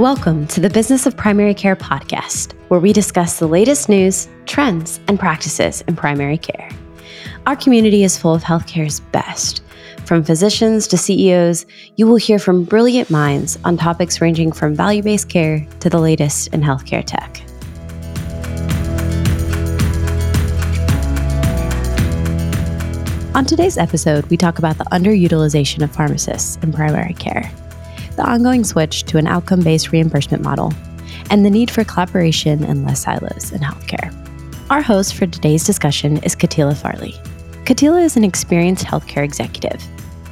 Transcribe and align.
Welcome 0.00 0.46
to 0.46 0.60
the 0.60 0.70
Business 0.70 1.04
of 1.04 1.14
Primary 1.14 1.52
Care 1.52 1.76
podcast, 1.76 2.54
where 2.68 2.80
we 2.80 2.90
discuss 2.90 3.38
the 3.38 3.46
latest 3.46 3.90
news, 3.90 4.30
trends, 4.46 4.98
and 5.08 5.20
practices 5.20 5.82
in 5.82 5.94
primary 5.94 6.38
care. 6.38 6.70
Our 7.46 7.54
community 7.54 8.02
is 8.02 8.16
full 8.16 8.34
of 8.34 8.42
healthcare's 8.42 9.00
best. 9.00 9.62
From 10.06 10.24
physicians 10.24 10.86
to 10.86 10.96
CEOs, 10.96 11.66
you 11.96 12.06
will 12.06 12.16
hear 12.16 12.38
from 12.38 12.64
brilliant 12.64 13.10
minds 13.10 13.58
on 13.62 13.76
topics 13.76 14.22
ranging 14.22 14.52
from 14.52 14.74
value 14.74 15.02
based 15.02 15.28
care 15.28 15.68
to 15.80 15.90
the 15.90 16.00
latest 16.00 16.48
in 16.54 16.62
healthcare 16.62 17.04
tech. 17.04 17.42
On 23.34 23.44
today's 23.44 23.76
episode, 23.76 24.24
we 24.30 24.38
talk 24.38 24.58
about 24.58 24.78
the 24.78 24.84
underutilization 24.84 25.84
of 25.84 25.94
pharmacists 25.94 26.56
in 26.62 26.72
primary 26.72 27.12
care 27.12 27.52
the 28.20 28.28
ongoing 28.28 28.64
switch 28.64 29.04
to 29.04 29.16
an 29.16 29.26
outcome 29.26 29.60
based 29.60 29.92
reimbursement 29.92 30.42
model, 30.42 30.74
and 31.30 31.42
the 31.42 31.50
need 31.50 31.70
for 31.70 31.84
collaboration 31.84 32.62
and 32.64 32.84
less 32.84 33.00
silos 33.04 33.50
in 33.50 33.60
healthcare. 33.60 34.14
Our 34.68 34.82
host 34.82 35.14
for 35.14 35.26
today's 35.26 35.64
discussion 35.64 36.18
is 36.18 36.36
Katila 36.36 36.76
Farley. 36.76 37.12
Katila 37.64 38.04
is 38.04 38.18
an 38.18 38.24
experienced 38.24 38.84
healthcare 38.84 39.24
executive. 39.24 39.82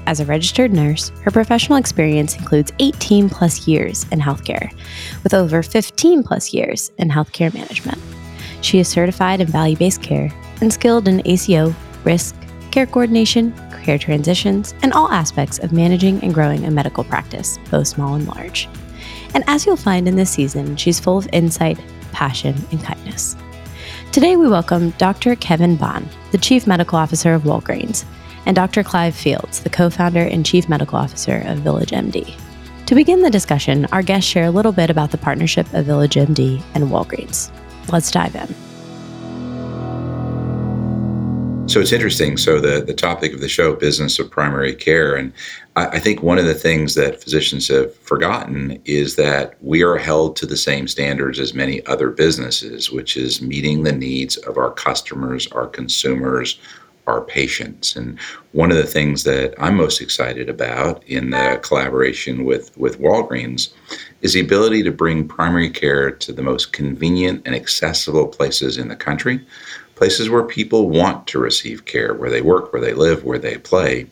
As 0.07 0.21
a 0.21 0.27
registered 0.27 0.71
nurse, 0.71 1.09
her 1.23 1.31
professional 1.31 1.79
experience 1.79 2.37
includes 2.37 2.73
18 2.79 3.31
plus 3.31 3.67
years 3.67 4.05
in 4.13 4.21
healthcare, 4.21 4.71
with 5.23 5.33
over 5.33 5.63
15 5.63 6.23
plus 6.23 6.53
years 6.53 6.91
in 6.99 7.09
healthcare 7.09 7.53
management. 7.55 7.99
She 8.61 8.81
is 8.81 8.89
certified 8.89 9.41
in 9.41 9.47
value 9.47 9.77
based 9.77 10.03
care 10.03 10.31
and 10.61 10.71
skilled 10.71 11.09
in 11.09 11.27
ACO, 11.27 11.75
risk, 12.05 12.35
care 12.71 12.87
coordination, 12.87 13.55
care 13.79 13.99
transitions, 13.99 14.75
and 14.83 14.93
all 14.93 15.11
aspects 15.11 15.59
of 15.59 15.73
managing 15.73 16.23
and 16.23 16.35
growing 16.35 16.65
a 16.65 16.71
medical 16.71 17.05
practice, 17.05 17.59
both 17.71 17.87
small 17.87 18.15
and 18.15 18.27
large. 18.27 18.69
And 19.35 19.45
as 19.47 19.67
you'll 19.67 19.77
find 19.77 20.09
in 20.09 20.17
this 20.17 20.31
season, 20.31 20.77
she's 20.77 21.01
full 21.01 21.19
of 21.19 21.29
insight, 21.33 21.79
passion, 22.13 22.55
and 22.71 22.83
kindness. 22.83 23.37
Today, 24.13 24.37
we 24.37 24.49
welcome 24.49 24.91
Dr. 24.99 25.37
Kevin 25.37 25.77
Ban, 25.77 26.09
the 26.33 26.39
Chief 26.39 26.67
Medical 26.67 26.99
Officer 26.99 27.35
of 27.35 27.43
Walgreens, 27.43 28.05
and 28.47 28.57
Dr. 28.57 28.83
Clive 28.83 29.15
Fields, 29.15 29.61
the 29.61 29.71
co 29.71 29.91
founder 29.91 30.23
and 30.23 30.45
Chief 30.45 30.69
Medical 30.69 30.99
Officer 30.99 31.43
of 31.47 31.59
Village 31.59 31.91
MD. 31.91 32.35
To 32.87 32.95
begin 32.95 33.21
the 33.21 33.31
discussion, 33.31 33.85
our 33.93 34.03
guests 34.03 34.31
share 34.31 34.47
a 34.47 34.51
little 34.51 34.73
bit 34.73 34.89
about 34.89 35.11
the 35.11 35.19
partnership 35.19 35.73
of 35.75 35.85
Village 35.85 36.15
MD 36.15 36.63
and 36.75 36.85
Walgreens. 36.85 37.51
Let's 37.93 38.11
dive 38.11 38.35
in. 38.35 38.68
So 41.69 41.81
it's 41.81 41.93
interesting. 41.93 42.39
So 42.39 42.61
the 42.61 42.81
the 42.81 42.95
topic 42.95 43.35
of 43.35 43.41
the 43.41 43.49
show, 43.49 43.77
business 43.77 44.19
of 44.19 44.31
primary 44.31 44.75
care, 44.75 45.15
and 45.17 45.35
I, 45.77 45.87
I, 45.89 45.99
think 45.99 46.23
one 46.23 46.39
of 46.39 46.47
the 46.47 46.55
things 46.55 46.95
that 46.95 47.23
physicians 47.23 47.69
have 47.69 47.95
forgotten 47.95 48.81
is 48.87 49.17
that 49.17 49.63
we 49.63 49.83
are 49.83 49.99
held 49.99 50.35
to 50.37 50.47
the 50.47 50.57
same 50.57 50.89
standards 50.89 51.39
as 51.39 51.53
many 51.53 51.85
other 51.85 52.09
businesses, 52.09 52.91
which 52.91 53.19
is 53.19 53.43
meeting 53.43 53.83
the 53.83 53.93
needs 53.93 54.39
of 54.39 54.57
our 54.57 54.71
customers, 54.73 55.47
our 55.49 55.67
consumers, 55.67 56.59
our 57.07 57.21
patients. 57.21 57.97
And 57.97 58.19
one 58.53 58.71
of 58.71 58.79
the 58.79 58.87
things 58.87 59.25
that 59.25 59.55
I'm 59.59 59.77
most 59.77 60.01
excited 60.01 60.49
about 60.49 61.05
in 61.05 61.29
the 61.31 61.61
collaboration 61.63 62.45
with 62.45 62.75
with 62.79 62.99
Walgreens 62.99 63.75
is 64.23 64.33
the 64.33 64.41
ability 64.41 64.85
to 64.85 64.91
bring 64.91 65.29
primary 65.29 65.69
care 65.69 66.11
to 66.11 66.33
the 66.33 66.43
most 66.43 66.73
convenient 66.73 67.43
and 67.45 67.55
accessible 67.55 68.27
places 68.27 68.79
in 68.79 68.89
the 68.89 68.97
country 68.97 69.45
places 69.99 70.31
where 70.31 70.45
people 70.45 70.89
want 70.89 71.27
to 71.27 71.41
receive 71.41 71.85
care, 71.85 72.15
where 72.15 72.31
they 72.31 72.41
work, 72.41 72.73
where 72.73 72.81
they 72.81 72.95
live, 72.95 73.25
where 73.25 73.39
they 73.39 73.59
play, 73.59 74.07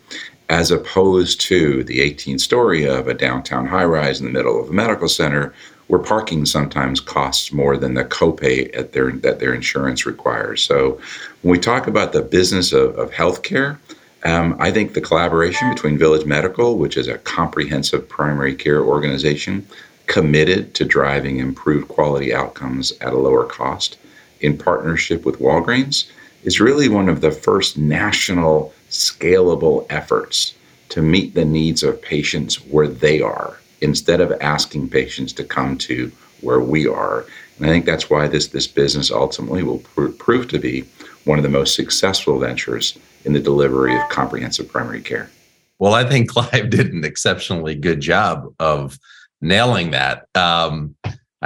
as 0.48 0.72
opposed 0.72 1.40
to 1.40 1.84
the 1.84 2.00
18 2.00 2.40
story 2.40 2.84
of 2.84 3.06
a 3.06 3.14
downtown 3.14 3.66
high 3.66 3.84
rise 3.84 4.18
in 4.18 4.26
the 4.26 4.32
middle 4.32 4.60
of 4.60 4.68
a 4.68 4.72
medical 4.72 5.08
center 5.08 5.54
where 5.86 6.00
parking 6.00 6.44
sometimes 6.44 6.98
costs 6.98 7.52
more 7.52 7.76
than 7.76 7.94
the 7.94 8.04
copay 8.04 8.76
at 8.76 8.92
their, 8.92 9.12
that 9.12 9.38
their 9.38 9.54
insurance 9.54 10.04
requires. 10.04 10.60
So 10.60 11.00
when 11.42 11.52
we 11.52 11.58
talk 11.58 11.86
about 11.86 12.12
the 12.12 12.22
business 12.22 12.72
of, 12.72 12.98
of 12.98 13.12
healthcare, 13.12 13.78
um, 14.24 14.56
I 14.58 14.72
think 14.72 14.94
the 14.94 15.00
collaboration 15.00 15.72
between 15.72 15.98
Village 15.98 16.26
Medical, 16.26 16.78
which 16.78 16.96
is 16.96 17.06
a 17.06 17.18
comprehensive 17.18 18.08
primary 18.08 18.56
care 18.56 18.82
organization 18.82 19.64
committed 20.06 20.74
to 20.74 20.84
driving 20.84 21.38
improved 21.38 21.86
quality 21.86 22.34
outcomes 22.34 22.90
at 23.00 23.12
a 23.12 23.18
lower 23.18 23.44
cost, 23.44 23.98
in 24.40 24.56
partnership 24.58 25.24
with 25.24 25.40
Walgreens 25.40 26.10
is 26.44 26.60
really 26.60 26.88
one 26.88 27.08
of 27.08 27.20
the 27.20 27.30
first 27.30 27.76
national 27.76 28.72
scalable 28.88 29.86
efforts 29.90 30.54
to 30.90 31.02
meet 31.02 31.34
the 31.34 31.44
needs 31.44 31.82
of 31.82 32.00
patients 32.00 32.56
where 32.66 32.88
they 32.88 33.20
are 33.20 33.58
instead 33.80 34.20
of 34.20 34.32
asking 34.40 34.88
patients 34.88 35.32
to 35.32 35.44
come 35.44 35.76
to 35.76 36.10
where 36.40 36.60
we 36.60 36.86
are. 36.86 37.26
And 37.56 37.66
I 37.66 37.68
think 37.70 37.84
that's 37.84 38.10
why 38.10 38.28
this, 38.28 38.48
this 38.48 38.66
business 38.66 39.10
ultimately 39.10 39.62
will 39.62 39.78
pr- 39.78 40.08
prove 40.08 40.48
to 40.48 40.58
be 40.58 40.84
one 41.24 41.38
of 41.38 41.42
the 41.42 41.48
most 41.48 41.74
successful 41.74 42.38
ventures 42.38 42.98
in 43.24 43.32
the 43.32 43.40
delivery 43.40 43.96
of 43.96 44.08
comprehensive 44.08 44.68
primary 44.68 45.00
care. 45.00 45.30
Well, 45.78 45.94
I 45.94 46.04
think 46.04 46.28
Clive 46.30 46.70
did 46.70 46.92
an 46.92 47.04
exceptionally 47.04 47.74
good 47.74 48.00
job 48.00 48.54
of 48.58 48.98
nailing 49.40 49.90
that. 49.90 50.26
Um, 50.34 50.94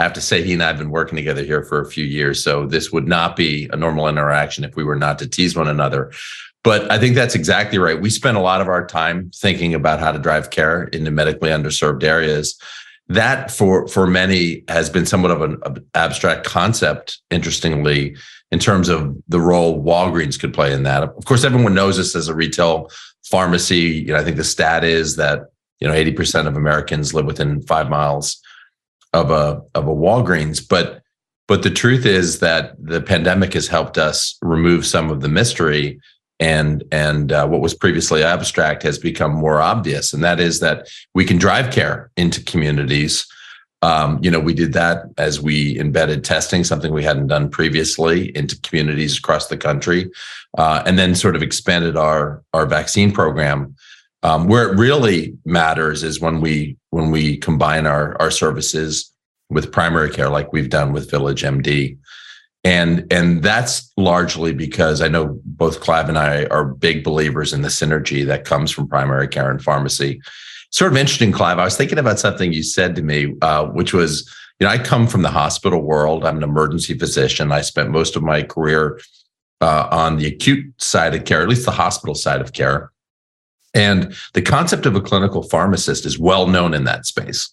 I 0.00 0.04
have 0.04 0.14
to 0.14 0.20
say, 0.22 0.42
he 0.42 0.54
and 0.54 0.62
I 0.62 0.68
have 0.68 0.78
been 0.78 0.90
working 0.90 1.16
together 1.16 1.44
here 1.44 1.62
for 1.62 1.78
a 1.78 1.84
few 1.84 2.04
years. 2.04 2.42
So 2.42 2.66
this 2.66 2.90
would 2.90 3.06
not 3.06 3.36
be 3.36 3.68
a 3.70 3.76
normal 3.76 4.08
interaction 4.08 4.64
if 4.64 4.74
we 4.74 4.82
were 4.82 4.96
not 4.96 5.18
to 5.18 5.28
tease 5.28 5.54
one 5.54 5.68
another. 5.68 6.10
But 6.64 6.90
I 6.90 6.98
think 6.98 7.14
that's 7.14 7.34
exactly 7.34 7.78
right. 7.78 8.00
We 8.00 8.08
spend 8.08 8.38
a 8.38 8.40
lot 8.40 8.62
of 8.62 8.68
our 8.68 8.86
time 8.86 9.30
thinking 9.34 9.74
about 9.74 10.00
how 10.00 10.10
to 10.10 10.18
drive 10.18 10.50
care 10.50 10.84
into 10.84 11.10
medically 11.10 11.50
underserved 11.50 12.02
areas. 12.02 12.58
That 13.08 13.50
for 13.50 13.88
for 13.88 14.06
many 14.06 14.64
has 14.68 14.88
been 14.88 15.04
somewhat 15.04 15.32
of 15.32 15.42
an 15.42 15.58
abstract 15.94 16.46
concept, 16.46 17.20
interestingly, 17.30 18.16
in 18.50 18.58
terms 18.58 18.88
of 18.88 19.16
the 19.28 19.40
role 19.40 19.82
Walgreens 19.82 20.38
could 20.38 20.54
play 20.54 20.72
in 20.72 20.84
that. 20.84 21.02
Of 21.02 21.24
course, 21.24 21.44
everyone 21.44 21.74
knows 21.74 21.96
this 21.96 22.14
as 22.14 22.28
a 22.28 22.34
retail 22.34 22.88
pharmacy. 23.24 24.04
You 24.06 24.12
know, 24.12 24.16
I 24.16 24.24
think 24.24 24.36
the 24.36 24.44
stat 24.44 24.84
is 24.84 25.16
that 25.16 25.50
you 25.80 25.88
know 25.88 25.94
80% 25.94 26.46
of 26.46 26.56
Americans 26.56 27.12
live 27.12 27.26
within 27.26 27.62
five 27.62 27.90
miles 27.90 28.40
of 29.12 29.30
a 29.30 29.62
of 29.74 29.86
a 29.86 29.94
Walgreens, 29.94 30.66
but 30.66 31.02
but 31.48 31.64
the 31.64 31.70
truth 31.70 32.06
is 32.06 32.38
that 32.38 32.74
the 32.78 33.00
pandemic 33.00 33.54
has 33.54 33.66
helped 33.66 33.98
us 33.98 34.38
remove 34.40 34.86
some 34.86 35.10
of 35.10 35.20
the 35.20 35.28
mystery 35.28 36.00
and 36.38 36.84
and 36.92 37.32
uh, 37.32 37.46
what 37.46 37.60
was 37.60 37.74
previously 37.74 38.22
abstract 38.22 38.82
has 38.82 38.98
become 38.98 39.32
more 39.32 39.60
obvious. 39.60 40.12
And 40.12 40.22
that 40.22 40.40
is 40.40 40.60
that 40.60 40.88
we 41.14 41.24
can 41.24 41.38
drive 41.38 41.72
care 41.72 42.10
into 42.16 42.42
communities. 42.44 43.26
Um, 43.82 44.18
you 44.22 44.30
know 44.30 44.40
we 44.40 44.54
did 44.54 44.74
that 44.74 45.06
as 45.18 45.40
we 45.40 45.78
embedded 45.80 46.22
testing 46.22 46.64
something 46.64 46.92
we 46.92 47.02
hadn't 47.02 47.28
done 47.28 47.48
previously 47.50 48.34
into 48.36 48.60
communities 48.60 49.18
across 49.18 49.48
the 49.48 49.56
country 49.56 50.10
uh, 50.58 50.82
and 50.84 50.98
then 50.98 51.14
sort 51.14 51.34
of 51.34 51.42
expanded 51.42 51.96
our 51.96 52.42
our 52.54 52.66
vaccine 52.66 53.12
program. 53.12 53.74
Um, 54.22 54.48
where 54.48 54.70
it 54.70 54.78
really 54.78 55.38
matters 55.46 56.02
is 56.02 56.20
when 56.20 56.42
we 56.42 56.76
when 56.90 57.10
we 57.10 57.36
combine 57.36 57.86
our 57.86 58.16
our 58.20 58.30
services 58.30 59.12
with 59.48 59.72
primary 59.72 60.10
care, 60.10 60.28
like 60.28 60.52
we've 60.52 60.70
done 60.70 60.92
with 60.92 61.10
Village 61.10 61.42
MD, 61.42 61.98
and 62.64 63.10
and 63.12 63.42
that's 63.42 63.90
largely 63.96 64.52
because 64.52 65.00
I 65.00 65.08
know 65.08 65.40
both 65.44 65.80
Clive 65.80 66.08
and 66.08 66.18
I 66.18 66.44
are 66.46 66.64
big 66.64 67.02
believers 67.02 67.52
in 67.52 67.62
the 67.62 67.68
synergy 67.68 68.26
that 68.26 68.44
comes 68.44 68.70
from 68.70 68.88
primary 68.88 69.28
care 69.28 69.50
and 69.50 69.62
pharmacy. 69.62 70.20
Sort 70.70 70.92
of 70.92 70.98
interesting, 70.98 71.32
Clive. 71.32 71.58
I 71.58 71.64
was 71.64 71.76
thinking 71.76 71.98
about 71.98 72.20
something 72.20 72.52
you 72.52 72.62
said 72.62 72.94
to 72.96 73.02
me, 73.02 73.34
uh, 73.42 73.66
which 73.66 73.92
was, 73.92 74.32
you 74.60 74.66
know, 74.66 74.72
I 74.72 74.78
come 74.78 75.08
from 75.08 75.22
the 75.22 75.30
hospital 75.30 75.82
world. 75.82 76.24
I'm 76.24 76.36
an 76.36 76.44
emergency 76.44 76.96
physician. 76.96 77.50
I 77.50 77.62
spent 77.62 77.90
most 77.90 78.14
of 78.14 78.22
my 78.22 78.44
career 78.44 79.00
uh, 79.60 79.88
on 79.90 80.16
the 80.16 80.26
acute 80.26 80.72
side 80.80 81.14
of 81.14 81.24
care, 81.24 81.42
at 81.42 81.48
least 81.48 81.64
the 81.64 81.72
hospital 81.72 82.14
side 82.14 82.40
of 82.40 82.52
care. 82.52 82.92
And 83.74 84.14
the 84.34 84.42
concept 84.42 84.86
of 84.86 84.96
a 84.96 85.00
clinical 85.00 85.42
pharmacist 85.44 86.04
is 86.04 86.18
well 86.18 86.46
known 86.46 86.74
in 86.74 86.84
that 86.84 87.06
space. 87.06 87.52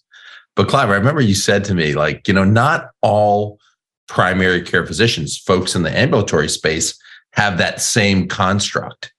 But 0.56 0.68
Clive, 0.68 0.90
I 0.90 0.96
remember 0.96 1.20
you 1.20 1.34
said 1.34 1.64
to 1.66 1.74
me, 1.74 1.94
like, 1.94 2.26
you 2.26 2.34
know, 2.34 2.44
not 2.44 2.90
all 3.00 3.60
primary 4.08 4.62
care 4.62 4.84
physicians, 4.84 5.38
folks 5.38 5.76
in 5.76 5.82
the 5.82 5.96
ambulatory 5.96 6.48
space, 6.48 6.98
have 7.32 7.58
that 7.58 7.80
same 7.80 8.26
construct. 8.26 9.12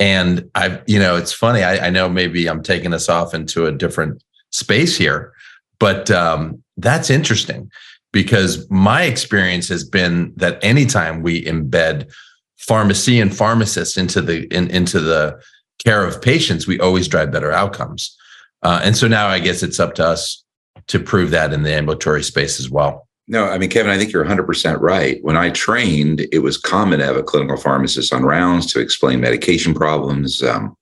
And 0.00 0.50
I, 0.56 0.80
you 0.86 0.98
know, 0.98 1.16
it's 1.16 1.32
funny. 1.32 1.62
I, 1.62 1.86
I 1.86 1.90
know 1.90 2.08
maybe 2.08 2.48
I'm 2.48 2.62
taking 2.62 2.92
us 2.92 3.08
off 3.08 3.34
into 3.34 3.66
a 3.66 3.72
different 3.72 4.22
space 4.50 4.96
here, 4.96 5.32
but 5.78 6.10
um, 6.10 6.62
that's 6.76 7.10
interesting 7.10 7.70
because 8.12 8.68
my 8.68 9.02
experience 9.02 9.68
has 9.68 9.84
been 9.84 10.32
that 10.36 10.58
anytime 10.64 11.22
we 11.22 11.44
embed 11.44 12.12
pharmacy 12.56 13.20
and 13.20 13.36
pharmacists 13.36 13.96
into 13.96 14.20
the 14.20 14.46
in, 14.54 14.68
into 14.70 15.00
the 15.00 15.40
care 15.84 16.04
of 16.04 16.22
patients, 16.22 16.66
we 16.66 16.78
always 16.80 17.08
drive 17.08 17.32
better 17.32 17.52
outcomes. 17.52 18.16
Uh, 18.62 18.80
and 18.82 18.96
so 18.96 19.08
now 19.08 19.26
I 19.28 19.38
guess 19.38 19.62
it's 19.62 19.80
up 19.80 19.94
to 19.94 20.04
us 20.06 20.44
to 20.88 21.00
prove 21.00 21.30
that 21.30 21.52
in 21.52 21.62
the 21.62 21.72
ambulatory 21.72 22.22
space 22.22 22.60
as 22.60 22.70
well. 22.70 23.08
No, 23.28 23.46
I 23.46 23.56
mean, 23.58 23.70
Kevin, 23.70 23.92
I 23.92 23.98
think 23.98 24.12
you're 24.12 24.24
100% 24.24 24.80
right. 24.80 25.22
When 25.22 25.36
I 25.36 25.50
trained, 25.50 26.26
it 26.32 26.40
was 26.40 26.58
common 26.58 26.98
to 26.98 27.04
have 27.04 27.16
a 27.16 27.22
clinical 27.22 27.56
pharmacist 27.56 28.12
on 28.12 28.24
rounds 28.24 28.72
to 28.72 28.80
explain 28.80 29.20
medication 29.20 29.74
problems, 29.74 30.42
um, 30.42 30.76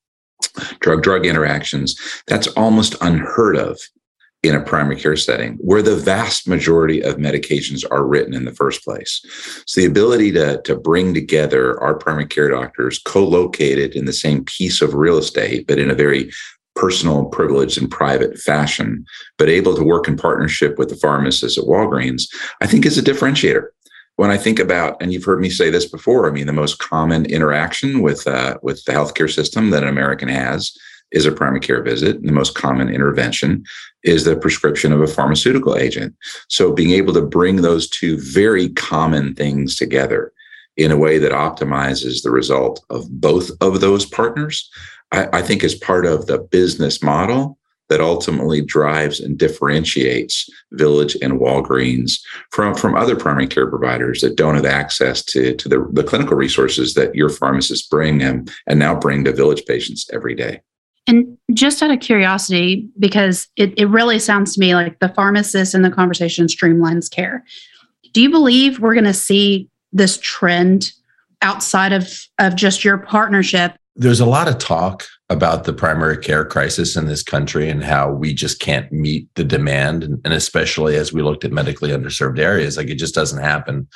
drug 0.81 1.03
drug 1.03 1.27
interactions. 1.27 1.97
That's 2.27 2.49
almost 2.49 2.97
unheard 3.03 3.57
of 3.57 3.79
in 4.43 4.55
a 4.55 4.63
primary 4.63 4.97
care 4.97 5.17
setting 5.17 5.59
where 5.61 5.83
the 5.83 5.97
vast 5.97 6.49
majority 6.49 7.03
of 7.03 7.17
medications 7.17 7.85
are 7.91 8.07
written 8.07 8.33
in 8.33 8.47
the 8.47 8.55
first 8.55 8.83
place. 8.83 9.21
So 9.67 9.81
the 9.81 9.87
ability 9.87 10.33
to, 10.33 10.63
to 10.63 10.77
bring 10.77 11.13
together 11.13 11.79
our 11.81 11.95
primary 11.95 12.27
care 12.27 12.49
doctors 12.49 12.99
co-located 12.99 13.95
in 13.95 14.07
the 14.07 14.13
same 14.13 14.45
piece 14.45 14.81
of 14.81 14.95
real 14.95 15.19
estate, 15.19 15.67
but 15.67 15.79
in 15.79 15.91
a 15.91 15.95
very 15.95 16.31
personal, 16.75 17.27
privileged, 17.27 17.77
and 17.77 17.91
private 17.91 18.39
fashion, 18.39 19.05
but 19.37 19.51
able 19.51 19.77
to 19.77 19.85
work 19.85 20.09
in 20.09 20.17
partnership 20.17 20.79
with 20.79 20.89
the 20.89 20.97
pharmacists 20.97 21.59
at 21.59 21.65
Walgreens, 21.65 22.23
I 22.63 22.67
think 22.67 22.87
is 22.87 22.97
a 22.97 23.03
differentiator. 23.03 23.67
When 24.17 24.31
I 24.31 24.39
think 24.39 24.59
about, 24.59 24.97
and 25.03 25.13
you've 25.13 25.25
heard 25.25 25.41
me 25.41 25.51
say 25.51 25.69
this 25.69 25.87
before, 25.87 26.27
I 26.27 26.31
mean, 26.31 26.47
the 26.47 26.53
most 26.53 26.79
common 26.79 27.27
interaction 27.27 28.01
with 28.01 28.27
uh, 28.27 28.59
with 28.63 28.85
the 28.85 28.93
healthcare 28.93 29.33
system 29.33 29.71
that 29.71 29.83
an 29.83 29.89
American 29.89 30.29
has 30.29 30.73
is 31.12 31.27
a 31.27 31.33
primary 31.33 31.61
care 31.61 31.83
visit. 31.83 32.23
The 32.23 32.33
most 32.33 32.55
common 32.55 32.89
intervention 32.89 33.65
is 34.03 34.25
the 34.25 34.37
prescription 34.37 34.93
of 34.93 35.01
a 35.01 35.07
pharmaceutical 35.07 35.77
agent. 35.77 36.15
So 36.49 36.73
being 36.73 36.91
able 36.91 37.12
to 37.15 37.23
bring 37.23 37.57
those 37.57 37.89
two 37.89 38.19
very 38.21 38.69
common 38.71 39.35
things 39.35 39.77
together 39.77 40.33
in 40.77 40.91
a 40.91 40.97
way 40.97 41.19
that 41.19 41.33
optimizes 41.33 42.23
the 42.23 42.31
result 42.31 42.85
of 42.91 43.11
both 43.11 43.51
of 43.61 43.81
those 43.81 44.07
partners, 44.07 44.71
I, 45.12 45.29
I 45.33 45.43
think 45.43 45.62
is 45.62 45.75
part 45.75 46.07
of 46.07 46.27
the 46.27 46.39
business 46.39 47.03
model 47.03 47.59
that 47.91 48.01
ultimately 48.01 48.62
drives 48.62 49.19
and 49.19 49.37
differentiates 49.37 50.49
Village 50.73 51.17
and 51.21 51.41
Walgreens 51.41 52.21
from, 52.53 52.75
from 52.75 52.95
other 52.95 53.17
primary 53.17 53.49
care 53.49 53.67
providers 53.67 54.21
that 54.21 54.37
don't 54.37 54.55
have 54.55 54.65
access 54.65 55.25
to, 55.25 55.55
to 55.57 55.69
the, 55.69 55.87
the 55.93 56.05
clinical 56.05 56.37
resources 56.37 56.95
that 56.95 57.15
your 57.17 57.29
pharmacists 57.29 57.87
bring 57.87 58.23
and, 58.23 58.51
and 58.69 58.79
now 58.79 58.95
bring 58.95 59.25
to 59.25 59.33
Village 59.33 59.65
patients 59.67 60.09
every 60.12 60.37
day. 60.37 60.61
And 61.11 61.37
just 61.53 61.83
out 61.83 61.91
of 61.91 61.99
curiosity, 61.99 62.89
because 62.97 63.49
it, 63.57 63.77
it 63.77 63.87
really 63.87 64.21
sounds 64.21 64.55
to 64.55 64.61
me 64.61 64.77
like 64.77 65.01
the 65.01 65.09
pharmacist 65.09 65.75
in 65.75 65.83
the 65.83 65.91
conversation 65.91 66.47
streamlines 66.47 67.11
care. 67.11 67.45
Do 68.12 68.23
you 68.23 68.31
believe 68.31 68.79
we're 68.79 68.95
going 68.95 69.03
to 69.07 69.12
see 69.12 69.69
this 69.93 70.21
trend 70.23 70.93
outside 71.43 71.93
of, 71.93 72.09
of 72.39 72.55
just 72.55 72.85
your 72.85 72.97
partnership? 72.97 73.73
There's 73.97 74.21
a 74.21 74.27
lot 74.27 74.47
of 74.47 74.59
talk 74.59 75.05
about 75.31 75.65
the 75.65 75.73
primary 75.73 76.17
care 76.17 76.45
crisis 76.45 76.95
in 76.95 77.07
this 77.07 77.25
country 77.25 77.69
and 77.69 77.83
how 77.83 78.12
we 78.12 78.33
just 78.33 78.61
can't 78.61 78.91
meet 78.93 79.27
the 79.35 79.43
demand. 79.43 80.05
And, 80.05 80.21
and 80.25 80.33
especially 80.33 80.95
as 80.95 81.12
we 81.12 81.23
looked 81.23 81.45
at 81.45 81.51
medically 81.51 81.91
underserved 81.91 82.39
areas, 82.39 82.77
like 82.77 82.89
it 82.89 82.99
just 82.99 83.17
doesn't 83.17 83.43
happen. 83.43 83.89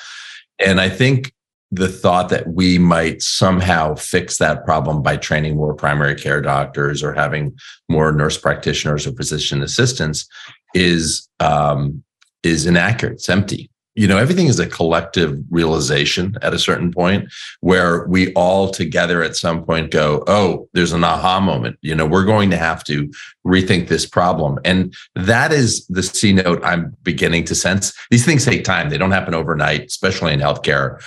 And 0.58 0.80
I 0.80 0.88
think 0.88 1.32
the 1.74 1.88
thought 1.88 2.28
that 2.28 2.46
we 2.48 2.78
might 2.78 3.20
somehow 3.22 3.94
fix 3.94 4.38
that 4.38 4.64
problem 4.64 5.02
by 5.02 5.16
training 5.16 5.56
more 5.56 5.74
primary 5.74 6.14
care 6.14 6.40
doctors 6.40 7.02
or 7.02 7.12
having 7.12 7.56
more 7.88 8.12
nurse 8.12 8.38
practitioners 8.38 9.06
or 9.06 9.12
physician 9.12 9.62
assistants 9.62 10.26
is 10.74 11.28
um, 11.40 12.02
is 12.42 12.66
inaccurate. 12.66 13.14
It's 13.14 13.28
empty. 13.28 13.70
You 13.96 14.08
know, 14.08 14.18
everything 14.18 14.48
is 14.48 14.58
a 14.58 14.66
collective 14.66 15.38
realization 15.50 16.36
at 16.42 16.52
a 16.52 16.58
certain 16.58 16.92
point 16.92 17.32
where 17.60 18.06
we 18.08 18.32
all 18.32 18.68
together 18.68 19.22
at 19.22 19.36
some 19.36 19.64
point 19.64 19.92
go, 19.92 20.24
oh, 20.26 20.68
there's 20.72 20.92
an 20.92 21.04
aha 21.04 21.38
moment. 21.38 21.78
You 21.80 21.94
know, 21.94 22.04
we're 22.04 22.24
going 22.24 22.50
to 22.50 22.56
have 22.56 22.82
to 22.84 23.08
rethink 23.46 23.86
this 23.86 24.04
problem. 24.04 24.58
And 24.64 24.92
that 25.14 25.52
is 25.52 25.86
the 25.86 26.02
C 26.02 26.32
note 26.32 26.60
I'm 26.64 26.96
beginning 27.04 27.44
to 27.44 27.54
sense. 27.54 27.92
These 28.10 28.24
things 28.24 28.44
take 28.44 28.64
time, 28.64 28.90
they 28.90 28.98
don't 28.98 29.12
happen 29.12 29.32
overnight, 29.32 29.84
especially 29.86 30.32
in 30.32 30.40
healthcare. 30.40 31.00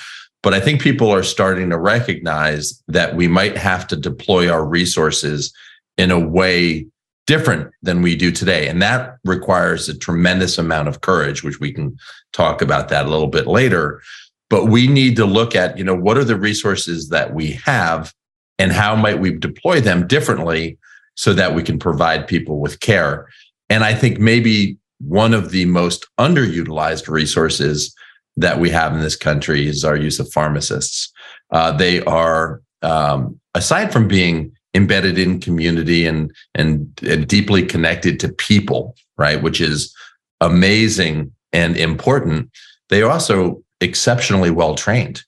But 0.43 0.53
I 0.53 0.59
think 0.59 0.81
people 0.81 1.11
are 1.11 1.23
starting 1.23 1.69
to 1.69 1.77
recognize 1.77 2.81
that 2.87 3.15
we 3.15 3.27
might 3.27 3.57
have 3.57 3.87
to 3.87 3.95
deploy 3.95 4.49
our 4.49 4.65
resources 4.65 5.53
in 5.97 6.11
a 6.11 6.19
way 6.19 6.85
different 7.25 7.71
than 7.81 8.01
we 8.01 8.15
do 8.15 8.31
today. 8.31 8.67
And 8.67 8.81
that 8.81 9.17
requires 9.25 9.89
a 9.89 9.97
tremendous 9.97 10.57
amount 10.57 10.87
of 10.87 11.01
courage, 11.01 11.43
which 11.43 11.59
we 11.59 11.73
can 11.73 11.97
talk 12.33 12.61
about 12.61 12.89
that 12.89 13.05
a 13.05 13.09
little 13.09 13.27
bit 13.27 13.47
later. 13.47 14.01
But 14.49 14.65
we 14.65 14.87
need 14.87 15.17
to 15.17 15.25
look 15.25 15.55
at, 15.55 15.77
you 15.77 15.83
know, 15.83 15.95
what 15.95 16.17
are 16.17 16.23
the 16.23 16.37
resources 16.37 17.09
that 17.09 17.33
we 17.33 17.51
have 17.65 18.13
and 18.57 18.71
how 18.71 18.95
might 18.95 19.19
we 19.19 19.37
deploy 19.37 19.81
them 19.81 20.07
differently 20.07 20.77
so 21.15 21.33
that 21.33 21.53
we 21.53 21.63
can 21.63 21.77
provide 21.79 22.27
people 22.27 22.59
with 22.59 22.79
care. 22.79 23.27
And 23.69 23.83
I 23.83 23.93
think 23.93 24.19
maybe 24.19 24.77
one 24.99 25.33
of 25.33 25.51
the 25.51 25.65
most 25.65 26.07
underutilized 26.19 27.07
resources 27.07 27.93
that 28.37 28.59
we 28.59 28.69
have 28.69 28.93
in 28.93 29.01
this 29.01 29.15
country 29.15 29.67
is 29.67 29.83
our 29.83 29.97
use 29.97 30.19
of 30.19 30.31
pharmacists. 30.31 31.11
Uh, 31.51 31.71
they 31.71 32.01
are, 32.03 32.61
um, 32.83 33.39
aside 33.55 33.91
from 33.91 34.07
being 34.07 34.55
embedded 34.73 35.17
in 35.17 35.39
community 35.39 36.05
and, 36.05 36.31
and 36.53 36.87
and 37.01 37.27
deeply 37.27 37.65
connected 37.65 38.19
to 38.19 38.29
people, 38.29 38.95
right, 39.17 39.41
which 39.41 39.59
is 39.59 39.93
amazing 40.39 41.31
and 41.51 41.75
important. 41.75 42.51
They 42.89 43.01
are 43.01 43.11
also 43.11 43.63
exceptionally 43.81 44.51
well 44.51 44.75
trained, 44.75 45.23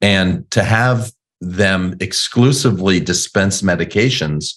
and 0.00 0.50
to 0.50 0.62
have 0.62 1.12
them 1.42 1.94
exclusively 2.00 2.98
dispense 2.98 3.60
medications 3.60 4.54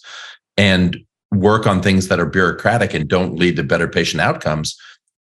and 0.56 0.98
work 1.32 1.68
on 1.68 1.82
things 1.82 2.08
that 2.08 2.20
are 2.20 2.26
bureaucratic 2.26 2.94
and 2.94 3.08
don't 3.08 3.36
lead 3.36 3.58
to 3.58 3.64
better 3.64 3.88
patient 3.88 4.22
outcomes 4.22 4.78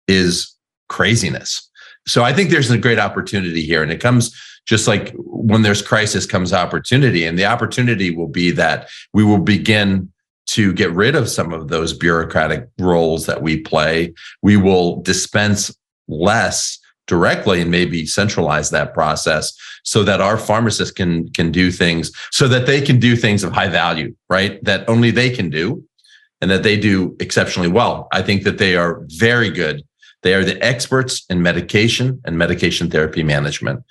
is 0.07 0.55
craziness 0.89 1.68
so 2.09 2.25
I 2.25 2.33
think 2.33 2.51
there's 2.51 2.71
a 2.71 2.79
great 2.79 2.99
opportunity 2.99 3.63
here. 3.63 3.83
And 3.83 3.93
it 3.93 4.01
comes 4.01 4.35
just 4.67 4.89
like 4.89 5.15
when 5.17 5.63
there's 5.63 5.83
crisis 5.83 6.27
comes 6.27 6.53
opportunity. 6.53 7.25
And 7.25 7.39
the 7.39 7.47
opportunity 7.47 8.11
will 8.11 8.29
be 8.29 8.51
that 8.53 8.89
we 9.13 9.25
will 9.25 9.39
begin 9.39 10.13
to 10.49 10.73
get 10.73 10.91
rid 10.93 11.15
of 11.15 11.29
some 11.29 11.53
of 11.53 11.69
those 11.69 11.93
bureaucratic 11.93 12.69
roles 12.79 13.27
that 13.27 13.43
we 13.43 13.61
play. 13.61 14.15
We 14.43 14.57
will 14.57 15.03
dispense 15.03 15.75
less 16.09 16.79
directly 17.07 17.61
and 17.61 17.71
maybe 17.71 18.07
centralize 18.07 18.71
that 18.71 18.95
process 18.95 19.55
so 19.83 20.05
that 20.05 20.21
our 20.21 20.37
pharmacists 20.37 20.93
can 20.93 21.29
can 21.31 21.51
do 21.51 21.71
things 21.71 22.13
so 22.31 22.47
that 22.47 22.67
they 22.67 22.81
can 22.81 22.99
do 22.99 23.17
things 23.17 23.43
of 23.43 23.53
high 23.53 23.69
value 23.69 24.15
right 24.29 24.63
that 24.63 24.87
only 24.89 25.11
they 25.11 25.31
can 25.31 25.49
do 25.49 25.83
and 26.43 26.51
that 26.51 26.63
they 26.63 26.77
do 26.77 27.17
exceptionally 27.19 27.69
well 27.69 28.09
i 28.13 28.21
think 28.21 28.43
that 28.43 28.59
they 28.59 28.77
are 28.77 29.03
very 29.17 29.49
good 29.49 29.83
they 30.23 30.35
are 30.35 30.44
the 30.44 30.62
experts 30.65 31.25
in 31.31 31.43
medication 31.43 32.20
and 32.25 32.38
medication 32.38 32.91
therapy 32.91 33.23
management, 33.23 33.85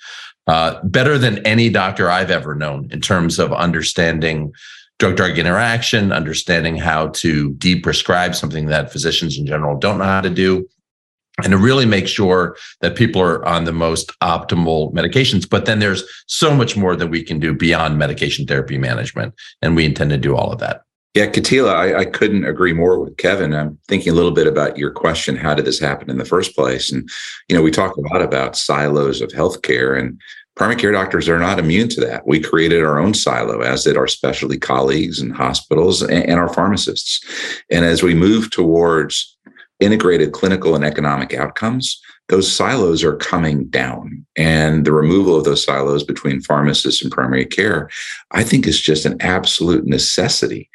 uh, 0.46 0.80
better 0.84 1.18
than 1.18 1.44
any 1.46 1.68
doctor 1.68 2.10
I've 2.10 2.30
ever 2.30 2.54
known 2.54 2.88
in 2.90 3.00
terms 3.00 3.38
of 3.38 3.52
understanding 3.52 4.52
drug 4.98 5.16
drug 5.16 5.38
interaction, 5.38 6.12
understanding 6.12 6.76
how 6.76 7.08
to 7.08 7.52
deprescribe 7.54 8.34
something 8.34 8.66
that 8.66 8.92
physicians 8.92 9.38
in 9.38 9.46
general 9.46 9.78
don't 9.78 9.98
know 9.98 10.04
how 10.04 10.20
to 10.20 10.30
do. 10.30 10.68
And 11.44 11.52
to 11.52 11.56
really 11.56 11.86
make 11.86 12.08
sure 12.08 12.56
that 12.80 12.96
people 12.96 13.22
are 13.22 13.46
on 13.46 13.62
the 13.62 13.72
most 13.72 14.10
optimal 14.20 14.92
medications. 14.92 15.48
But 15.48 15.66
then 15.66 15.78
there's 15.78 16.02
so 16.26 16.52
much 16.52 16.76
more 16.76 16.96
that 16.96 17.06
we 17.06 17.22
can 17.22 17.38
do 17.38 17.54
beyond 17.54 17.96
medication 17.96 18.44
therapy 18.44 18.76
management. 18.76 19.34
And 19.62 19.76
we 19.76 19.84
intend 19.84 20.10
to 20.10 20.18
do 20.18 20.34
all 20.34 20.50
of 20.52 20.58
that. 20.58 20.82
Yeah, 21.14 21.26
Katila, 21.26 21.74
I, 21.74 22.00
I, 22.00 22.04
couldn't 22.04 22.44
agree 22.44 22.74
more 22.74 23.00
with 23.00 23.16
Kevin. 23.16 23.54
I'm 23.54 23.78
thinking 23.88 24.12
a 24.12 24.14
little 24.14 24.30
bit 24.30 24.46
about 24.46 24.76
your 24.76 24.90
question: 24.90 25.36
How 25.36 25.54
did 25.54 25.64
this 25.64 25.80
happen 25.80 26.10
in 26.10 26.18
the 26.18 26.24
first 26.24 26.54
place? 26.54 26.92
And 26.92 27.08
you 27.48 27.56
know, 27.56 27.62
we 27.62 27.70
talk 27.70 27.96
a 27.96 28.00
lot 28.12 28.22
about 28.22 28.56
silos 28.56 29.22
of 29.22 29.30
healthcare, 29.30 29.98
and 29.98 30.20
primary 30.54 30.76
care 30.76 30.92
doctors 30.92 31.28
are 31.28 31.38
not 31.38 31.58
immune 31.58 31.88
to 31.88 32.00
that. 32.02 32.26
We 32.26 32.40
created 32.40 32.84
our 32.84 32.98
own 32.98 33.14
silo, 33.14 33.60
as 33.60 33.84
did 33.84 33.96
our 33.96 34.06
specialty 34.06 34.58
colleagues 34.58 35.18
and 35.18 35.34
hospitals 35.34 36.02
and, 36.02 36.24
and 36.24 36.38
our 36.38 36.52
pharmacists. 36.52 37.24
And 37.70 37.84
as 37.84 38.02
we 38.02 38.14
move 38.14 38.50
towards 38.50 39.36
integrated 39.80 40.32
clinical 40.32 40.74
and 40.74 40.84
economic 40.84 41.32
outcomes, 41.32 42.00
those 42.28 42.50
silos 42.50 43.02
are 43.02 43.16
coming 43.16 43.64
down. 43.68 44.24
And 44.36 44.84
the 44.84 44.92
removal 44.92 45.36
of 45.36 45.44
those 45.44 45.64
silos 45.64 46.04
between 46.04 46.42
pharmacists 46.42 47.02
and 47.02 47.10
primary 47.10 47.46
care, 47.46 47.88
I 48.32 48.44
think, 48.44 48.66
is 48.66 48.80
just 48.80 49.06
an 49.06 49.20
absolute 49.20 49.86
necessity. 49.86 50.70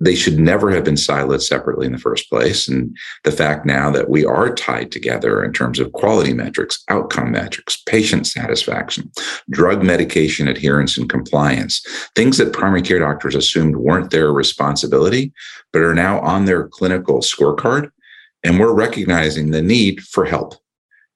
They 0.00 0.14
should 0.14 0.38
never 0.38 0.70
have 0.70 0.82
been 0.82 0.96
siloed 0.96 1.40
separately 1.40 1.86
in 1.86 1.92
the 1.92 1.98
first 1.98 2.28
place. 2.28 2.66
And 2.66 2.96
the 3.22 3.30
fact 3.30 3.64
now 3.64 3.90
that 3.90 4.10
we 4.10 4.24
are 4.24 4.52
tied 4.52 4.90
together 4.90 5.44
in 5.44 5.52
terms 5.52 5.78
of 5.78 5.92
quality 5.92 6.32
metrics, 6.32 6.82
outcome 6.88 7.30
metrics, 7.30 7.80
patient 7.86 8.26
satisfaction, 8.26 9.10
drug 9.50 9.84
medication 9.84 10.48
adherence 10.48 10.98
and 10.98 11.08
compliance, 11.08 11.84
things 12.16 12.38
that 12.38 12.52
primary 12.52 12.82
care 12.82 12.98
doctors 12.98 13.36
assumed 13.36 13.76
weren't 13.76 14.10
their 14.10 14.32
responsibility, 14.32 15.32
but 15.72 15.82
are 15.82 15.94
now 15.94 16.18
on 16.20 16.46
their 16.46 16.66
clinical 16.68 17.20
scorecard. 17.20 17.90
And 18.42 18.58
we're 18.58 18.74
recognizing 18.74 19.50
the 19.50 19.62
need 19.62 20.02
for 20.02 20.24
help 20.24 20.56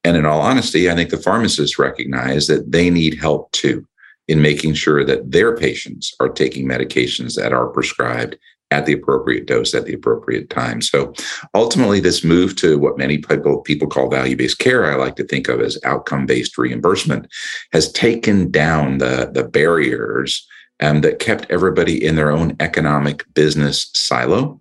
and 0.04 0.16
in 0.16 0.24
all 0.24 0.40
honesty, 0.40 0.90
I 0.90 0.94
think 0.94 1.10
the 1.10 1.16
pharmacists 1.18 1.78
recognize 1.78 2.46
that 2.46 2.72
they 2.72 2.90
need 2.90 3.18
help 3.18 3.50
too 3.52 3.86
in 4.28 4.42
making 4.42 4.74
sure 4.74 5.04
that 5.04 5.30
their 5.30 5.56
patients 5.56 6.14
are 6.20 6.28
taking 6.28 6.66
medications 6.66 7.34
that 7.34 7.52
are 7.52 7.68
prescribed 7.68 8.36
at 8.70 8.84
the 8.84 8.92
appropriate 8.92 9.46
dose 9.46 9.74
at 9.74 9.86
the 9.86 9.94
appropriate 9.94 10.50
time. 10.50 10.82
So 10.82 11.14
ultimately, 11.54 12.00
this 12.00 12.22
move 12.22 12.54
to 12.56 12.78
what 12.78 12.98
many 12.98 13.18
people, 13.18 13.62
people 13.62 13.88
call 13.88 14.10
value 14.10 14.36
based 14.36 14.58
care, 14.58 14.84
I 14.84 14.96
like 14.96 15.16
to 15.16 15.24
think 15.24 15.48
of 15.48 15.60
as 15.60 15.78
outcome 15.84 16.26
based 16.26 16.58
reimbursement, 16.58 17.28
has 17.72 17.90
taken 17.92 18.50
down 18.50 18.98
the, 18.98 19.30
the 19.32 19.44
barriers 19.44 20.46
um, 20.80 21.00
that 21.00 21.18
kept 21.18 21.50
everybody 21.50 22.04
in 22.04 22.16
their 22.16 22.30
own 22.30 22.56
economic 22.60 23.24
business 23.34 23.90
silo 23.94 24.60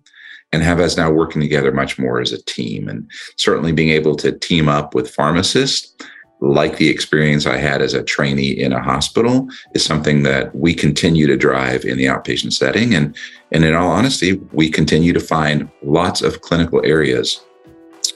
and 0.52 0.62
have 0.62 0.80
us 0.80 0.96
now 0.96 1.10
working 1.10 1.40
together 1.40 1.72
much 1.72 1.98
more 1.98 2.20
as 2.20 2.32
a 2.32 2.42
team. 2.42 2.88
And 2.88 3.10
certainly 3.36 3.72
being 3.72 3.90
able 3.90 4.14
to 4.16 4.32
team 4.32 4.68
up 4.68 4.94
with 4.94 5.10
pharmacists, 5.10 5.94
like 6.40 6.76
the 6.76 6.88
experience 6.88 7.46
I 7.46 7.56
had 7.56 7.82
as 7.82 7.94
a 7.94 8.02
trainee 8.02 8.52
in 8.52 8.72
a 8.72 8.82
hospital, 8.82 9.48
is 9.74 9.84
something 9.84 10.22
that 10.22 10.54
we 10.54 10.72
continue 10.72 11.26
to 11.26 11.36
drive 11.36 11.84
in 11.84 11.98
the 11.98 12.06
outpatient 12.06 12.52
setting. 12.52 12.94
And, 12.94 13.16
and 13.52 13.64
in 13.64 13.74
all 13.74 13.90
honesty, 13.90 14.34
we 14.52 14.70
continue 14.70 15.12
to 15.12 15.20
find 15.20 15.68
lots 15.82 16.22
of 16.22 16.40
clinical 16.40 16.80
areas 16.84 17.40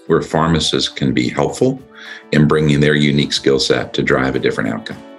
where 0.07 0.23
pharmacists 0.23 0.89
can 0.89 1.13
be 1.13 1.29
helpful 1.29 1.83
in 2.33 2.49
bringing 2.49 2.81
their 2.81 2.95
unique 2.95 3.33
skill 3.33 3.61
set 3.61 3.93
to 3.95 4.03
drive 4.03 4.35
a 4.35 4.39
different 4.39 4.71
outcome. 4.71 5.12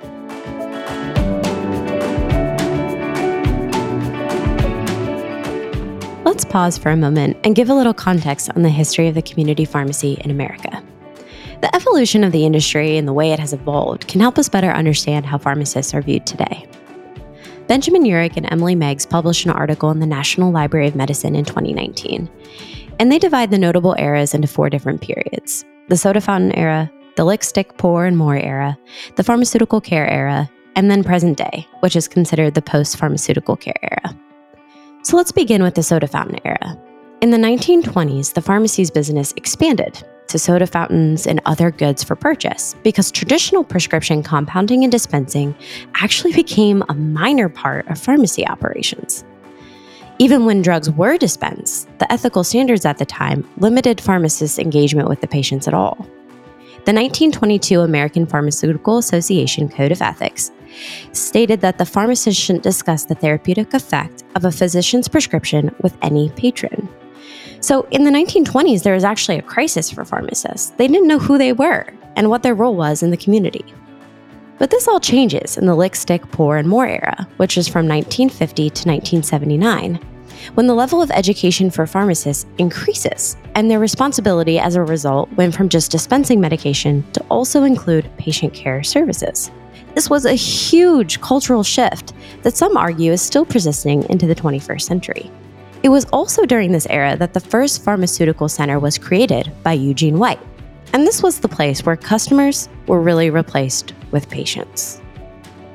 Let's 6.34 6.46
pause 6.46 6.80
for 6.80 6.90
a 6.90 6.98
moment 6.98 7.38
and 7.44 7.56
give 7.56 7.70
a 7.70 7.75
little 7.75 7.94
context 7.94 8.50
on 8.56 8.63
the 8.63 8.70
history 8.70 9.08
of 9.08 9.13
the 9.13 9.22
community 9.22 9.66
pharmacy 9.66 10.18
in 10.22 10.32
America. 10.32 10.84
The 11.62 11.75
evolution 11.75 12.24
of 12.24 12.32
the 12.32 12.44
industry 12.44 12.98
and 12.98 13.08
the 13.08 13.13
way 13.13 13.34
it 13.34 13.38
has 13.38 13.54
evolved 13.54 14.08
can 14.08 14.20
help 14.20 14.40
us 14.40 14.50
better 14.50 14.72
understand 14.72 15.28
how 15.28 15.38
pharmacists 15.38 15.94
are 15.94 16.02
viewed 16.02 16.25
today. 16.25 16.66
Benjamin 17.68 18.02
Urick 18.06 18.36
and 18.36 18.52
Emily 18.52 18.74
Meggs 18.74 19.06
published 19.06 19.46
an 19.46 19.52
article 19.52 19.92
in 19.92 20.00
the 20.00 20.08
National 20.08 20.52
Library 20.52 20.88
of 20.88 20.96
Medicine 20.96 21.36
in 21.36 21.46
2019, 21.46 22.28
and 22.98 23.12
they 23.12 23.20
divide 23.20 23.52
the 23.52 23.60
notable 23.60 23.94
eras 24.00 24.34
into 24.34 24.48
four 24.48 24.72
different 24.72 25.02
periods 25.02 25.63
the 25.90 25.98
soda 25.98 26.20
fountain 26.20 26.52
era, 26.54 26.92
the 27.16 27.25
lick, 27.25 27.44
stick, 27.44 27.78
pour, 27.78 28.08
and 28.08 28.18
more 28.18 28.38
era, 28.38 28.75
the 29.18 29.24
pharmaceutical 29.24 29.80
care 29.80 30.10
era, 30.10 30.50
and 30.75 30.90
then 30.90 31.04
present 31.04 31.38
day, 31.38 31.68
which 31.82 31.96
is 31.96 32.08
considered 32.08 32.56
the 32.56 32.62
post 32.63 32.98
pharmaceutical 32.98 33.56
care 33.56 33.78
era. 33.84 34.23
So 35.03 35.17
let's 35.17 35.33
begin 35.33 35.62
with 35.62 35.75
the 35.75 35.83
soda 35.83 36.07
fountain 36.07 36.39
era. 36.45 36.77
In 37.19 37.29
the 37.29 37.38
1920s, 37.38 38.33
the 38.33 38.41
pharmacy's 38.41 38.89
business 38.89 39.33
expanded 39.36 40.01
to 40.27 40.39
soda 40.39 40.65
fountains 40.65 41.27
and 41.27 41.41
other 41.45 41.72
goods 41.72 42.05
for 42.05 42.15
purchase 42.15 42.74
because 42.83 43.12
traditional 43.12 43.65
prescription 43.65 44.24
compounding 44.24 44.83
and 44.83 44.91
dispensing 44.91 45.53
actually 45.95 46.31
became 46.43 46.83
a 46.88 46.93
minor 46.93 47.50
part 47.50 47.86
of 47.89 48.00
pharmacy 48.00 48.48
operations. 48.48 49.25
Even 50.19 50.45
when 50.45 50.62
drugs 50.62 50.89
were 50.89 51.17
dispensed, 51.17 51.89
the 52.00 52.10
ethical 52.10 52.45
standards 52.45 52.86
at 52.86 52.98
the 52.98 53.05
time 53.05 53.45
limited 53.57 54.00
pharmacists' 54.00 54.57
engagement 54.57 55.10
with 55.10 55.19
the 55.19 55.27
patients 55.27 55.67
at 55.67 55.74
all. 55.74 55.98
The 56.86 56.93
1922 56.93 57.81
American 57.81 58.25
Pharmaceutical 58.25 59.00
Association 59.00 59.67
Code 59.67 59.91
of 59.91 60.01
Ethics 60.01 60.51
stated 61.12 61.62
that 61.62 61.77
the 61.77 61.86
pharmacist 61.86 62.39
shouldn't 62.39 62.63
discuss 62.63 63.06
the 63.06 63.15
therapeutic 63.15 63.74
effect 63.74 64.24
of 64.36 64.46
a 64.46 64.51
physician's 64.51 65.08
prescription 65.08 65.74
with 65.82 65.98
any 66.01 66.30
patron. 66.32 66.89
So, 67.60 67.88
in 67.92 68.03
the 68.03 68.12
1920s, 68.12 68.84
there 68.84 68.94
was 68.94 69.06
actually 69.06 69.38
a 69.38 69.42
crisis 69.42 69.89
for 69.89 70.03
pharmacists. 70.03 70.72
They 70.72 70.88
didn't 70.88 71.08
know 71.08 71.20
who 71.20 71.38
they 71.38 71.53
were 71.53 71.86
and 72.15 72.30
what 72.30 72.44
their 72.44 72.56
role 72.56 72.75
was 72.75 73.03
in 73.03 73.12
the 73.12 73.18
community. 73.18 73.63
But 74.60 74.70
this 74.70 74.88
all 74.88 75.00
changes 75.00 75.58
in 75.58 75.65
the 75.65 75.75
lick, 75.75 75.96
stick, 75.96 76.30
pour, 76.32 76.58
and 76.58 76.68
more 76.68 76.88
era, 76.88 77.27
which 77.38 77.58
is 77.58 77.68
from 77.68 77.88
1950 77.88 78.56
to 78.63 78.89
1979, 78.89 79.96
when 80.53 80.68
the 80.68 80.74
level 80.74 81.01
of 81.01 81.12
education 81.12 81.70
for 81.70 81.88
pharmacists 81.88 82.46
increases 82.58 83.38
and 83.56 83.70
their 83.70 83.80
responsibility 83.80 84.60
as 84.60 84.75
a 84.75 84.84
result 84.84 85.32
went 85.34 85.56
from 85.56 85.70
just 85.70 85.92
dispensing 85.92 86.39
medication 86.39 87.03
to 87.13 87.24
also 87.30 87.63
include 87.63 88.10
patient 88.18 88.53
care 88.53 88.84
services. 88.84 89.51
This 89.96 90.10
was 90.10 90.26
a 90.26 90.34
huge 90.34 91.22
cultural 91.22 91.64
shift 91.64 92.14
that 92.42 92.58
some 92.58 92.78
argue 92.78 93.12
is 93.12 93.22
still 93.22 93.46
persisting 93.46 94.04
into 94.10 94.26
the 94.26 94.36
21st 94.36 94.82
century. 94.82 95.32
It 95.84 95.90
was 95.90 96.06
also 96.06 96.46
during 96.46 96.72
this 96.72 96.88
era 96.90 97.16
that 97.18 97.34
the 97.34 97.40
first 97.40 97.84
pharmaceutical 97.84 98.50
center 98.50 98.80
was 98.80 98.98
created 98.98 99.52
by 99.64 99.74
Eugene 99.74 100.18
White. 100.18 100.40
And 100.94 101.06
this 101.06 101.22
was 101.22 101.40
the 101.40 101.50
place 101.50 101.86
where 101.86 101.96
customers 101.96 102.70
were 102.88 103.02
really 103.02 103.30
replaced 103.30 103.94
with 104.12 104.30
patients. 104.30 105.02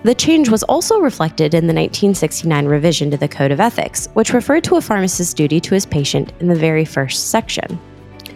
The 0.05 0.15
change 0.15 0.49
was 0.49 0.63
also 0.63 1.01
reflected 1.01 1.55
in 1.55 1.67
the 1.67 1.75
1969 1.75 2.67
revision 2.67 3.11
to 3.11 3.17
the 3.17 3.29
Code 3.29 3.51
of 3.51 3.61
Ethics, 3.61 4.09
which 4.15 4.33
referred 4.33 4.65
to 4.65 4.77
a 4.77 4.81
pharmacist's 4.81 5.35
duty 5.35 5.61
to 5.61 5.75
his 5.75 5.85
patient 5.87 6.33
in 6.41 6.49
the 6.49 6.55
very 6.55 6.85
first 6.85 7.31
section. 7.31 7.79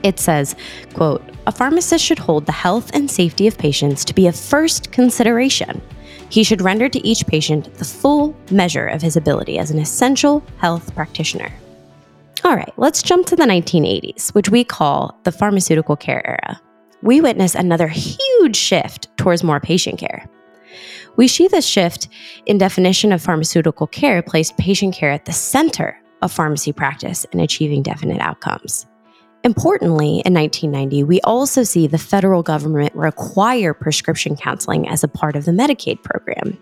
It 0.03 0.19
says, 0.19 0.57
quote, 0.93 1.23
a 1.47 1.53
pharmacist 1.53 2.05
should 2.05 2.19
hold 2.19 2.47
the 2.47 2.53
health 2.53 2.91
and 2.95 3.11
safety 3.11 3.47
of 3.47 3.59
patients 3.59 4.05
to 4.05 4.15
be 4.15 4.27
a 4.27 4.33
first 4.33 4.93
consideration. 4.93 5.81
He 6.29 6.45
should 6.45 6.63
render 6.63 6.89
to 6.89 7.07
each 7.07 7.27
patient 7.27 7.75
the 7.75 7.85
full 7.85 8.37
measure 8.51 8.87
of 8.87 9.03
his 9.03 9.17
ability 9.17 9.59
as 9.59 9.71
an 9.71 9.79
essential 9.79 10.43
health 10.59 10.95
practitioner. 10.95 11.53
All 12.45 12.57
right, 12.57 12.73
let's 12.77 13.03
jump 13.03 13.27
to 13.27 13.37
the 13.37 13.45
1980s, 13.45 14.35
which 14.35 14.49
we 14.49 14.65
call 14.65 15.19
the 15.25 15.33
pharmaceutical 15.33 15.97
care 15.97 16.27
era. 16.27 16.61
We 17.03 17.21
witness 17.21 17.55
another 17.55 17.89
huge 17.89 18.57
shift 18.57 19.09
towards 19.17 19.45
more 19.45 19.61
patient 19.61 19.99
care. 19.99 20.29
We 21.17 21.29
see 21.29 21.49
this 21.49 21.67
shift 21.67 22.09
in 22.47 22.59
definition 22.59 23.13
of 23.13 23.21
pharmaceutical 23.21 23.87
care 23.87 24.23
placed 24.23 24.57
patient 24.57 24.95
care 24.95 25.11
at 25.11 25.25
the 25.25 25.33
center 25.33 26.01
of 26.23 26.33
pharmacy 26.33 26.73
practice 26.73 27.27
and 27.33 27.41
achieving 27.41 27.83
definite 27.83 28.21
outcomes. 28.21 28.87
Importantly, 29.45 30.23
in 30.25 30.35
1990, 30.35 31.03
we 31.03 31.21
also 31.23 31.65
see 31.65 31.89
the 31.89 31.99
federal 31.99 32.45
government 32.45 32.95
require 32.95 33.75
prescription 33.75 34.37
counseling 34.37 34.89
as 34.89 35.03
a 35.03 35.09
part 35.09 35.35
of 35.35 35.45
the 35.45 35.51
Medicaid 35.51 36.03
program. 36.05 36.57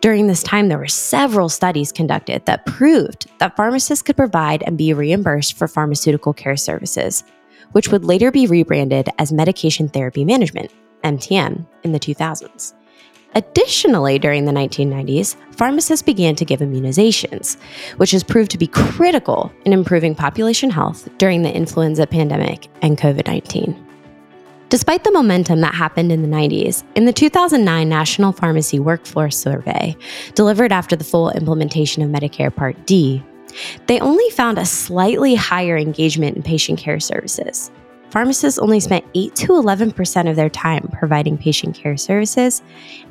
During 0.00 0.26
this 0.26 0.42
time, 0.42 0.68
there 0.68 0.78
were 0.78 0.88
several 0.88 1.50
studies 1.50 1.92
conducted 1.92 2.46
that 2.46 2.64
proved 2.64 3.30
that 3.38 3.56
pharmacists 3.56 4.02
could 4.02 4.16
provide 4.16 4.62
and 4.62 4.78
be 4.78 4.94
reimbursed 4.94 5.58
for 5.58 5.68
pharmaceutical 5.68 6.32
care 6.32 6.56
services, 6.56 7.24
which 7.72 7.88
would 7.88 8.06
later 8.06 8.30
be 8.30 8.46
rebranded 8.46 9.10
as 9.18 9.30
Medication 9.30 9.88
Therapy 9.88 10.24
Management, 10.24 10.70
MTM, 11.02 11.66
in 11.82 11.92
the 11.92 12.00
2000s. 12.00 12.72
Additionally, 13.36 14.18
during 14.18 14.44
the 14.44 14.52
1990s, 14.52 15.36
pharmacists 15.56 16.04
began 16.04 16.36
to 16.36 16.44
give 16.44 16.60
immunizations, 16.60 17.58
which 17.96 18.12
has 18.12 18.22
proved 18.22 18.50
to 18.52 18.58
be 18.58 18.68
critical 18.68 19.52
in 19.64 19.72
improving 19.72 20.14
population 20.14 20.70
health 20.70 21.08
during 21.18 21.42
the 21.42 21.52
influenza 21.52 22.06
pandemic 22.06 22.68
and 22.82 22.96
COVID 22.96 23.26
19. 23.26 23.84
Despite 24.68 25.04
the 25.04 25.12
momentum 25.12 25.60
that 25.60 25.74
happened 25.74 26.10
in 26.10 26.22
the 26.22 26.28
90s, 26.28 26.84
in 26.94 27.04
the 27.04 27.12
2009 27.12 27.88
National 27.88 28.32
Pharmacy 28.32 28.78
Workforce 28.78 29.36
Survey, 29.36 29.96
delivered 30.34 30.72
after 30.72 30.96
the 30.96 31.04
full 31.04 31.30
implementation 31.30 32.02
of 32.02 32.10
Medicare 32.10 32.54
Part 32.54 32.86
D, 32.86 33.22
they 33.86 34.00
only 34.00 34.28
found 34.30 34.58
a 34.58 34.66
slightly 34.66 35.34
higher 35.34 35.76
engagement 35.76 36.36
in 36.36 36.42
patient 36.42 36.78
care 36.78 36.98
services, 36.98 37.70
pharmacists 38.14 38.60
only 38.60 38.78
spent 38.78 39.04
8 39.16 39.34
to 39.34 39.48
11% 39.48 40.30
of 40.30 40.36
their 40.36 40.48
time 40.48 40.88
providing 40.92 41.36
patient 41.36 41.74
care 41.74 41.96
services 41.96 42.62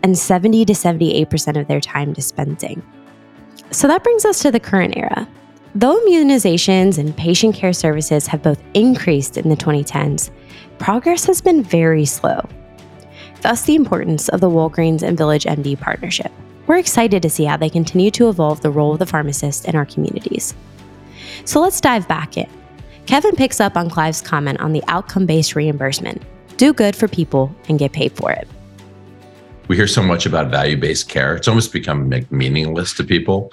and 0.01 0.17
70 0.17 0.63
to 0.63 0.71
78% 0.71 1.59
of 1.59 1.67
their 1.67 1.81
time 1.81 2.13
dispensing. 2.13 2.81
So 3.69 3.89
that 3.89 4.01
brings 4.01 4.23
us 4.23 4.39
to 4.43 4.51
the 4.51 4.61
current 4.61 4.95
era. 4.95 5.27
Though 5.75 5.99
immunizations 5.99 6.99
and 6.99 7.17
patient 7.17 7.53
care 7.53 7.73
services 7.73 8.27
have 8.27 8.41
both 8.41 8.63
increased 8.75 9.35
in 9.35 9.49
the 9.49 9.57
2010s, 9.57 10.31
progress 10.79 11.25
has 11.25 11.41
been 11.41 11.63
very 11.63 12.05
slow. 12.05 12.39
Thus, 13.41 13.63
the 13.63 13.75
importance 13.75 14.29
of 14.29 14.39
the 14.39 14.49
Walgreens 14.49 15.03
and 15.03 15.17
Village 15.17 15.43
MD 15.43 15.77
partnership. 15.77 16.31
We're 16.65 16.77
excited 16.77 17.21
to 17.23 17.29
see 17.29 17.43
how 17.43 17.57
they 17.57 17.69
continue 17.69 18.11
to 18.11 18.29
evolve 18.29 18.61
the 18.61 18.71
role 18.71 18.93
of 18.93 18.99
the 18.99 19.05
pharmacist 19.05 19.67
in 19.67 19.75
our 19.75 19.85
communities. 19.85 20.55
So 21.43 21.59
let's 21.59 21.81
dive 21.81 22.07
back 22.07 22.37
in. 22.37 22.49
Kevin 23.05 23.35
picks 23.35 23.59
up 23.59 23.75
on 23.75 23.89
Clive's 23.89 24.21
comment 24.21 24.59
on 24.59 24.73
the 24.73 24.83
outcome 24.87 25.25
based 25.25 25.55
reimbursement 25.55 26.21
do 26.57 26.73
good 26.73 26.95
for 26.95 27.07
people 27.07 27.53
and 27.67 27.79
get 27.79 27.91
paid 27.91 28.13
for 28.13 28.31
it. 28.31 28.47
We 29.67 29.75
hear 29.75 29.87
so 29.87 30.03
much 30.03 30.25
about 30.25 30.49
value 30.49 30.77
based 30.77 31.09
care, 31.09 31.35
it's 31.35 31.47
almost 31.47 31.73
become 31.73 32.09
meaningless 32.29 32.93
to 32.93 33.03
people. 33.03 33.51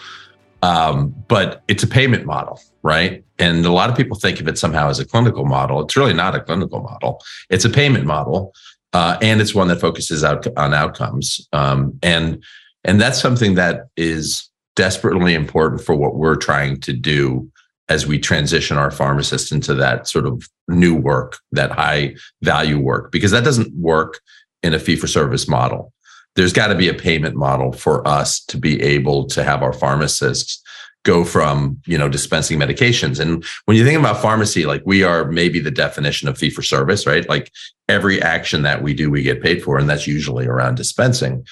Um, 0.62 1.14
but 1.26 1.62
it's 1.68 1.82
a 1.82 1.86
payment 1.86 2.26
model, 2.26 2.60
right? 2.82 3.24
And 3.38 3.64
a 3.64 3.72
lot 3.72 3.88
of 3.88 3.96
people 3.96 4.18
think 4.18 4.40
of 4.40 4.46
it 4.48 4.58
somehow 4.58 4.90
as 4.90 5.00
a 5.00 5.06
clinical 5.06 5.46
model. 5.46 5.80
It's 5.80 5.96
really 5.96 6.12
not 6.12 6.34
a 6.34 6.40
clinical 6.40 6.80
model, 6.80 7.22
it's 7.48 7.64
a 7.64 7.70
payment 7.70 8.04
model. 8.04 8.54
Uh, 8.92 9.16
and 9.22 9.40
it's 9.40 9.54
one 9.54 9.68
that 9.68 9.80
focuses 9.80 10.24
out 10.24 10.46
on 10.56 10.74
outcomes. 10.74 11.48
Um, 11.52 11.98
and 12.02 12.42
and 12.84 13.00
that's 13.00 13.20
something 13.20 13.54
that 13.54 13.88
is 13.96 14.48
desperately 14.74 15.34
important 15.34 15.80
for 15.80 15.94
what 15.94 16.16
we're 16.16 16.36
trying 16.36 16.80
to 16.80 16.92
do 16.92 17.50
as 17.90 18.06
we 18.06 18.18
transition 18.18 18.78
our 18.78 18.90
pharmacists 18.90 19.50
into 19.50 19.74
that 19.74 20.06
sort 20.06 20.24
of 20.24 20.48
new 20.68 20.94
work, 20.94 21.38
that 21.50 21.72
high 21.72 22.14
value 22.40 22.78
work, 22.78 23.10
because 23.10 23.32
that 23.32 23.44
doesn't 23.44 23.74
work 23.74 24.20
in 24.62 24.72
a 24.72 24.78
fee 24.78 24.94
for 24.96 25.08
service 25.08 25.48
model. 25.48 25.92
There's 26.36 26.52
got 26.52 26.68
to 26.68 26.76
be 26.76 26.88
a 26.88 26.94
payment 26.94 27.34
model 27.34 27.72
for 27.72 28.06
us 28.06 28.42
to 28.44 28.56
be 28.56 28.80
able 28.80 29.26
to 29.26 29.42
have 29.42 29.62
our 29.62 29.72
pharmacists 29.72 30.62
go 31.02 31.24
from 31.24 31.80
you 31.86 31.98
know 31.98 32.08
dispensing 32.08 32.58
medications. 32.58 33.18
And 33.18 33.44
when 33.64 33.76
you 33.76 33.84
think 33.84 33.98
about 33.98 34.22
pharmacy 34.22 34.66
like 34.66 34.82
we 34.84 35.02
are 35.02 35.24
maybe 35.24 35.58
the 35.58 35.70
definition 35.70 36.28
of 36.28 36.38
fee 36.38 36.50
for 36.50 36.62
service 36.62 37.06
right? 37.06 37.28
Like 37.28 37.50
every 37.88 38.22
action 38.22 38.62
that 38.62 38.82
we 38.82 38.94
do 38.94 39.10
we 39.10 39.22
get 39.22 39.42
paid 39.42 39.62
for 39.62 39.78
and 39.78 39.88
that's 39.88 40.06
usually 40.06 40.46
around 40.46 40.76
dispensing. 40.76 41.44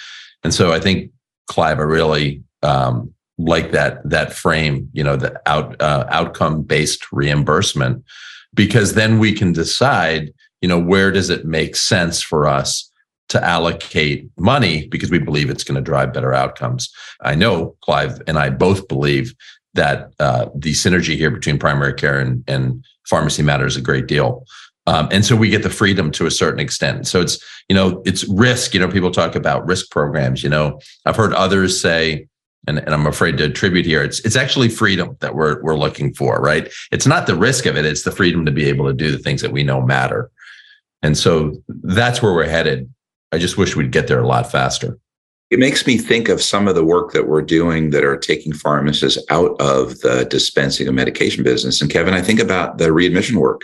And 0.45 0.53
so 0.55 0.71
i 0.71 0.79
think 0.79 1.11
clive 1.47 1.79
i 1.79 1.83
really 1.83 2.43
um, 2.63 3.15
like 3.39 3.71
that 3.71 4.09
that 4.09 4.33
frame, 4.33 4.91
you 4.93 5.05
know, 5.05 5.17
the 5.17 5.41
out 5.47 5.81
uh, 5.81 6.05
outcome 6.11 6.63
based 6.63 7.11
reimbursement, 7.13 8.05
because 8.53 8.95
then 8.95 9.19
we 9.19 9.33
can 9.33 9.53
decide, 9.53 10.33
you 10.61 10.69
know, 10.69 10.81
where 10.81 11.11
does 11.11 11.31
it 11.31 11.45
make 11.45 11.77
sense 11.77 12.21
for 12.21 12.47
us 12.47 12.91
to 13.29 13.45
allocate 13.45 14.29
money 14.39 14.87
because 14.89 15.11
we 15.11 15.19
believe 15.19 15.51
it's 15.51 15.65
going 15.65 15.75
to 15.77 15.83
drive 15.83 16.13
better 16.13 16.33
outcomes. 16.33 16.91
I 17.21 17.35
know 17.35 17.77
Clive 17.83 18.21
and 18.27 18.39
I 18.39 18.51
both 18.51 18.89
believe 18.89 19.35
that 19.75 20.13
uh, 20.19 20.47
the 20.55 20.73
synergy 20.73 21.15
here 21.17 21.31
between 21.31 21.59
primary 21.59 21.93
care 21.93 22.19
and, 22.19 22.43
and 22.49 22.85
pharmacy 23.07 23.43
matters 23.43 23.77
a 23.77 23.83
great 23.83 24.07
deal. 24.07 24.45
Um, 24.87 25.09
and 25.13 25.25
so 25.25 25.37
we 25.37 25.51
get 25.51 25.63
the 25.63 25.71
freedom 25.71 26.11
to 26.13 26.25
a 26.25 26.31
certain 26.31 26.59
extent. 26.59 27.07
So 27.07 27.21
it's, 27.21 27.39
you 27.69 27.77
know, 27.77 28.03
it's 28.07 28.27
risk. 28.29 28.73
You 28.73 28.81
know, 28.81 28.89
people 28.89 29.11
talk 29.11 29.35
about 29.35 29.67
risk 29.67 29.91
programs. 29.91 30.43
You 30.43 30.49
know, 30.49 30.81
I've 31.05 31.17
heard 31.17 31.35
others 31.35 31.79
say, 31.79 32.27
and, 32.69 32.79
and 32.79 32.91
I'm 32.91 33.07
afraid 33.07 33.39
to 33.39 33.45
attribute 33.45 33.87
here, 33.87 34.03
it's 34.03 34.21
it's 34.21 34.37
actually 34.37 34.69
freedom 34.69 35.17
that 35.21 35.35
we're 35.35 35.61
we're 35.63 35.77
looking 35.77 36.13
for, 36.13 36.41
right? 36.41 36.71
It's 36.93 37.07
not 37.07 37.27
the 37.27 37.35
risk 37.35 37.67
of 37.67 37.77
it, 37.77 37.87
it's 37.87 38.03
the 38.03 38.13
freedom 38.13 38.45
to 38.45 38.53
be 38.53 38.67
able 38.67 38.87
to 38.87 38.93
do 38.93 39.11
the 39.11 39.19
things 39.19 39.41
that 39.41 39.53
we 39.53 39.65
know 39.65 39.81
matter. 39.81 40.31
And 41.03 41.17
so 41.17 41.63
that's 41.69 42.21
where 42.21 42.35
we're 42.35 42.49
headed. 42.49 42.93
I 43.33 43.39
just 43.39 43.57
wish 43.57 43.75
we'd 43.75 43.93
get 43.93 44.07
there 44.07 44.21
a 44.21 44.27
lot 44.27 44.51
faster. 44.51 44.99
It 45.51 45.59
makes 45.59 45.87
me 45.87 45.97
think 45.97 46.29
of 46.29 46.43
some 46.43 46.69
of 46.69 46.75
the 46.75 46.85
work 46.85 47.13
that 47.13 47.27
we're 47.27 47.43
doing 47.43 47.91
that 47.91 48.05
are 48.05 48.19
taking 48.19 48.53
pharmacists 48.53 49.23
out 49.31 49.59
of 49.61 50.01
the 50.01 50.27
dispensing 50.29 50.89
of 50.89 50.95
medication 50.95 51.43
business. 51.43 51.81
And 51.81 51.91
Kevin, 51.91 52.13
I 52.13 52.21
think 52.21 52.39
about 52.39 52.77
the 52.77 52.93
readmission 52.93 53.39
work. 53.39 53.63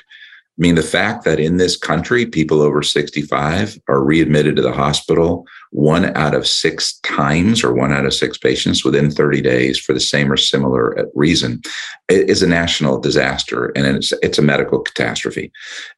I 0.57 0.63
mean, 0.63 0.77
the 0.77 0.83
fact 0.85 1.25
that 1.25 1.41
in 1.41 1.57
this 1.57 1.77
country, 1.77 2.27
people 2.27 2.63
over 2.63 2.81
65 2.81 3.77
are 3.89 4.05
readmitted 4.05 4.55
to 4.55 4.63
the 4.63 4.73
hospital 4.73 5.49
one 5.71 6.17
out 6.17 6.33
of 6.33 6.47
six 6.47 7.01
times 7.01 7.65
or 7.65 7.75
one 7.75 7.93
out 7.93 8.07
of 8.07 8.15
six 8.15 8.39
patients 8.39 8.85
within 8.85 9.11
30 9.11 9.41
days 9.41 9.81
for 9.81 9.93
the 9.93 9.99
same 9.99 10.31
or 10.31 10.37
similar 10.37 10.97
uh, 10.97 11.07
reason 11.17 11.61
is 12.09 12.41
a 12.41 12.47
national 12.47 13.01
disaster 13.01 13.73
and 13.75 13.85
it's, 13.97 14.13
it's 14.23 14.39
a 14.39 14.43
medical 14.43 14.79
catastrophe. 14.79 15.51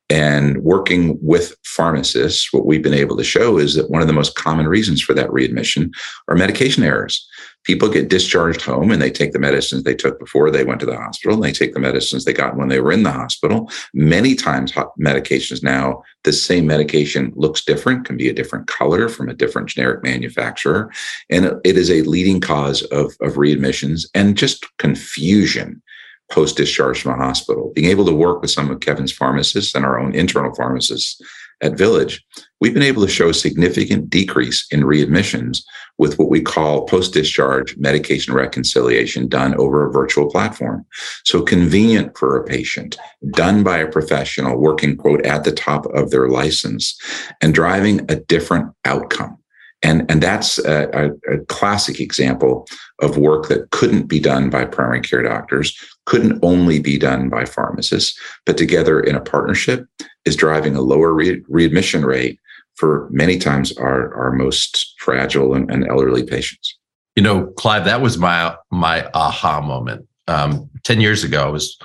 And 0.08 0.62
working 0.62 1.18
with 1.20 1.54
pharmacists, 1.64 2.50
what 2.50 2.64
we've 2.64 2.82
been 2.82 2.94
able 2.94 3.18
to 3.18 3.24
show 3.24 3.58
is 3.58 3.74
that 3.74 3.90
one 3.90 4.00
of 4.00 4.06
the 4.06 4.14
most 4.14 4.36
common 4.36 4.68
reasons 4.68 5.02
for 5.02 5.12
that 5.12 5.30
readmission 5.30 5.92
are 6.28 6.36
medication 6.36 6.82
errors 6.82 7.28
people 7.66 7.88
get 7.88 8.08
discharged 8.08 8.62
home 8.62 8.92
and 8.92 9.02
they 9.02 9.10
take 9.10 9.32
the 9.32 9.40
medicines 9.40 9.82
they 9.82 9.94
took 9.94 10.20
before 10.20 10.50
they 10.50 10.64
went 10.64 10.78
to 10.78 10.86
the 10.86 10.96
hospital 10.96 11.34
and 11.34 11.42
they 11.42 11.52
take 11.52 11.74
the 11.74 11.80
medicines 11.80 12.24
they 12.24 12.32
got 12.32 12.56
when 12.56 12.68
they 12.68 12.80
were 12.80 12.92
in 12.92 13.02
the 13.02 13.10
hospital. 13.10 13.68
Many 13.92 14.36
times 14.36 14.72
medications 14.72 15.62
now 15.64 16.02
the 16.22 16.32
same 16.32 16.66
medication 16.66 17.32
looks 17.34 17.64
different 17.64 18.06
can 18.06 18.16
be 18.16 18.28
a 18.28 18.32
different 18.32 18.68
color 18.68 19.08
from 19.08 19.28
a 19.28 19.34
different 19.34 19.68
generic 19.68 20.04
manufacturer 20.04 20.92
and 21.28 21.46
it 21.64 21.76
is 21.76 21.90
a 21.90 22.02
leading 22.02 22.40
cause 22.40 22.82
of, 22.84 23.16
of 23.20 23.34
readmissions 23.34 24.06
and 24.14 24.36
just 24.36 24.64
confusion 24.78 25.82
post 26.30 26.56
discharge 26.56 27.02
from 27.02 27.20
a 27.20 27.24
hospital. 27.24 27.72
Being 27.74 27.90
able 27.90 28.06
to 28.06 28.12
work 28.12 28.42
with 28.42 28.50
some 28.50 28.70
of 28.70 28.80
kevin's 28.80 29.12
pharmacists 29.12 29.74
and 29.74 29.84
our 29.84 29.98
own 29.98 30.14
internal 30.14 30.54
pharmacists 30.54 31.20
at 31.62 31.78
Village, 31.78 32.24
we've 32.60 32.74
been 32.74 32.82
able 32.82 33.02
to 33.02 33.10
show 33.10 33.30
a 33.30 33.34
significant 33.34 34.10
decrease 34.10 34.66
in 34.70 34.80
readmissions 34.80 35.62
with 35.98 36.18
what 36.18 36.28
we 36.28 36.40
call 36.40 36.84
post 36.84 37.14
discharge 37.14 37.76
medication 37.78 38.34
reconciliation 38.34 39.28
done 39.28 39.54
over 39.56 39.86
a 39.86 39.92
virtual 39.92 40.30
platform. 40.30 40.84
So 41.24 41.42
convenient 41.42 42.16
for 42.16 42.36
a 42.36 42.44
patient, 42.44 42.96
done 43.30 43.62
by 43.62 43.78
a 43.78 43.90
professional 43.90 44.58
working, 44.58 44.96
quote, 44.96 45.24
at 45.24 45.44
the 45.44 45.52
top 45.52 45.86
of 45.86 46.10
their 46.10 46.28
license 46.28 46.98
and 47.40 47.54
driving 47.54 48.00
a 48.10 48.16
different 48.16 48.72
outcome. 48.84 49.38
And, 49.82 50.10
and 50.10 50.22
that's 50.22 50.58
a, 50.58 51.12
a 51.28 51.38
classic 51.48 52.00
example 52.00 52.66
of 53.02 53.18
work 53.18 53.48
that 53.48 53.70
couldn't 53.70 54.06
be 54.06 54.18
done 54.18 54.48
by 54.48 54.64
primary 54.64 55.02
care 55.02 55.22
doctors, 55.22 55.78
couldn't 56.06 56.40
only 56.42 56.80
be 56.80 56.98
done 56.98 57.28
by 57.28 57.44
pharmacists, 57.44 58.18
but 58.46 58.56
together 58.56 59.00
in 59.00 59.14
a 59.14 59.20
partnership 59.20 59.86
is 60.26 60.36
driving 60.36 60.76
a 60.76 60.82
lower 60.82 61.14
re- 61.14 61.42
readmission 61.48 62.04
rate 62.04 62.38
for 62.74 63.08
many 63.10 63.38
times 63.38 63.74
our, 63.78 64.14
our 64.14 64.32
most 64.32 64.94
fragile 64.98 65.54
and, 65.54 65.70
and, 65.70 65.88
elderly 65.88 66.24
patients. 66.24 66.76
You 67.14 67.22
know, 67.22 67.46
Clive, 67.56 67.86
that 67.86 68.02
was 68.02 68.18
my 68.18 68.54
my 68.70 69.08
aha 69.14 69.62
moment. 69.62 70.06
Um, 70.28 70.68
Ten 70.84 71.00
years 71.00 71.24
ago, 71.24 71.46
I 71.46 71.50
was 71.50 71.78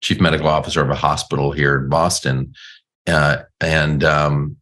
chief 0.00 0.20
medical 0.20 0.48
officer 0.48 0.80
of 0.80 0.88
a 0.88 0.94
hospital 0.94 1.52
here 1.52 1.76
in 1.76 1.90
Boston, 1.90 2.54
uh, 3.06 3.38
and 3.60 4.02
um, 4.02 4.56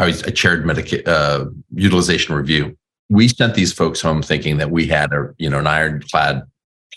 I, 0.00 0.06
was, 0.06 0.24
I 0.24 0.30
chaired 0.30 0.66
medica- 0.66 1.08
uh, 1.08 1.46
utilization 1.72 2.34
review. 2.34 2.76
We 3.08 3.28
sent 3.28 3.54
these 3.54 3.72
folks 3.72 4.00
home 4.00 4.22
thinking 4.22 4.56
that 4.56 4.72
we 4.72 4.88
had 4.88 5.12
a 5.12 5.28
you 5.38 5.48
know 5.48 5.60
an 5.60 5.68
ironclad 5.68 6.42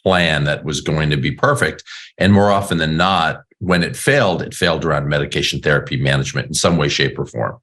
plan 0.02 0.46
that 0.46 0.64
was 0.64 0.82
going 0.82 1.12
to 1.12 1.18
be 1.18 1.32
perfect, 1.32 1.84
and 2.18 2.34
more 2.34 2.50
often 2.50 2.80
than 2.80 2.98
not, 2.98 3.44
when 3.60 3.84
it 3.84 3.96
failed, 3.96 4.42
it 4.42 4.54
failed 4.54 4.86
around 4.86 5.08
medication 5.08 5.60
therapy 5.60 5.98
management 5.98 6.48
in 6.48 6.54
some 6.54 6.78
way, 6.78 6.88
shape, 6.88 7.18
or 7.18 7.26
form. 7.26 7.58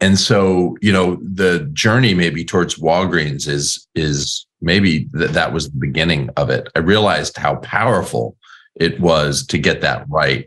And 0.00 0.18
so, 0.18 0.76
you 0.82 0.92
know, 0.92 1.18
the 1.22 1.68
journey 1.72 2.12
maybe 2.12 2.44
towards 2.44 2.76
Walgreens 2.76 3.48
is 3.48 3.86
is 3.94 4.46
maybe 4.60 5.08
that 5.12 5.32
that 5.32 5.52
was 5.52 5.70
the 5.70 5.78
beginning 5.78 6.28
of 6.36 6.50
it. 6.50 6.68
I 6.74 6.80
realized 6.80 7.36
how 7.36 7.56
powerful 7.56 8.36
it 8.74 9.00
was 9.00 9.46
to 9.46 9.58
get 9.58 9.80
that 9.80 10.04
right. 10.08 10.46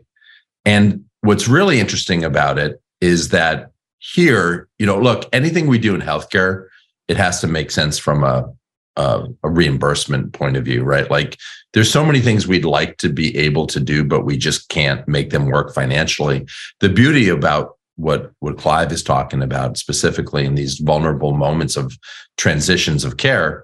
And 0.66 1.06
what's 1.22 1.48
really 1.48 1.80
interesting 1.80 2.24
about 2.24 2.60
it 2.60 2.82
is 3.02 3.30
that 3.30 3.72
here, 3.98 4.68
you 4.78 4.86
know, 4.86 5.00
look, 5.00 5.28
anything 5.34 5.68
we 5.68 5.80
do 5.80 5.96
in 5.96 6.02
healthcare, 6.02 6.68
it 7.08 7.18
has 7.18 7.42
to 7.42 7.48
make 7.48 7.72
sense 7.72 7.98
from 7.98 8.24
a 8.24 8.52
a, 9.00 9.28
a 9.44 9.50
reimbursement 9.50 10.34
point 10.34 10.58
of 10.58 10.66
view, 10.66 10.84
right? 10.84 11.10
Like 11.10 11.38
there's 11.74 11.92
so 11.92 12.06
many 12.06 12.20
things 12.20 12.48
we'd 12.48 12.66
like 12.66 12.98
to 12.98 13.10
be 13.10 13.36
able 13.38 13.66
to 13.68 13.80
do, 13.80 14.04
but 14.04 14.26
we 14.26 14.38
just 14.38 14.70
can't 14.70 15.08
make 15.08 15.30
them 15.30 15.46
work 15.46 15.74
financially. 15.74 16.46
The 16.82 16.90
beauty 16.90 17.30
about 17.30 17.78
what 17.96 18.32
what 18.40 18.58
Clive 18.58 18.92
is 18.92 19.04
talking 19.04 19.42
about 19.42 19.78
specifically 19.78 20.46
in 20.46 20.56
these 20.56 20.80
vulnerable 20.80 21.34
moments 21.34 21.76
of 21.76 21.98
transitions 22.38 23.04
of 23.04 23.18
care 23.18 23.64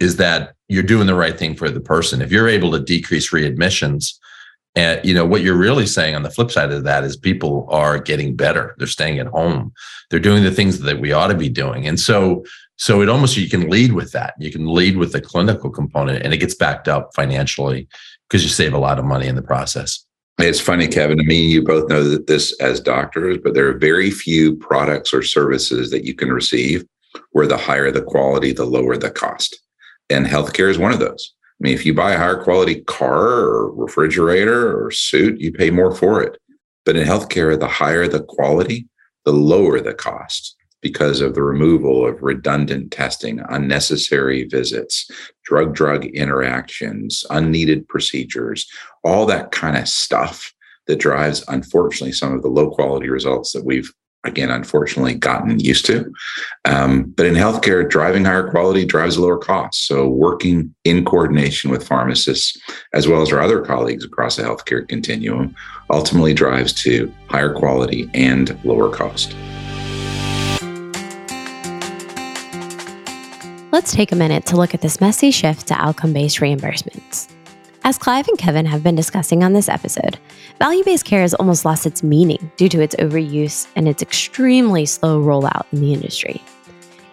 is 0.00 0.16
that 0.16 0.54
you're 0.68 0.82
doing 0.82 1.06
the 1.06 1.14
right 1.14 1.38
thing 1.38 1.54
for 1.54 1.70
the 1.70 1.80
person. 1.80 2.22
If 2.22 2.32
you're 2.32 2.48
able 2.48 2.72
to 2.72 2.80
decrease 2.80 3.30
readmissions, 3.30 4.14
and 4.74 5.04
you 5.04 5.14
know 5.14 5.24
what 5.24 5.42
you're 5.42 5.56
really 5.56 5.86
saying 5.86 6.14
on 6.14 6.24
the 6.24 6.30
flip 6.30 6.50
side 6.50 6.72
of 6.72 6.84
that 6.84 7.04
is 7.04 7.16
people 7.16 7.66
are 7.70 7.98
getting 7.98 8.34
better. 8.34 8.74
They're 8.78 8.86
staying 8.86 9.18
at 9.18 9.28
home. 9.28 9.72
They're 10.10 10.18
doing 10.18 10.42
the 10.42 10.50
things 10.50 10.80
that 10.80 11.00
we 11.00 11.12
ought 11.12 11.28
to 11.28 11.36
be 11.36 11.48
doing. 11.48 11.86
And 11.86 12.00
so 12.00 12.44
so 12.76 13.00
it 13.00 13.08
almost 13.08 13.36
you 13.36 13.48
can 13.48 13.70
lead 13.70 13.92
with 13.92 14.12
that. 14.12 14.34
You 14.38 14.50
can 14.50 14.66
lead 14.66 14.96
with 14.96 15.12
the 15.12 15.20
clinical 15.20 15.70
component 15.70 16.24
and 16.24 16.34
it 16.34 16.38
gets 16.38 16.54
backed 16.54 16.88
up 16.88 17.10
financially 17.14 17.88
because 18.28 18.42
you 18.42 18.48
save 18.48 18.74
a 18.74 18.78
lot 18.78 18.98
of 18.98 19.04
money 19.04 19.26
in 19.26 19.36
the 19.36 19.42
process. 19.42 20.04
It's 20.38 20.60
funny, 20.60 20.88
Kevin. 20.88 21.20
I 21.20 21.22
mean, 21.22 21.48
you 21.48 21.62
both 21.62 21.88
know 21.88 22.02
that 22.08 22.26
this 22.26 22.58
as 22.60 22.80
doctors, 22.80 23.38
but 23.42 23.54
there 23.54 23.68
are 23.68 23.78
very 23.78 24.10
few 24.10 24.56
products 24.56 25.14
or 25.14 25.22
services 25.22 25.90
that 25.90 26.04
you 26.04 26.14
can 26.14 26.32
receive 26.32 26.84
where 27.30 27.46
the 27.46 27.56
higher 27.56 27.92
the 27.92 28.02
quality, 28.02 28.52
the 28.52 28.64
lower 28.64 28.96
the 28.96 29.12
cost. 29.12 29.56
And 30.10 30.26
healthcare 30.26 30.68
is 30.68 30.78
one 30.78 30.92
of 30.92 30.98
those. 30.98 31.32
I 31.60 31.64
mean, 31.64 31.74
if 31.74 31.86
you 31.86 31.94
buy 31.94 32.12
a 32.12 32.18
higher 32.18 32.42
quality 32.42 32.80
car 32.82 33.28
or 33.28 33.72
refrigerator 33.72 34.76
or 34.76 34.90
suit, 34.90 35.40
you 35.40 35.52
pay 35.52 35.70
more 35.70 35.94
for 35.94 36.20
it. 36.20 36.36
But 36.84 36.96
in 36.96 37.06
healthcare, 37.06 37.58
the 37.58 37.68
higher 37.68 38.08
the 38.08 38.24
quality, 38.24 38.88
the 39.24 39.32
lower 39.32 39.80
the 39.80 39.94
cost 39.94 40.53
because 40.84 41.22
of 41.22 41.34
the 41.34 41.42
removal 41.42 42.06
of 42.06 42.22
redundant 42.22 42.92
testing, 42.92 43.40
unnecessary 43.48 44.44
visits, 44.44 45.10
drug 45.42 45.74
drug 45.74 46.04
interactions, 46.04 47.24
unneeded 47.30 47.88
procedures, 47.88 48.68
all 49.02 49.24
that 49.24 49.50
kind 49.50 49.78
of 49.78 49.88
stuff 49.88 50.52
that 50.86 50.96
drives, 50.96 51.42
unfortunately, 51.48 52.12
some 52.12 52.34
of 52.34 52.42
the 52.42 52.48
low 52.48 52.70
quality 52.70 53.08
results 53.08 53.52
that 53.52 53.64
we've 53.64 53.90
again, 54.24 54.50
unfortunately, 54.50 55.14
gotten 55.14 55.58
used 55.58 55.84
to. 55.86 56.10
Um, 56.64 57.12
but 57.16 57.26
in 57.26 57.34
healthcare, 57.34 57.88
driving 57.88 58.24
higher 58.24 58.50
quality 58.50 58.84
drives 58.84 59.18
lower 59.18 59.38
costs. 59.38 59.86
So, 59.86 60.08
working 60.08 60.74
in 60.84 61.04
coordination 61.04 61.70
with 61.70 61.86
pharmacists, 61.86 62.58
as 62.92 63.06
well 63.06 63.22
as 63.22 63.32
our 63.32 63.40
other 63.40 63.60
colleagues 63.62 64.04
across 64.04 64.36
the 64.36 64.42
healthcare 64.42 64.86
continuum, 64.86 65.54
ultimately 65.90 66.34
drives 66.34 66.72
to 66.84 67.12
higher 67.28 67.54
quality 67.54 68.10
and 68.14 68.58
lower 68.64 68.90
cost. 68.90 69.34
Let's 73.74 73.92
take 73.92 74.12
a 74.12 74.14
minute 74.14 74.46
to 74.46 74.56
look 74.56 74.72
at 74.72 74.82
this 74.82 75.00
messy 75.00 75.32
shift 75.32 75.66
to 75.66 75.74
outcome 75.74 76.12
based 76.12 76.38
reimbursements. 76.38 77.28
As 77.82 77.98
Clive 77.98 78.28
and 78.28 78.38
Kevin 78.38 78.66
have 78.66 78.84
been 78.84 78.94
discussing 78.94 79.42
on 79.42 79.52
this 79.52 79.68
episode, 79.68 80.16
value 80.60 80.84
based 80.84 81.04
care 81.04 81.22
has 81.22 81.34
almost 81.34 81.64
lost 81.64 81.84
its 81.84 82.00
meaning 82.00 82.52
due 82.56 82.68
to 82.68 82.80
its 82.80 82.94
overuse 82.94 83.66
and 83.74 83.88
its 83.88 84.00
extremely 84.00 84.86
slow 84.86 85.20
rollout 85.20 85.64
in 85.72 85.80
the 85.80 85.92
industry. 85.92 86.40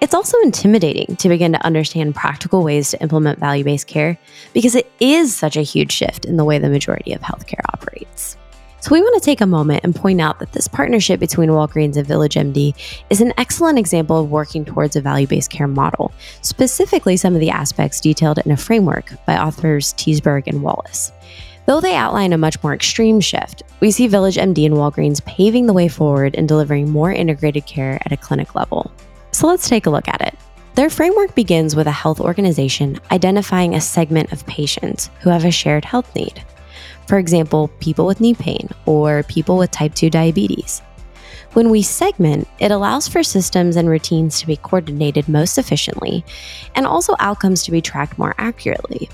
It's 0.02 0.13
also 0.13 0.38
intimidating 0.41 1.15
to 1.15 1.30
begin 1.30 1.54
to 1.54 1.65
understand 1.65 2.13
practical 2.13 2.63
ways 2.63 2.91
to 2.91 3.02
implement 3.02 3.39
value 3.39 3.63
based 3.63 3.88
care 3.88 4.19
because 4.54 4.76
it 4.76 4.91
is 5.00 5.36
such 5.36 5.58
a 5.58 5.63
huge 5.63 5.91
shift 5.91 6.26
in 6.26 6.38
the 6.38 6.45
way 6.45 6.60
the 6.60 6.69
majority 6.69 7.13
of 7.13 7.21
healthcare 7.21 7.65
operates. 7.74 8.38
So, 8.82 8.91
we 8.91 9.02
want 9.02 9.22
to 9.22 9.26
take 9.26 9.41
a 9.41 9.46
moment 9.46 9.84
and 9.84 9.96
point 9.96 10.20
out 10.20 10.39
that 10.39 10.54
this 10.54 10.67
partnership 10.67 11.20
between 11.20 11.50
Walgreens 11.50 11.98
and 11.98 12.08
Village 12.08 12.34
MD 12.34 12.74
is 13.12 13.22
an 13.22 13.32
excellent 13.38 13.78
example 13.78 14.20
of 14.20 14.32
working 14.32 14.65
towards 14.65 14.96
a 14.96 15.02
value 15.02 15.28
based 15.28 15.52
care 15.52 15.67
model, 15.67 16.12
specifically 16.41 17.15
some 17.15 17.36
of 17.36 17.41
the 17.41 17.52
aspects 17.52 18.02
detailed 18.02 18.39
in 18.39 18.52
a 18.52 18.58
framework 18.58 19.13
by 19.28 19.38
authors 19.38 19.94
Teisberg 19.94 20.48
and 20.48 20.63
Wallace. 20.63 21.12
Though 21.67 21.80
they 21.80 21.96
outline 21.96 22.34
a 22.34 22.39
much 22.39 22.62
more 22.63 22.74
extreme 22.74 23.20
shift, 23.20 23.62
we 23.82 23.91
see 23.91 24.08
Village 24.08 24.36
MD 24.36 24.65
and 24.65 24.74
Walgreens 24.74 25.24
paving 25.26 25.67
the 25.67 25.74
way 25.74 25.88
forward 25.88 26.34
in 26.34 26.48
delivering 26.48 26.89
more 26.89 27.12
integrated 27.12 27.67
care 27.67 28.02
at 28.04 28.12
a 28.12 28.17
clinic 28.17 28.56
level. 28.56 28.91
So 29.32 29.46
let's 29.46 29.70
take 29.70 29.86
a 29.86 29.91
look 29.91 30.08
at 30.08 30.22
it. 30.22 30.36
Their 30.74 30.89
framework 30.89 31.36
begins 31.36 31.76
with 31.76 31.86
a 31.86 31.91
health 31.91 32.20
organization 32.20 33.00
identifying 33.12 33.76
a 33.76 33.82
segment 33.82 34.32
of 34.32 34.46
patients 34.48 35.12
who 35.20 35.30
have 35.30 35.46
a 35.46 35.52
shared 35.52 35.86
health 35.86 36.15
need. 36.15 36.44
For 37.08 37.18
example, 37.18 37.70
people 37.80 38.06
with 38.06 38.22
knee 38.22 38.34
pain 38.34 38.70
or 38.86 39.24
people 39.24 39.58
with 39.58 39.72
type 39.72 39.96
2 39.96 40.10
diabetes. 40.10 40.82
When 41.54 41.70
we 41.70 41.82
segment, 41.82 42.48
it 42.60 42.72
allows 42.72 43.10
for 43.10 43.24
systems 43.24 43.76
and 43.76 43.90
routines 43.90 44.40
to 44.40 44.48
be 44.48 44.56
coordinated 44.56 45.28
most 45.28 45.58
efficiently 45.58 46.24
and 46.76 46.86
also 46.86 47.16
outcomes 47.20 47.64
to 47.64 47.72
be 47.72 47.82
tracked 47.82 48.18
more 48.18 48.34
accurately. 48.38 49.10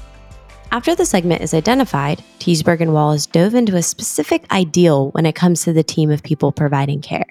After 0.72 0.94
the 0.94 1.06
segment 1.06 1.42
is 1.42 1.54
identified, 1.54 2.24
Teisberg 2.40 2.82
and 2.82 2.94
Wallace 2.94 3.26
dove 3.26 3.56
into 3.56 3.76
a 3.76 3.82
specific 3.82 4.46
ideal 4.52 5.10
when 5.12 5.26
it 5.26 5.34
comes 5.34 5.64
to 5.64 5.74
the 5.74 5.84
team 5.84 6.12
of 6.12 6.22
people 6.22 6.52
providing 6.52 7.02
care. 7.02 7.26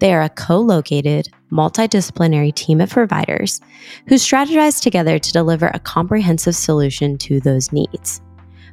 They 0.00 0.12
are 0.12 0.22
a 0.22 0.28
co 0.28 0.58
located, 0.58 1.28
multidisciplinary 1.52 2.54
team 2.54 2.80
of 2.80 2.90
providers 2.90 3.60
who 4.08 4.16
strategize 4.16 4.82
together 4.82 5.18
to 5.18 5.32
deliver 5.32 5.68
a 5.68 5.78
comprehensive 5.78 6.56
solution 6.56 7.16
to 7.18 7.40
those 7.40 7.72
needs. 7.72 8.20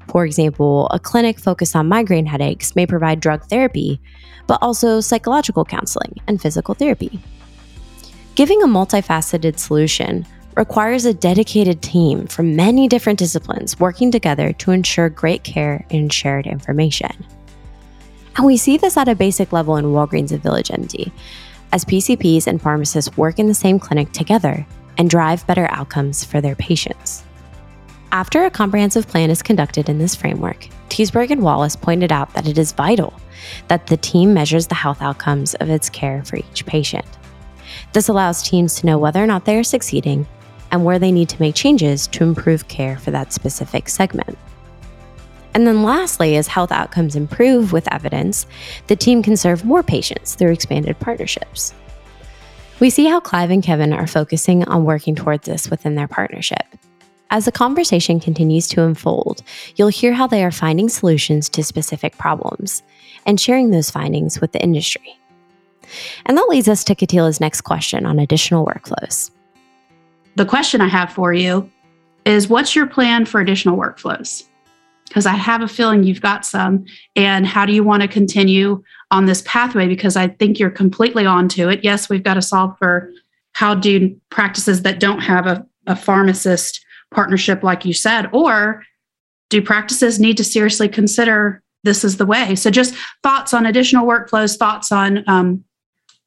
For 0.07 0.25
example, 0.25 0.87
a 0.91 0.99
clinic 0.99 1.39
focused 1.39 1.75
on 1.75 1.89
migraine 1.89 2.25
headaches 2.25 2.75
may 2.75 2.85
provide 2.85 3.19
drug 3.19 3.43
therapy, 3.45 3.99
but 4.47 4.59
also 4.61 5.01
psychological 5.01 5.65
counseling 5.65 6.15
and 6.27 6.41
physical 6.41 6.73
therapy. 6.73 7.19
Giving 8.35 8.61
a 8.61 8.67
multifaceted 8.67 9.59
solution 9.59 10.25
requires 10.55 11.05
a 11.05 11.13
dedicated 11.13 11.81
team 11.81 12.25
from 12.27 12.55
many 12.55 12.87
different 12.87 13.19
disciplines 13.19 13.79
working 13.79 14.11
together 14.11 14.53
to 14.53 14.71
ensure 14.71 15.09
great 15.09 15.43
care 15.43 15.85
and 15.91 16.11
shared 16.11 16.47
information. 16.47 17.11
And 18.35 18.45
we 18.45 18.57
see 18.57 18.77
this 18.77 18.97
at 18.97 19.07
a 19.07 19.15
basic 19.15 19.51
level 19.51 19.77
in 19.77 19.85
Walgreens 19.85 20.31
and 20.31 20.41
Village 20.41 20.69
MD, 20.69 21.11
as 21.71 21.83
PCPs 21.85 22.47
and 22.47 22.61
pharmacists 22.61 23.15
work 23.17 23.39
in 23.39 23.47
the 23.47 23.53
same 23.53 23.79
clinic 23.79 24.11
together 24.13 24.65
and 24.97 25.09
drive 25.09 25.45
better 25.45 25.67
outcomes 25.71 26.23
for 26.23 26.39
their 26.39 26.55
patients. 26.55 27.23
After 28.11 28.45
a 28.45 28.49
comprehensive 28.49 29.07
plan 29.07 29.29
is 29.29 29.41
conducted 29.41 29.89
in 29.89 29.99
this 29.99 30.15
framework, 30.15 30.67
Teisberg 30.89 31.29
and 31.29 31.43
Wallace 31.43 31.75
pointed 31.75 32.11
out 32.11 32.33
that 32.33 32.47
it 32.47 32.57
is 32.57 32.71
vital 32.71 33.13
that 33.67 33.87
the 33.87 33.97
team 33.97 34.33
measures 34.33 34.67
the 34.67 34.75
health 34.75 35.01
outcomes 35.01 35.55
of 35.55 35.69
its 35.69 35.89
care 35.89 36.23
for 36.23 36.37
each 36.37 36.65
patient. 36.65 37.05
This 37.93 38.07
allows 38.07 38.41
teams 38.41 38.75
to 38.75 38.85
know 38.85 38.97
whether 38.97 39.21
or 39.21 39.27
not 39.27 39.45
they 39.45 39.57
are 39.57 39.63
succeeding 39.63 40.25
and 40.71 40.85
where 40.85 40.99
they 40.99 41.11
need 41.11 41.29
to 41.29 41.41
make 41.41 41.53
changes 41.53 42.07
to 42.07 42.23
improve 42.23 42.67
care 42.67 42.97
for 42.97 43.11
that 43.11 43.33
specific 43.33 43.89
segment. 43.89 44.37
And 45.53 45.67
then, 45.67 45.83
lastly, 45.83 46.37
as 46.37 46.47
health 46.47 46.71
outcomes 46.71 47.15
improve 47.15 47.73
with 47.73 47.91
evidence, 47.91 48.47
the 48.87 48.95
team 48.95 49.21
can 49.21 49.35
serve 49.35 49.65
more 49.65 49.83
patients 49.83 50.35
through 50.35 50.51
expanded 50.51 50.99
partnerships. 50.99 51.73
We 52.79 52.89
see 52.89 53.05
how 53.05 53.19
Clive 53.19 53.49
and 53.49 53.63
Kevin 53.63 53.91
are 53.91 54.07
focusing 54.07 54.67
on 54.67 54.85
working 54.85 55.15
towards 55.15 55.45
this 55.45 55.69
within 55.69 55.95
their 55.95 56.07
partnership. 56.07 56.63
As 57.29 57.45
the 57.45 57.51
conversation 57.51 58.19
continues 58.19 58.67
to 58.69 58.83
unfold, 58.83 59.43
you'll 59.75 59.89
hear 59.89 60.13
how 60.13 60.27
they 60.27 60.43
are 60.43 60.51
finding 60.51 60.89
solutions 60.89 61.49
to 61.49 61.63
specific 61.63 62.17
problems 62.17 62.83
and 63.25 63.39
sharing 63.39 63.71
those 63.71 63.91
findings 63.91 64.39
with 64.39 64.53
the 64.53 64.61
industry. 64.63 65.17
And 66.25 66.37
that 66.37 66.47
leads 66.49 66.67
us 66.67 66.83
to 66.85 66.95
Katila's 66.95 67.39
next 67.39 67.61
question 67.61 68.05
on 68.05 68.19
additional 68.19 68.65
workflows 68.65 69.31
the 70.37 70.45
question 70.45 70.81
I 70.81 70.87
have 70.87 71.11
for 71.11 71.33
you 71.33 71.69
is 72.23 72.47
what's 72.47 72.75
your 72.75 72.85
plan 72.85 73.25
for 73.25 73.41
additional 73.41 73.75
workflows? 73.77 74.43
Because 75.07 75.25
I 75.25 75.33
have 75.33 75.61
a 75.61 75.67
feeling 75.67 76.03
you've 76.03 76.21
got 76.21 76.45
some. 76.45 76.85
And 77.15 77.47
how 77.47 77.65
do 77.65 77.73
you 77.73 77.83
want 77.83 78.03
to 78.03 78.07
continue 78.07 78.83
on 79.09 79.25
this 79.25 79.41
pathway? 79.43 79.87
Because 79.87 80.15
I 80.15 80.27
think 80.27 80.59
you're 80.59 80.69
completely 80.69 81.25
onto 81.25 81.69
it. 81.69 81.83
Yes, 81.83 82.07
we've 82.07 82.23
got 82.23 82.35
to 82.35 82.41
solve 82.41 82.77
for 82.77 83.11
how 83.53 83.73
do 83.73 84.15
practices 84.29 84.83
that 84.83 84.99
don't 84.99 85.21
have 85.21 85.47
a, 85.47 85.65
a 85.87 85.95
pharmacist 85.95 86.85
partnership, 87.11 87.63
like 87.63 87.85
you 87.85 87.93
said, 87.93 88.29
or 88.31 88.83
do 89.49 89.61
practices 89.61 90.19
need 90.19 90.37
to 90.37 90.43
seriously 90.43 90.89
consider 90.89 91.61
this 91.83 92.03
is 92.03 92.17
the 92.17 92.25
way? 92.25 92.55
So, 92.55 92.69
just 92.69 92.95
thoughts 93.23 93.53
on 93.53 93.65
additional 93.65 94.05
workflows, 94.05 94.57
thoughts 94.57 94.91
on 94.91 95.23
um, 95.27 95.63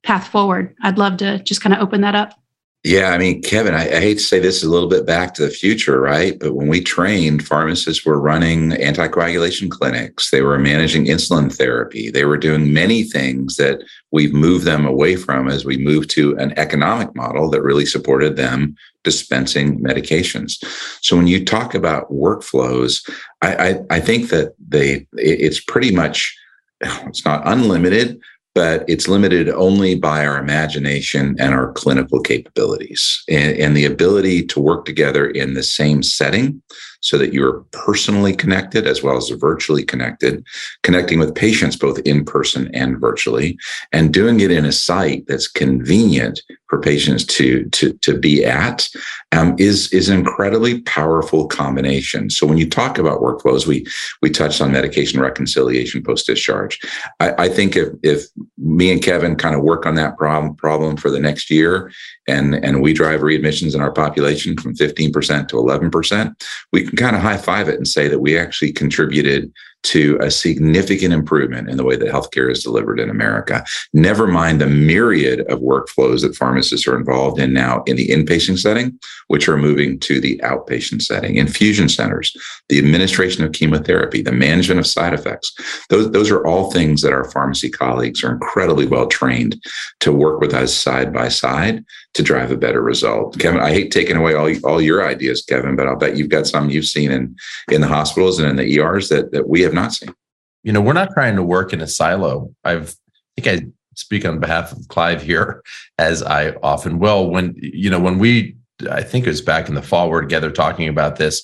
path 0.02 0.28
forward. 0.28 0.74
I'd 0.82 0.98
love 0.98 1.18
to 1.18 1.38
just 1.42 1.60
kind 1.60 1.74
of 1.74 1.80
open 1.80 2.00
that 2.00 2.14
up. 2.14 2.34
Yeah, 2.82 3.10
I 3.10 3.18
mean, 3.18 3.42
Kevin, 3.42 3.74
I, 3.74 3.82
I, 3.82 4.00
hate 4.00 4.16
to 4.16 4.24
say 4.24 4.38
this 4.38 4.56
is 4.56 4.62
a 4.62 4.70
little 4.70 4.88
bit 4.88 5.04
back 5.04 5.34
to 5.34 5.42
the 5.42 5.50
future, 5.50 6.00
right? 6.00 6.38
But 6.38 6.54
when 6.54 6.66
we 6.68 6.80
trained, 6.80 7.46
pharmacists 7.46 8.06
were 8.06 8.18
running 8.18 8.70
anticoagulation 8.70 9.70
clinics. 9.70 10.30
They 10.30 10.40
were 10.40 10.58
managing 10.58 11.04
insulin 11.04 11.54
therapy. 11.54 12.10
They 12.10 12.24
were 12.24 12.38
doing 12.38 12.72
many 12.72 13.02
things 13.02 13.56
that 13.56 13.82
we've 14.12 14.32
moved 14.32 14.64
them 14.64 14.86
away 14.86 15.16
from 15.16 15.48
as 15.48 15.66
we 15.66 15.76
moved 15.76 16.08
to 16.12 16.34
an 16.38 16.58
economic 16.58 17.14
model 17.14 17.50
that 17.50 17.62
really 17.62 17.84
supported 17.84 18.36
them 18.36 18.74
dispensing 19.04 19.78
medications. 19.80 20.64
So 21.02 21.18
when 21.18 21.26
you 21.26 21.44
talk 21.44 21.74
about 21.74 22.10
workflows, 22.10 23.06
I, 23.42 23.68
I, 23.68 23.80
I 23.90 24.00
think 24.00 24.30
that 24.30 24.54
they 24.58 25.06
it's 25.12 25.60
pretty 25.60 25.94
much 25.94 26.34
it's 26.80 27.26
not 27.26 27.42
unlimited, 27.44 28.22
but 28.54 28.84
it's 28.88 29.08
limited 29.08 29.48
only 29.48 29.94
by 29.94 30.26
our 30.26 30.38
imagination 30.38 31.36
and 31.38 31.54
our 31.54 31.72
clinical 31.72 32.20
capabilities. 32.20 33.22
And, 33.28 33.56
and, 33.56 33.76
the 33.76 33.84
ability 33.84 34.46
to 34.46 34.60
work 34.60 34.84
together 34.84 35.28
in 35.30 35.54
the 35.54 35.62
same 35.62 36.02
setting 36.02 36.60
so 37.00 37.18
that 37.18 37.32
you're 37.32 37.64
personally 37.72 38.34
connected 38.34 38.86
as 38.86 39.02
well 39.02 39.16
as 39.16 39.28
virtually 39.30 39.82
connected, 39.82 40.44
connecting 40.82 41.18
with 41.18 41.34
patients 41.34 41.76
both 41.76 41.98
in 42.00 42.24
person 42.24 42.70
and 42.74 43.00
virtually, 43.00 43.58
and 43.92 44.12
doing 44.12 44.40
it 44.40 44.50
in 44.50 44.64
a 44.64 44.72
site 44.72 45.24
that's 45.26 45.48
convenient 45.48 46.42
for 46.68 46.80
patients 46.80 47.24
to 47.24 47.64
to 47.70 47.92
to 47.94 48.16
be 48.16 48.44
at 48.44 48.88
um, 49.32 49.56
is 49.58 49.92
is 49.92 50.08
an 50.08 50.18
incredibly 50.18 50.80
powerful 50.82 51.46
combination. 51.46 52.30
So 52.30 52.46
when 52.46 52.58
you 52.58 52.68
talk 52.68 52.96
about 52.96 53.20
workflows, 53.20 53.66
we 53.66 53.84
we 54.22 54.30
touched 54.30 54.60
on 54.60 54.72
medication 54.72 55.20
reconciliation 55.20 56.02
post 56.02 56.26
discharge. 56.26 56.78
I, 57.18 57.44
I, 57.44 57.48
think 57.48 57.76
if 57.76 57.88
if 58.02 58.24
me 58.56 58.92
and 58.92 59.02
Kevin 59.02 59.34
kind 59.36 59.56
of 59.56 59.62
work 59.62 59.84
on 59.84 59.96
that 59.96 60.16
problem 60.16 60.54
problem 60.54 60.96
for 60.96 61.10
the 61.10 61.20
next 61.20 61.50
year, 61.50 61.92
and 62.30 62.54
and 62.64 62.80
we 62.80 62.92
drive 62.92 63.20
readmissions 63.20 63.74
in 63.74 63.80
our 63.80 63.92
population 63.92 64.56
from 64.56 64.74
15% 64.74 65.48
to 65.48 65.56
11%, 65.56 66.42
we 66.72 66.86
can 66.86 66.96
kind 66.96 67.16
of 67.16 67.22
high 67.22 67.36
five 67.36 67.68
it 67.68 67.76
and 67.76 67.88
say 67.88 68.08
that 68.08 68.20
we 68.20 68.38
actually 68.38 68.72
contributed 68.72 69.52
to 69.82 70.18
a 70.20 70.30
significant 70.30 71.12
improvement 71.12 71.68
in 71.68 71.76
the 71.76 71.84
way 71.84 71.96
that 71.96 72.08
healthcare 72.08 72.50
is 72.50 72.62
delivered 72.62 73.00
in 73.00 73.10
America. 73.10 73.64
Never 73.92 74.26
mind 74.26 74.60
the 74.60 74.66
myriad 74.66 75.40
of 75.42 75.60
workflows 75.60 76.22
that 76.22 76.36
pharmacists 76.36 76.86
are 76.86 76.96
involved 76.96 77.40
in 77.40 77.52
now 77.52 77.82
in 77.86 77.96
the 77.96 78.08
inpatient 78.08 78.58
setting, 78.58 78.98
which 79.28 79.48
are 79.48 79.56
moving 79.56 79.98
to 80.00 80.20
the 80.20 80.38
outpatient 80.44 81.02
setting. 81.02 81.36
Infusion 81.36 81.88
centers, 81.88 82.36
the 82.68 82.78
administration 82.78 83.44
of 83.44 83.52
chemotherapy, 83.52 84.22
the 84.22 84.32
management 84.32 84.80
of 84.80 84.86
side 84.86 85.14
effects. 85.14 85.52
Those, 85.88 86.10
those 86.10 86.30
are 86.30 86.44
all 86.46 86.70
things 86.70 87.02
that 87.02 87.12
our 87.12 87.30
pharmacy 87.30 87.70
colleagues 87.70 88.22
are 88.22 88.32
incredibly 88.32 88.86
well 88.86 89.06
trained 89.06 89.60
to 90.00 90.12
work 90.12 90.40
with 90.40 90.54
us 90.54 90.74
side 90.74 91.12
by 91.12 91.28
side 91.28 91.84
to 92.14 92.22
drive 92.22 92.50
a 92.50 92.56
better 92.56 92.82
result. 92.82 93.38
Kevin, 93.38 93.60
I 93.60 93.70
hate 93.70 93.92
taking 93.92 94.16
away 94.16 94.34
all, 94.34 94.52
all 94.64 94.80
your 94.80 95.06
ideas, 95.06 95.42
Kevin, 95.42 95.76
but 95.76 95.86
I'll 95.86 95.96
bet 95.96 96.16
you've 96.16 96.28
got 96.28 96.46
some 96.46 96.68
you've 96.68 96.86
seen 96.86 97.10
in, 97.10 97.36
in 97.70 97.80
the 97.80 97.86
hospitals 97.86 98.38
and 98.38 98.48
in 98.48 98.56
the 98.56 98.78
ERs 98.78 99.08
that, 99.10 99.30
that 99.32 99.48
we 99.48 99.60
have 99.60 99.69
not 99.74 99.92
seen. 99.92 100.14
You 100.62 100.72
know, 100.72 100.80
we're 100.80 100.92
not 100.92 101.12
trying 101.12 101.37
to 101.37 101.42
work 101.42 101.72
in 101.72 101.80
a 101.80 101.87
silo. 101.87 102.54
I've, 102.64 102.94
I 103.38 103.40
think 103.40 103.62
I 103.62 103.66
speak 103.96 104.24
on 104.24 104.40
behalf 104.40 104.72
of 104.72 104.88
Clive 104.88 105.22
here, 105.22 105.62
as 105.98 106.22
I 106.22 106.50
often 106.62 106.98
will. 106.98 107.30
When, 107.30 107.54
you 107.56 107.90
know, 107.90 108.00
when 108.00 108.18
we, 108.18 108.56
I 108.90 109.02
think 109.02 109.26
it 109.26 109.30
was 109.30 109.42
back 109.42 109.68
in 109.68 109.74
the 109.74 109.83
fall, 109.83 110.11
we're 110.11 110.22
together 110.22 110.50
talking 110.50 110.88
about 110.88 111.16
this. 111.16 111.42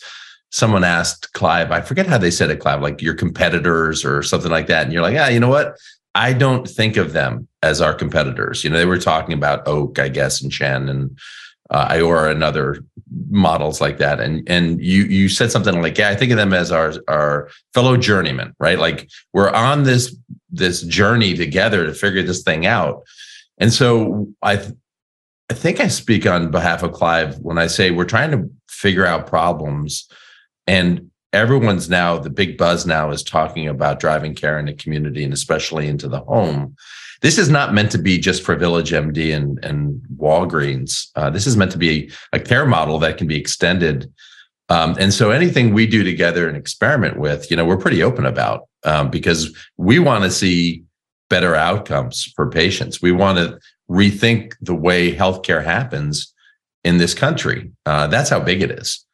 Someone 0.50 0.84
asked 0.84 1.32
Clive, 1.32 1.72
I 1.72 1.80
forget 1.80 2.06
how 2.06 2.18
they 2.18 2.30
said 2.30 2.50
it, 2.50 2.60
Clive, 2.60 2.80
like 2.80 3.02
your 3.02 3.14
competitors 3.14 4.04
or 4.04 4.22
something 4.22 4.50
like 4.50 4.68
that. 4.68 4.84
And 4.84 4.92
you're 4.92 5.02
like, 5.02 5.14
yeah, 5.14 5.28
you 5.28 5.40
know 5.40 5.48
what? 5.48 5.76
I 6.14 6.32
don't 6.32 6.66
think 6.66 6.96
of 6.96 7.12
them 7.12 7.46
as 7.62 7.82
our 7.82 7.92
competitors. 7.92 8.64
You 8.64 8.70
know, 8.70 8.78
they 8.78 8.86
were 8.86 8.98
talking 8.98 9.34
about 9.34 9.66
Oak, 9.68 9.98
I 9.98 10.08
guess, 10.08 10.40
and 10.40 10.50
Chen 10.50 10.88
and 10.88 11.18
uh, 11.70 11.88
Iora 11.88 12.30
and 12.30 12.44
other 12.44 12.84
models 13.28 13.80
like 13.80 13.98
that. 13.98 14.20
And 14.20 14.48
and 14.48 14.80
you 14.80 15.04
you 15.04 15.28
said 15.28 15.50
something 15.50 15.80
like, 15.80 15.98
yeah, 15.98 16.08
I 16.08 16.14
think 16.14 16.32
of 16.32 16.38
them 16.38 16.52
as 16.52 16.70
our 16.70 16.94
our 17.08 17.50
fellow 17.74 17.96
journeymen, 17.96 18.54
right? 18.58 18.78
Like 18.78 19.08
we're 19.32 19.50
on 19.50 19.82
this 19.84 20.16
this 20.50 20.82
journey 20.82 21.34
together 21.34 21.86
to 21.86 21.94
figure 21.94 22.22
this 22.22 22.42
thing 22.42 22.66
out. 22.66 23.02
And 23.58 23.72
so 23.72 24.28
I 24.42 24.56
th- 24.56 24.74
I 25.48 25.54
think 25.54 25.80
I 25.80 25.88
speak 25.88 26.26
on 26.26 26.50
behalf 26.50 26.82
of 26.82 26.92
Clive 26.92 27.38
when 27.38 27.58
I 27.58 27.68
say 27.68 27.90
we're 27.90 28.04
trying 28.04 28.32
to 28.32 28.50
figure 28.68 29.06
out 29.06 29.28
problems 29.28 30.08
and 30.66 31.10
everyone's 31.32 31.88
now 31.88 32.18
the 32.18 32.30
big 32.30 32.56
buzz 32.56 32.86
now 32.86 33.10
is 33.10 33.22
talking 33.22 33.68
about 33.68 34.00
driving 34.00 34.34
care 34.34 34.58
in 34.58 34.66
the 34.66 34.72
community 34.72 35.22
and 35.22 35.32
especially 35.32 35.86
into 35.86 36.08
the 36.08 36.20
home. 36.20 36.74
This 37.22 37.38
is 37.38 37.48
not 37.48 37.74
meant 37.74 37.90
to 37.92 37.98
be 37.98 38.18
just 38.18 38.42
for 38.42 38.56
Village 38.56 38.90
MD 38.90 39.34
and, 39.34 39.62
and 39.64 40.00
Walgreens. 40.16 41.08
Uh, 41.14 41.30
this 41.30 41.46
is 41.46 41.56
meant 41.56 41.72
to 41.72 41.78
be 41.78 42.10
a 42.32 42.40
care 42.40 42.66
model 42.66 42.98
that 43.00 43.18
can 43.18 43.26
be 43.26 43.38
extended. 43.38 44.12
Um, 44.68 44.96
and 44.98 45.14
so 45.14 45.30
anything 45.30 45.72
we 45.72 45.86
do 45.86 46.02
together 46.02 46.48
and 46.48 46.56
experiment 46.56 47.18
with, 47.18 47.50
you 47.50 47.56
know, 47.56 47.64
we're 47.64 47.76
pretty 47.76 48.02
open 48.02 48.26
about 48.26 48.68
um, 48.84 49.10
because 49.10 49.56
we 49.76 49.98
want 49.98 50.24
to 50.24 50.30
see 50.30 50.84
better 51.28 51.54
outcomes 51.54 52.32
for 52.36 52.48
patients. 52.48 53.00
We 53.00 53.12
want 53.12 53.38
to 53.38 53.58
rethink 53.90 54.54
the 54.60 54.74
way 54.74 55.14
healthcare 55.14 55.64
happens 55.64 56.32
in 56.84 56.98
this 56.98 57.14
country. 57.14 57.70
Uh, 57.84 58.06
that's 58.06 58.30
how 58.30 58.40
big 58.40 58.62
it 58.62 58.70
is. 58.70 59.04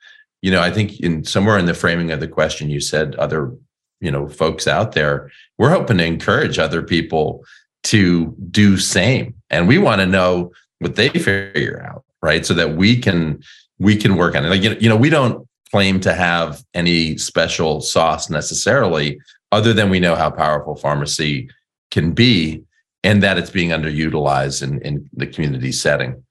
You 0.40 0.50
know, 0.50 0.60
I 0.60 0.70
think 0.70 1.00
in 1.00 1.24
somewhere 1.24 1.58
in 1.58 1.66
the 1.66 1.74
framing 1.74 2.10
of 2.10 2.20
the 2.20 2.28
question, 2.28 2.68
you 2.68 2.80
said 2.80 3.14
other, 3.16 3.52
you 4.00 4.10
know, 4.10 4.28
folks 4.28 4.66
out 4.66 4.92
there. 4.92 5.30
We're 5.58 5.70
hoping 5.70 5.98
to 5.98 6.04
encourage 6.04 6.58
other 6.58 6.82
people 6.82 7.44
to 7.84 8.34
do 8.50 8.76
same, 8.76 9.34
and 9.50 9.68
we 9.68 9.78
want 9.78 10.00
to 10.00 10.06
know 10.06 10.52
what 10.78 10.96
they 10.96 11.08
figure 11.08 11.84
out, 11.88 12.04
right? 12.22 12.44
So 12.44 12.54
that 12.54 12.76
we 12.76 12.96
can 12.96 13.42
we 13.78 13.96
can 13.96 14.16
work 14.16 14.34
on 14.34 14.44
it. 14.44 14.48
Like 14.48 14.80
you 14.82 14.88
know, 14.88 14.96
we 14.96 15.10
don't 15.10 15.46
claim 15.70 16.00
to 16.00 16.12
have 16.12 16.62
any 16.74 17.16
special 17.16 17.80
sauce 17.80 18.28
necessarily, 18.28 19.18
other 19.50 19.72
than 19.72 19.90
we 19.90 20.00
know 20.00 20.14
how 20.14 20.30
powerful 20.30 20.76
pharmacy 20.76 21.48
can 21.90 22.12
be 22.12 22.62
and 23.04 23.22
that 23.22 23.38
it's 23.38 23.50
being 23.50 23.70
underutilized 23.70 24.62
in, 24.62 24.80
in 24.82 25.08
the 25.12 25.26
community 25.26 25.72
setting. 25.72 26.22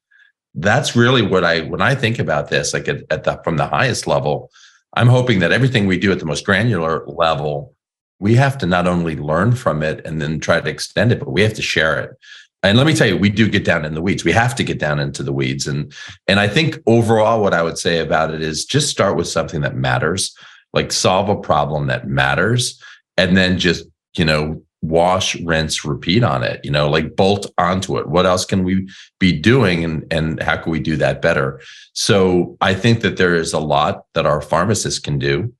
That's 0.55 0.95
really 0.95 1.21
what 1.21 1.43
I 1.43 1.61
when 1.61 1.81
I 1.81 1.95
think 1.95 2.19
about 2.19 2.49
this, 2.49 2.73
like 2.73 2.87
at, 2.87 3.03
at 3.09 3.23
the 3.23 3.39
from 3.43 3.57
the 3.57 3.67
highest 3.67 4.05
level, 4.05 4.51
I'm 4.95 5.07
hoping 5.07 5.39
that 5.39 5.51
everything 5.51 5.87
we 5.87 5.97
do 5.97 6.11
at 6.11 6.19
the 6.19 6.25
most 6.25 6.45
granular 6.45 7.05
level, 7.07 7.73
we 8.21 8.35
have 8.35 8.55
to 8.59 8.67
not 8.67 8.87
only 8.87 9.15
learn 9.15 9.53
from 9.53 9.81
it 9.81 10.05
and 10.05 10.21
then 10.21 10.39
try 10.39 10.61
to 10.61 10.69
extend 10.69 11.11
it, 11.11 11.19
but 11.19 11.31
we 11.31 11.41
have 11.41 11.55
to 11.55 11.61
share 11.61 11.99
it. 11.99 12.11
And 12.61 12.77
let 12.77 12.85
me 12.85 12.93
tell 12.93 13.07
you, 13.07 13.17
we 13.17 13.31
do 13.31 13.49
get 13.49 13.65
down 13.65 13.83
in 13.83 13.95
the 13.95 14.01
weeds. 14.01 14.23
We 14.23 14.31
have 14.31 14.53
to 14.55 14.63
get 14.63 14.77
down 14.77 14.99
into 14.99 15.23
the 15.23 15.33
weeds. 15.33 15.65
And 15.65 15.91
and 16.27 16.39
I 16.39 16.47
think 16.47 16.77
overall, 16.85 17.41
what 17.41 17.55
I 17.55 17.63
would 17.63 17.79
say 17.79 17.97
about 17.97 18.31
it 18.31 18.43
is 18.43 18.63
just 18.63 18.89
start 18.89 19.17
with 19.17 19.27
something 19.27 19.61
that 19.61 19.75
matters, 19.75 20.37
like 20.71 20.91
solve 20.91 21.29
a 21.29 21.35
problem 21.35 21.87
that 21.87 22.07
matters, 22.07 22.79
and 23.17 23.35
then 23.35 23.57
just 23.57 23.85
you 24.15 24.23
know 24.23 24.61
wash, 24.83 25.35
rinse, 25.41 25.83
repeat 25.83 26.23
on 26.23 26.43
it, 26.43 26.59
you 26.63 26.71
know, 26.71 26.89
like 26.89 27.15
bolt 27.15 27.45
onto 27.57 27.97
it. 27.97 28.07
What 28.07 28.25
else 28.25 28.45
can 28.45 28.63
we 28.63 28.87
be 29.19 29.31
doing 29.31 29.83
and, 29.83 30.05
and 30.11 30.41
how 30.41 30.57
can 30.57 30.71
we 30.71 30.79
do 30.79 30.95
that 30.97 31.21
better? 31.21 31.61
So 31.93 32.57
I 32.61 32.73
think 32.73 33.01
that 33.01 33.17
there 33.17 33.35
is 33.35 33.53
a 33.53 33.59
lot 33.59 34.05
that 34.15 34.25
our 34.25 34.41
pharmacists 34.41 34.99
can 34.99 35.19
do. 35.19 35.53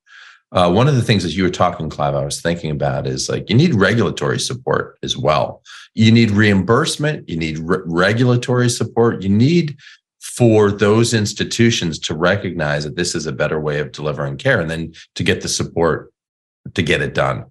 Uh, 0.52 0.70
one 0.72 0.88
of 0.88 0.96
the 0.96 1.02
things 1.02 1.24
that 1.24 1.34
you 1.34 1.44
were 1.44 1.50
talking, 1.50 1.90
Clive, 1.90 2.14
I 2.14 2.26
was 2.26 2.42
thinking 2.42 2.72
about 2.72 3.08
is 3.08 3.30
like 3.30 3.50
you 3.50 3.56
need 3.56 3.74
regulatory 3.74 4.40
support 4.40 4.98
as 5.02 5.16
well. 5.16 5.62
You 5.96 6.12
need 6.12 6.32
reimbursement, 6.32 7.30
you 7.30 7.38
need 7.38 7.60
re- 7.60 7.80
regulatory 7.86 8.70
support, 8.70 9.22
you 9.22 9.30
need 9.30 9.78
for 10.20 10.72
those 10.72 11.14
institutions 11.14 12.00
to 12.00 12.16
recognize 12.16 12.84
that 12.84 12.96
this 12.96 13.16
is 13.16 13.26
a 13.26 13.32
better 13.32 13.60
way 13.60 13.80
of 13.80 13.92
delivering 13.92 14.38
care 14.38 14.60
and 14.60 14.70
then 14.70 14.94
to 15.16 15.24
get 15.24 15.42
the 15.42 15.48
support 15.48 16.12
to 16.74 16.84
get 16.84 17.02
it 17.02 17.14
done. 17.14 17.46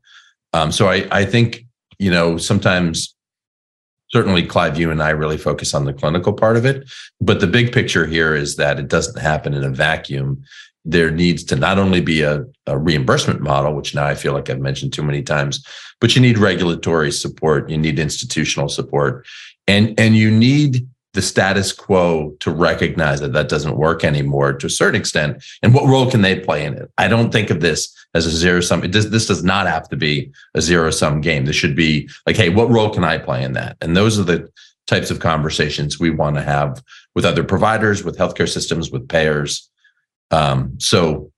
Um, 0.53 0.71
so 0.71 0.89
I, 0.89 1.07
I 1.11 1.25
think, 1.25 1.65
you 1.99 2.11
know, 2.11 2.37
sometimes 2.37 3.15
certainly 4.11 4.45
Clive, 4.45 4.79
you 4.79 4.91
and 4.91 5.03
I 5.03 5.11
really 5.11 5.39
focus 5.39 5.75
on 5.75 5.85
the 5.85 5.93
clinical 5.93 6.33
part 6.33 6.57
of 6.57 6.65
it. 6.65 6.91
But 7.21 7.41
the 7.41 7.47
big 7.47 7.73
picture 7.73 8.07
here 8.07 8.35
is 8.35 8.57
that 8.57 8.79
it 8.79 8.89
doesn't 8.89 9.21
happen 9.21 9.55
in 9.55 9.65
a 9.65 9.71
vacuum. 9.71 10.43
There 10.85 11.11
needs 11.11 11.45
to 11.45 11.57
not 11.57 11.79
only 11.79 12.01
be 12.01 12.23
a, 12.23 12.45
a 12.67 12.79
reimbursement 12.79 13.41
model, 13.41 13.75
which 13.75 13.95
now 13.95 14.07
I 14.07 14.15
feel 14.15 14.33
like 14.33 14.49
I've 14.49 14.61
mentioned 14.61 14.93
too 14.93 15.03
many 15.03 15.23
times, 15.23 15.65
but 16.01 16.15
you 16.15 16.23
need 16.23 16.39
regulatory 16.39 17.13
support, 17.13 17.69
you 17.69 17.79
need 17.79 17.99
institutional 17.99 18.69
support, 18.69 19.27
and 19.67 19.99
and 19.99 20.17
you 20.17 20.31
need 20.31 20.87
the 21.13 21.23
status 21.23 21.73
quo 21.73 22.37
to 22.41 22.51
recognize 22.51 23.21
that 23.21 23.33
that 23.33 23.49
doesn't 23.49 23.77
work 23.77 24.05
anymore 24.05 24.53
to 24.53 24.67
a 24.67 24.71
certain 24.71 25.01
extent 25.01 25.43
and 25.63 25.75
what 25.75 25.87
role 25.87 26.09
can 26.09 26.23
they 26.23 26.39
play 26.39 26.65
in 26.65 26.75
it? 26.75 26.91
I 26.99 27.09
don't 27.09 27.33
think 27.33 27.51
of 27.51 27.61
this 27.61 27.93
as 28.15 28.27
a 28.27 28.31
zero 28.31 28.61
sum 28.61 28.85
it 28.85 28.93
does 28.93 29.11
this 29.11 29.27
does 29.27 29.43
not 29.43 29.67
have 29.67 29.89
to 29.89 29.97
be 29.97 30.31
a 30.55 30.61
zero 30.61 30.91
sum 30.91 31.21
game. 31.21 31.45
This 31.45 31.57
should 31.57 31.75
be 31.75 32.09
like 32.27 32.37
hey 32.37 32.49
what 32.49 32.71
role 32.71 32.91
can 32.91 33.05
i 33.05 33.19
play 33.19 33.43
in 33.43 33.53
that? 33.55 33.77
And 33.81 33.97
those 33.97 34.19
are 34.19 34.25
the 34.25 34.49
types 34.87 35.11
of 35.11 35.21
conversations 35.21 36.01
we 36.01 36.11
want 36.11 36.37
to 36.37 36.43
have 36.43 36.83
with 37.15 37.25
other 37.25 37.45
providers 37.45 38.05
with 38.05 38.19
healthcare 38.19 38.49
systems 38.49 38.91
with 38.91 39.09
payers 39.09 39.70
um, 40.31 40.75
so 40.79 41.31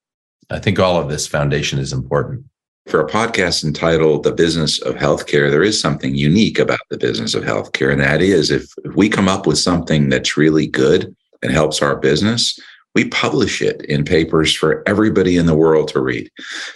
i 0.51 0.59
think 0.59 0.79
all 0.79 1.01
of 1.01 1.09
this 1.09 1.27
foundation 1.27 1.79
is 1.79 1.93
important 1.93 2.45
for 2.87 3.01
a 3.01 3.09
podcast 3.09 3.65
entitled 3.65 4.25
The 4.25 4.33
Business 4.33 4.81
of 4.83 4.97
Healthcare, 4.97 5.51
there 5.51 5.63
is 5.63 5.81
something 5.81 6.15
unique 6.15 6.59
about 6.59 6.81
the 6.91 6.99
business 6.99 7.35
of 7.35 7.45
healthcare. 7.45 7.93
And 7.93 8.01
that 8.01 8.21
is 8.21 8.51
if, 8.51 8.73
if 8.85 8.95
we 8.97 9.09
come 9.09 9.29
up 9.29 9.47
with 9.47 9.59
something 9.59 10.09
that's 10.09 10.37
really 10.37 10.67
good 10.67 11.15
and 11.43 11.53
helps 11.53 11.81
our 11.81 11.97
business, 11.97 12.59
we 12.95 13.09
publish 13.09 13.63
it 13.63 13.83
in 13.87 14.05
papers 14.05 14.55
for 14.55 14.83
everybody 14.87 15.37
in 15.37 15.47
the 15.47 15.55
world 15.55 15.89
to 15.89 16.01
read 16.01 16.31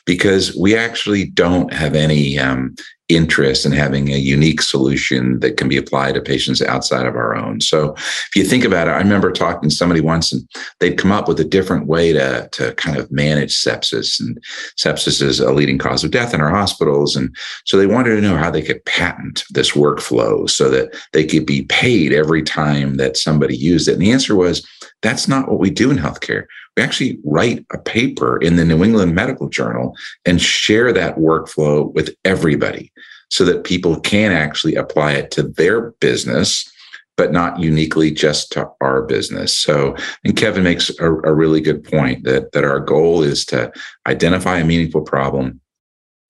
because 0.07 0.57
we 0.57 0.77
actually 0.77 1.27
don't 1.27 1.73
have 1.73 1.95
any 1.95 2.39
um, 2.39 2.75
interest 3.09 3.65
in 3.65 3.73
having 3.73 4.11
a 4.11 4.17
unique 4.17 4.61
solution 4.61 5.39
that 5.41 5.57
can 5.57 5.69
be 5.69 5.77
applied 5.77 6.15
to 6.15 6.21
patients 6.21 6.61
outside 6.61 7.07
of 7.07 7.15
our 7.15 7.37
own. 7.37 7.61
So 7.61 7.95
if 7.95 8.31
you 8.35 8.45
think 8.45 8.65
about 8.65 8.89
it, 8.89 8.93
I 8.93 8.99
remember 8.99 9.31
talking 9.31 9.69
to 9.69 9.75
somebody 9.75 10.01
once 10.01 10.33
and 10.33 10.47
they'd 10.81 10.99
come 10.99 11.13
up 11.13 11.29
with 11.29 11.39
a 11.39 11.45
different 11.45 11.87
way 11.87 12.13
to, 12.13 12.49
to 12.53 12.75
kind 12.75 12.97
of 12.97 13.11
manage 13.13 13.55
sepsis. 13.55 14.19
And 14.19 14.43
sepsis 14.77 15.23
is 15.23 15.39
a 15.39 15.53
leading 15.53 15.79
cause 15.79 16.03
of 16.03 16.11
death 16.11 16.35
in 16.35 16.41
our 16.41 16.51
hospitals. 16.51 17.15
And 17.15 17.35
so 17.65 17.77
they 17.77 17.87
wanted 17.87 18.17
to 18.17 18.21
know 18.21 18.37
how 18.37 18.51
they 18.51 18.63
could 18.63 18.85
patent 18.85 19.45
this 19.51 19.73
workflow 19.73 20.51
so 20.51 20.69
that 20.71 20.97
they 21.13 21.25
could 21.25 21.47
be 21.47 21.63
paid 21.63 22.13
every 22.13 22.43
time 22.43 22.97
that 22.97 23.17
somebody 23.17 23.57
used 23.57 23.89
it. 23.89 23.93
And 23.93 24.03
the 24.03 24.13
answer 24.13 24.35
was, 24.35 24.67
that's 25.03 25.29
not 25.29 25.49
what 25.49 25.61
we 25.61 25.71
do 25.71 25.91
in 25.91 25.99
healthcare. 25.99 26.47
We 26.77 26.83
actually 26.83 27.19
write 27.25 27.65
a 27.73 27.79
paper 27.79 28.39
in 28.39 28.57
the 28.57 28.65
New 28.65 28.83
England 28.83 29.15
Medical 29.15 29.49
Journal 29.49 29.95
and 30.25 30.41
share 30.41 30.93
that 30.93 31.17
workflow 31.17 31.93
with 31.95 32.15
everybody 32.25 32.93
so 33.31 33.45
that 33.45 33.65
people 33.65 34.01
can 34.01 34.33
actually 34.33 34.75
apply 34.75 35.13
it 35.13 35.31
to 35.33 35.43
their 35.43 35.91
business, 36.01 36.71
but 37.17 37.33
not 37.33 37.61
uniquely 37.61 38.11
just 38.11 38.53
to 38.53 38.69
our 38.81 39.03
business. 39.03 39.55
So, 39.55 39.97
and 40.25 40.37
Kevin 40.37 40.65
makes 40.65 40.91
a, 41.01 41.07
a 41.07 41.35
really 41.35 41.61
good 41.61 41.83
point 41.83 42.25
that, 42.25 42.53
that 42.53 42.65
our 42.65 42.81
goal 42.81 43.23
is 43.23 43.45
to 43.47 43.73
identify 44.07 44.59
a 44.59 44.65
meaningful 44.65 45.03
problem, 45.03 45.61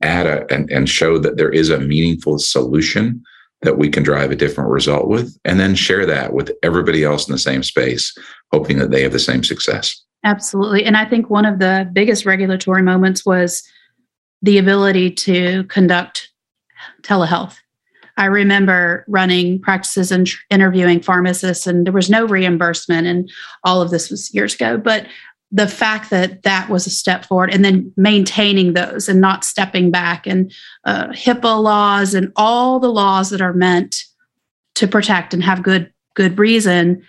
add 0.01 0.27
a, 0.27 0.53
and, 0.53 0.71
and 0.71 0.89
show 0.89 1.19
that 1.19 1.37
there 1.37 1.51
is 1.51 1.71
a 1.71 1.81
meaningful 1.81 2.39
solution 2.39 3.23
that 3.63 3.79
we 3.79 3.89
can 3.89 4.03
drive 4.03 4.31
a 4.31 4.37
different 4.37 4.71
result 4.71 5.09
with, 5.09 5.37
and 5.45 5.59
then 5.59 5.75
share 5.75 6.07
that 6.07 6.33
with 6.33 6.53
everybody 6.63 7.03
else 7.03 7.27
in 7.27 7.33
the 7.33 7.39
same 7.39 7.63
space, 7.63 8.15
hoping 8.53 8.79
that 8.79 8.91
they 8.91 9.03
have 9.03 9.13
the 9.13 9.19
same 9.19 9.45
success. 9.45 10.03
Absolutely. 10.25 10.85
And 10.85 10.97
I 10.97 11.05
think 11.05 11.31
one 11.31 11.45
of 11.45 11.59
the 11.59 11.89
biggest 11.93 12.27
regulatory 12.27 12.83
moments 12.83 13.25
was 13.25 13.63
the 14.43 14.59
ability 14.59 15.11
to 15.11 15.65
conduct 15.65 16.31
telehealth. 17.03 17.57
I 18.17 18.27
remember 18.27 19.05
running 19.09 19.61
practices 19.61 20.11
and 20.11 20.29
interviewing 20.49 21.03
pharmacists, 21.03 21.67
and 21.67 21.87
there 21.87 21.93
was 21.93 22.09
no 22.09 22.25
reimbursement, 22.25 23.07
and 23.07 23.31
all 23.63 23.83
of 23.83 23.91
this 23.91 24.11
was 24.11 24.33
years 24.35 24.55
ago. 24.55 24.79
But 24.79 25.07
the 25.53 25.69
fact 25.69 26.11
that 26.11 26.43
that 26.43 26.69
was 26.71 26.87
a 26.87 26.91
step 26.91 27.25
forward 27.25 27.55
and 27.55 27.65
then 27.65 27.93
maintaining 27.97 28.73
those 28.73 29.09
and 29.09 29.21
not 29.21 29.45
stepping 29.45 29.91
back 29.91 30.27
and 30.27 30.53
uh, 30.85 31.09
HIPAA 31.09 31.63
laws 31.63 32.15
and 32.15 32.33
all 32.37 32.81
the 32.81 32.91
laws 32.91 33.31
that 33.31 33.41
are 33.41 33.53
meant 33.53 34.03
to 34.75 34.89
protect 34.89 35.33
and 35.33 35.45
have 35.45 35.63
good 35.63 35.93
good 36.15 36.39
reason, 36.39 37.03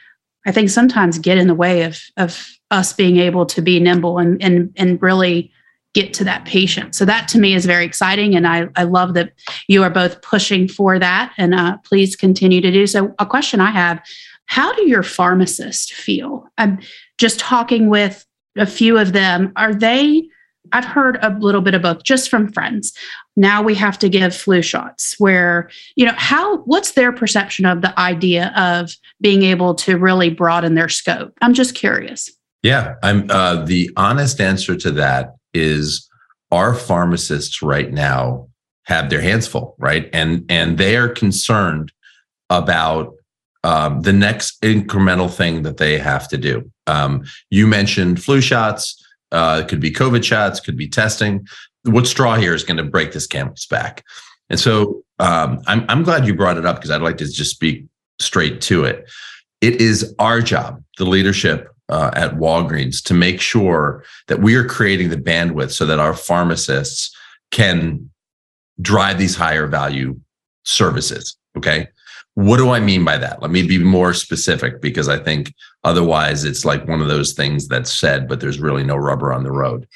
I 0.48 0.52
think 0.52 0.70
sometimes 0.70 1.20
get 1.20 1.38
in 1.38 1.48
the 1.48 1.54
way 1.54 1.84
of 1.84 2.02
of 2.16 2.48
us 2.72 2.94
being 2.94 3.18
able 3.18 3.46
to 3.46 3.62
be 3.62 3.80
nimble 3.80 4.18
and 4.18 4.42
and 4.42 4.74
and 4.78 5.00
really 5.02 5.52
get 5.94 6.14
to 6.14 6.24
that 6.24 6.46
patient. 6.46 6.96
So 6.96 7.06
that 7.06 7.28
to 7.30 7.40
me 7.40 7.54
is 7.54 7.66
very 7.66 7.86
exciting, 7.86 8.36
and 8.36 8.48
I 8.48 8.70
I 8.76 8.84
love 8.84 9.14
that 9.14 9.34
you 9.68 9.84
are 9.84 9.90
both 9.90 10.22
pushing 10.22 10.68
for 10.68 10.98
that, 10.98 11.34
and 11.38 11.54
uh, 11.54 11.78
please 11.84 12.16
continue 12.16 12.62
to 12.62 12.72
do 12.72 12.88
so. 12.88 13.14
A 13.20 13.26
question 13.26 13.60
I 13.60 13.72
have: 13.72 14.02
How 14.46 14.74
do 14.74 14.88
your 14.88 15.04
pharmacists 15.04 15.92
feel? 15.92 16.48
I'm 16.58 16.80
just 17.18 17.40
talking 17.40 17.90
with 17.90 18.26
a 18.58 18.66
few 18.66 18.98
of 18.98 19.12
them. 19.12 19.52
Are 19.58 19.76
they? 19.76 20.30
I've 20.72 20.86
heard 20.86 21.18
a 21.22 21.38
little 21.40 21.62
bit 21.62 21.74
of 21.74 21.82
both 21.82 22.04
just 22.04 22.30
from 22.30 22.52
friends. 22.52 22.94
Now 23.36 23.62
we 23.62 23.76
have 23.76 24.00
to 24.00 24.10
give 24.10 24.36
flu 24.36 24.62
shots 24.62 25.16
where, 25.20 25.70
you 25.96 26.06
know, 26.06 26.14
how, 26.16 26.58
what's 26.60 26.94
their 26.94 27.12
perception 27.12 27.66
of 27.66 27.82
the 27.82 27.98
idea 28.00 28.54
of 28.56 28.92
being 29.22 29.44
able 29.44 29.76
to 29.76 29.98
really 29.98 30.30
broaden 30.30 30.76
their 30.76 30.90
scope? 30.90 31.34
I'm 31.42 31.54
just 31.54 31.76
curious. 31.76 32.30
Yeah, 32.64 32.96
I'm 33.04 33.30
uh, 33.30 33.64
the 33.66 33.92
honest 33.96 34.42
answer 34.42 34.76
to 34.78 34.92
that 34.92 35.36
is 35.54 36.10
our 36.52 36.74
pharmacists 36.74 37.62
right 37.62 37.92
now 37.92 38.48
have 38.84 39.10
their 39.10 39.22
hands 39.22 39.48
full, 39.48 39.76
right? 39.78 40.10
And 40.14 40.46
and 40.50 40.78
they 40.78 40.96
are 40.96 41.10
concerned 41.10 41.92
about 42.50 43.14
um, 43.64 44.02
the 44.02 44.14
next 44.14 44.62
incremental 44.62 45.32
thing 45.32 45.64
that 45.64 45.78
they 45.78 45.98
have 45.98 46.28
to 46.30 46.38
do. 46.38 46.72
Um, 46.88 47.26
you 47.50 47.68
mentioned 47.68 48.24
flu 48.24 48.42
shots. 48.42 49.04
Uh, 49.32 49.62
it 49.64 49.68
could 49.68 49.80
be 49.80 49.92
COVID 49.92 50.24
shots, 50.24 50.60
could 50.60 50.78
be 50.78 50.88
testing. 50.88 51.48
What 51.84 52.08
straw 52.08 52.36
here 52.36 52.54
is 52.54 52.64
going 52.64 52.78
to 52.78 52.84
break 52.84 53.12
this 53.12 53.28
camel's 53.28 53.66
back? 53.66 54.04
And 54.50 54.60
so 54.60 55.04
um, 55.20 55.62
I'm, 55.68 55.86
I'm 55.90 56.04
glad 56.04 56.26
you 56.26 56.34
brought 56.34 56.58
it 56.58 56.66
up 56.66 56.78
because 56.78 56.92
I'd 56.92 57.02
like 57.02 57.18
to 57.18 57.28
just 57.28 57.52
speak 57.52 57.86
straight 58.20 58.62
to 58.62 58.86
it. 58.86 59.10
It 59.62 59.82
is 59.82 60.14
our 60.20 60.42
job, 60.42 60.84
the 60.98 61.06
leadership 61.06 61.70
uh, 61.90 62.12
at 62.14 62.36
Walgreens, 62.36 63.04
to 63.04 63.14
make 63.14 63.42
sure 63.42 64.04
that 64.28 64.40
we 64.40 64.56
are 64.56 64.66
creating 64.66 65.10
the 65.10 65.18
bandwidth 65.18 65.72
so 65.72 65.86
that 65.86 66.00
our 66.00 66.14
pharmacists 66.14 67.16
can 67.52 68.10
drive 68.82 69.18
these 69.18 69.36
higher 69.36 69.68
value 69.68 70.20
services. 70.64 71.38
Okay. 71.58 71.88
What 72.38 72.58
do 72.58 72.70
I 72.70 72.80
mean 72.80 73.04
by 73.04 73.18
that? 73.18 73.42
Let 73.42 73.50
me 73.50 73.64
be 73.64 73.80
more 73.80 74.14
specific 74.14 74.80
because 74.80 75.10
I 75.10 75.18
think 75.18 75.52
otherwise 75.84 76.44
it's 76.44 76.66
like 76.66 76.88
one 76.88 77.02
of 77.02 77.08
those 77.08 77.34
things 77.34 77.68
that's 77.68 77.92
said, 77.92 78.28
but 78.28 78.40
there's 78.40 78.60
really 78.60 78.84
no 78.84 78.96
rubber 78.96 79.34
on 79.34 79.44
the 79.44 79.52
road. 79.52 79.88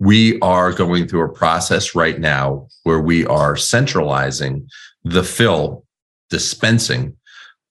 We 0.00 0.40
are 0.40 0.72
going 0.72 1.06
through 1.06 1.22
a 1.22 1.32
process 1.32 1.94
right 1.94 2.18
now 2.18 2.66
where 2.82 2.98
we 2.98 3.24
are 3.26 3.54
centralizing 3.54 4.68
the 5.04 5.22
fill 5.22 5.84
dispensing 6.28 7.16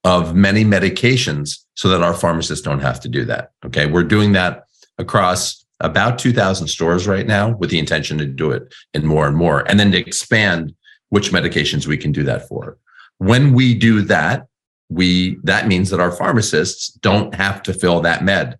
of 0.05 0.33
many 0.33 0.63
medications 0.63 1.65
so 1.73 1.89
that 1.89 2.01
our 2.01 2.13
pharmacists 2.13 2.63
don't 2.63 2.79
have 2.79 3.01
to 3.01 3.09
do 3.09 3.25
that. 3.25 3.51
Okay. 3.65 3.85
We're 3.85 4.03
doing 4.03 4.31
that 4.31 4.63
across 4.97 5.65
about 5.81 6.19
2,000 6.19 6.69
stores 6.69 7.05
right 7.05 7.27
now 7.27 7.49
with 7.57 7.69
the 7.69 7.79
intention 7.79 8.17
to 8.19 8.25
do 8.25 8.51
it 8.51 8.73
in 8.93 9.05
more 9.05 9.27
and 9.27 9.35
more, 9.35 9.69
and 9.69 9.77
then 9.77 9.91
to 9.91 9.97
expand 9.97 10.73
which 11.09 11.31
medications 11.31 11.85
we 11.85 11.97
can 11.97 12.13
do 12.13 12.23
that 12.23 12.47
for. 12.47 12.77
When 13.17 13.53
we 13.53 13.73
do 13.73 14.01
that, 14.03 14.47
we 14.89 15.37
that 15.43 15.67
means 15.67 15.89
that 15.89 15.99
our 15.99 16.11
pharmacists 16.11 16.89
don't 16.89 17.33
have 17.33 17.63
to 17.63 17.73
fill 17.73 18.01
that 18.01 18.23
med, 18.23 18.57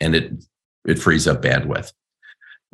and 0.00 0.14
it 0.14 0.32
it 0.84 0.98
frees 0.98 1.26
up 1.26 1.42
bandwidth. 1.42 1.92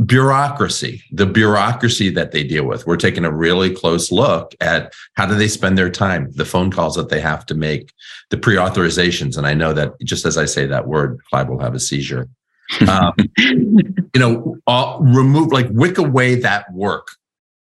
Bureaucracy, 0.04 1.02
the 1.12 1.26
bureaucracy 1.26 2.10
that 2.10 2.32
they 2.32 2.42
deal 2.42 2.64
with. 2.64 2.86
We're 2.86 2.96
taking 2.96 3.24
a 3.24 3.32
really 3.32 3.74
close 3.74 4.10
look 4.10 4.54
at 4.60 4.94
how 5.14 5.26
do 5.26 5.34
they 5.34 5.48
spend 5.48 5.76
their 5.76 5.90
time, 5.90 6.30
the 6.32 6.46
phone 6.46 6.70
calls 6.70 6.96
that 6.96 7.10
they 7.10 7.20
have 7.20 7.44
to 7.46 7.54
make, 7.54 7.92
the 8.30 8.38
pre-authorizations. 8.38 9.36
And 9.36 9.46
I 9.46 9.52
know 9.52 9.74
that 9.74 9.92
just 10.02 10.24
as 10.24 10.38
I 10.38 10.46
say 10.46 10.64
that 10.66 10.88
word, 10.88 11.20
Clive 11.28 11.50
will 11.50 11.60
have 11.60 11.74
a 11.74 11.80
seizure 11.80 12.30
um, 12.88 13.12
you 13.38 13.94
know, 14.16 14.56
all, 14.66 15.00
remove 15.00 15.52
like 15.52 15.68
wick 15.70 15.98
away 15.98 16.36
that 16.36 16.72
work 16.72 17.08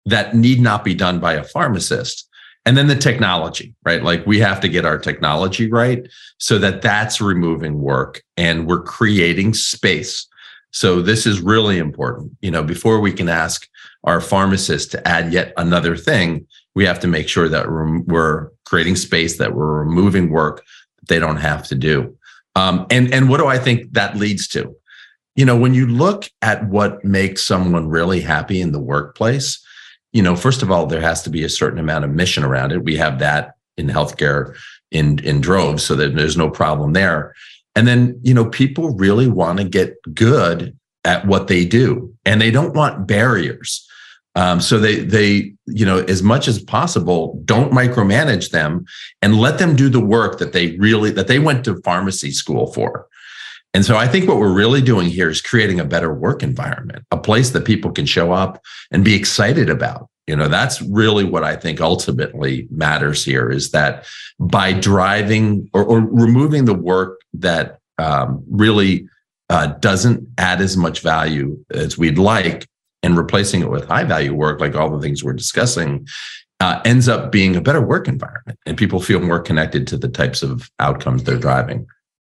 that 0.06 0.36
need 0.36 0.60
not 0.60 0.84
be 0.84 0.96
done 0.96 1.20
by 1.20 1.34
a 1.34 1.44
pharmacist. 1.44 2.27
And 2.68 2.76
then 2.76 2.88
the 2.88 2.96
technology, 2.96 3.74
right? 3.86 4.04
Like 4.04 4.28
we 4.28 4.40
have 4.40 4.60
to 4.60 4.68
get 4.68 4.86
our 4.86 5.00
technology 5.00 5.72
right 5.72 6.06
so 6.38 6.60
that 6.60 6.82
that's 6.82 7.22
removing 7.22 7.80
work 7.80 8.22
and 8.36 8.68
we're 8.68 8.84
creating 8.84 9.54
space. 9.54 10.28
So 10.72 11.02
this 11.02 11.26
is 11.26 11.40
really 11.42 11.78
important. 11.78 12.36
You 12.42 12.52
know, 12.52 12.64
before 12.64 13.00
we 13.00 13.14
can 13.14 13.30
ask 13.30 13.68
our 14.04 14.20
pharmacists 14.20 14.92
to 14.92 15.08
add 15.08 15.32
yet 15.32 15.54
another 15.58 15.96
thing, 15.96 16.46
we 16.76 16.86
have 16.86 17.00
to 17.00 17.08
make 17.08 17.30
sure 17.30 17.48
that 17.48 17.72
we're, 17.72 18.02
we're 18.02 18.50
creating 18.66 18.98
space, 18.98 19.38
that 19.38 19.56
we're 19.56 19.80
removing 19.80 20.30
work 20.30 20.64
that 21.00 21.08
they 21.08 21.20
don't 21.20 21.38
have 21.38 21.66
to 21.70 21.76
do. 21.76 22.16
Um, 22.56 22.86
and 22.92 23.14
and 23.14 23.30
what 23.30 23.38
do 23.38 23.48
I 23.48 23.60
think 23.60 23.94
that 23.94 24.18
leads 24.18 24.48
to? 24.50 24.76
you 25.38 25.46
know, 25.46 25.56
when 25.56 25.76
you 25.76 25.86
look 25.86 26.30
at 26.42 26.68
what 26.68 27.06
makes 27.06 27.44
someone 27.44 27.88
really 27.88 28.22
happy 28.22 28.60
in 28.60 28.72
the 28.72 28.80
workplace, 28.80 29.64
you 30.14 30.22
know, 30.22 30.36
first 30.36 30.62
of 30.62 30.72
all, 30.72 30.86
there 30.86 31.02
has 31.02 31.24
to 31.24 31.30
be 31.30 31.44
a 31.44 31.50
certain 31.50 31.80
amount 31.80 32.06
of 32.06 32.12
mission 32.12 32.44
around 32.44 32.72
it. 32.72 32.84
We 32.84 32.96
have 32.98 33.20
that 33.20 33.56
in 33.78 33.88
healthcare 33.88 34.56
in 34.92 35.20
in 35.20 35.42
droves, 35.42 35.84
so 35.84 35.96
that 35.96 36.16
there's 36.16 36.38
no 36.38 36.50
problem 36.50 36.94
there. 36.94 37.36
And 37.76 37.88
then, 37.88 38.20
you 38.24 38.34
know, 38.34 38.46
people 38.46 38.96
really 38.96 39.28
want 39.28 39.60
to 39.60 39.64
get 39.64 39.98
good 40.14 40.76
at 41.06 41.28
what 41.28 41.48
they 41.48 41.66
do, 41.66 42.14
and 42.26 42.42
they 42.42 42.52
don't 42.52 42.74
want 42.74 43.08
barriers. 43.08 43.88
Um, 44.36 44.62
so 44.62 44.78
they 44.78 44.98
they 44.98 45.54
you 45.66 45.86
know 45.86 46.04
as 46.04 46.22
much 46.22 46.48
as 46.48 46.62
possible 46.62 47.42
don't 47.46 47.72
micromanage 47.72 48.52
them 48.52 48.86
and 49.24 49.40
let 49.40 49.58
them 49.58 49.76
do 49.76 49.90
the 49.90 50.00
work 50.00 50.38
that 50.38 50.54
they 50.54 50.78
really 50.78 51.10
that 51.12 51.28
they 51.28 51.40
went 51.40 51.66
to 51.66 51.82
pharmacy 51.82 52.30
school 52.32 52.72
for 52.72 53.08
and 53.74 53.86
so 53.86 53.96
I 53.96 54.08
think 54.08 54.28
what 54.28 54.38
we're 54.38 54.54
really 54.54 54.82
doing 54.82 55.08
here 55.08 55.30
is 55.30 55.42
creating 55.42 55.80
a 55.80 55.86
better 55.86 56.14
work 56.14 56.42
environment, 56.42 57.06
a 57.12 57.18
place 57.18 57.52
that 57.52 57.66
people 57.66 57.92
can 57.92 58.06
show 58.06 58.32
up 58.32 58.64
and 58.92 59.06
be 59.06 59.16
excited 59.16 59.70
about. 59.70 60.10
You 60.26 60.36
know, 60.36 60.48
that's 60.48 60.82
really 60.82 61.24
what 61.24 61.44
I 61.44 61.56
think 61.56 61.80
ultimately 61.80 62.68
matters 62.70 63.24
here 63.24 63.50
is 63.50 63.72
that 63.72 64.06
by 64.40 64.74
driving 64.74 65.70
or, 65.74 65.84
or 65.84 66.00
removing 66.02 66.66
the 66.66 66.74
work 66.74 67.22
that 67.36 67.80
um, 67.98 68.44
really 68.50 69.08
uh, 69.50 69.68
doesn't 69.68 70.28
add 70.38 70.60
as 70.60 70.76
much 70.76 71.00
value 71.00 71.64
as 71.72 71.98
we'd 71.98 72.18
like 72.18 72.68
and 73.04 73.18
replacing 73.18 73.62
it 73.62 73.70
with 73.70 73.88
high 73.88 74.04
value 74.04 74.34
work, 74.34 74.60
like 74.60 74.76
all 74.76 74.90
the 74.90 75.02
things 75.02 75.24
we're 75.24 75.34
discussing, 75.34 76.06
uh, 76.60 76.82
ends 76.84 77.08
up 77.08 77.32
being 77.32 77.56
a 77.56 77.62
better 77.62 77.82
work 77.82 78.08
environment 78.08 78.60
and 78.66 78.78
people 78.78 79.00
feel 79.00 79.22
more 79.22 79.40
connected 79.40 79.88
to 79.88 79.98
the 79.98 80.10
types 80.10 80.42
of 80.42 80.70
outcomes 80.80 81.24
they're 81.24 81.38
driving. 81.38 81.88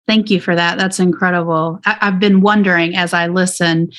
Thank 0.09 0.31
you 0.31 0.41
for 0.41 0.55
that. 0.55 0.79
That's 0.79 0.99
incredible. 0.99 1.79
I, 1.85 1.95
have 2.01 2.19
been 2.19 2.41
wondering 2.41 2.95
as 2.95 3.13
I 3.13 3.27
listen, 3.27 3.91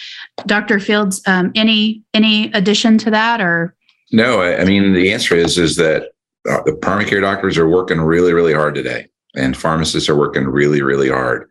Dr. 0.44 0.80
Fields, 0.80 1.22
um, 1.28 1.52
any 1.54 2.02
any 2.14 2.50
addition 2.52 2.98
to 2.98 3.12
that 3.12 3.40
or? 3.40 3.76
No, 4.10 4.40
I, 4.40 4.62
I 4.62 4.64
mean 4.64 4.92
the 4.92 5.12
answer 5.12 5.36
is 5.36 5.56
is 5.56 5.76
that 5.76 6.10
uh, 6.50 6.62
the 6.66 6.74
primary 6.74 7.08
care 7.08 7.20
doctors 7.20 7.56
are 7.56 7.68
working 7.68 8.00
really 8.00 8.32
really 8.32 8.52
hard 8.52 8.74
today, 8.74 9.06
and 9.36 9.56
pharmacists 9.56 10.08
are 10.08 10.16
working 10.16 10.48
really 10.48 10.82
really 10.82 11.08
hard 11.08 11.48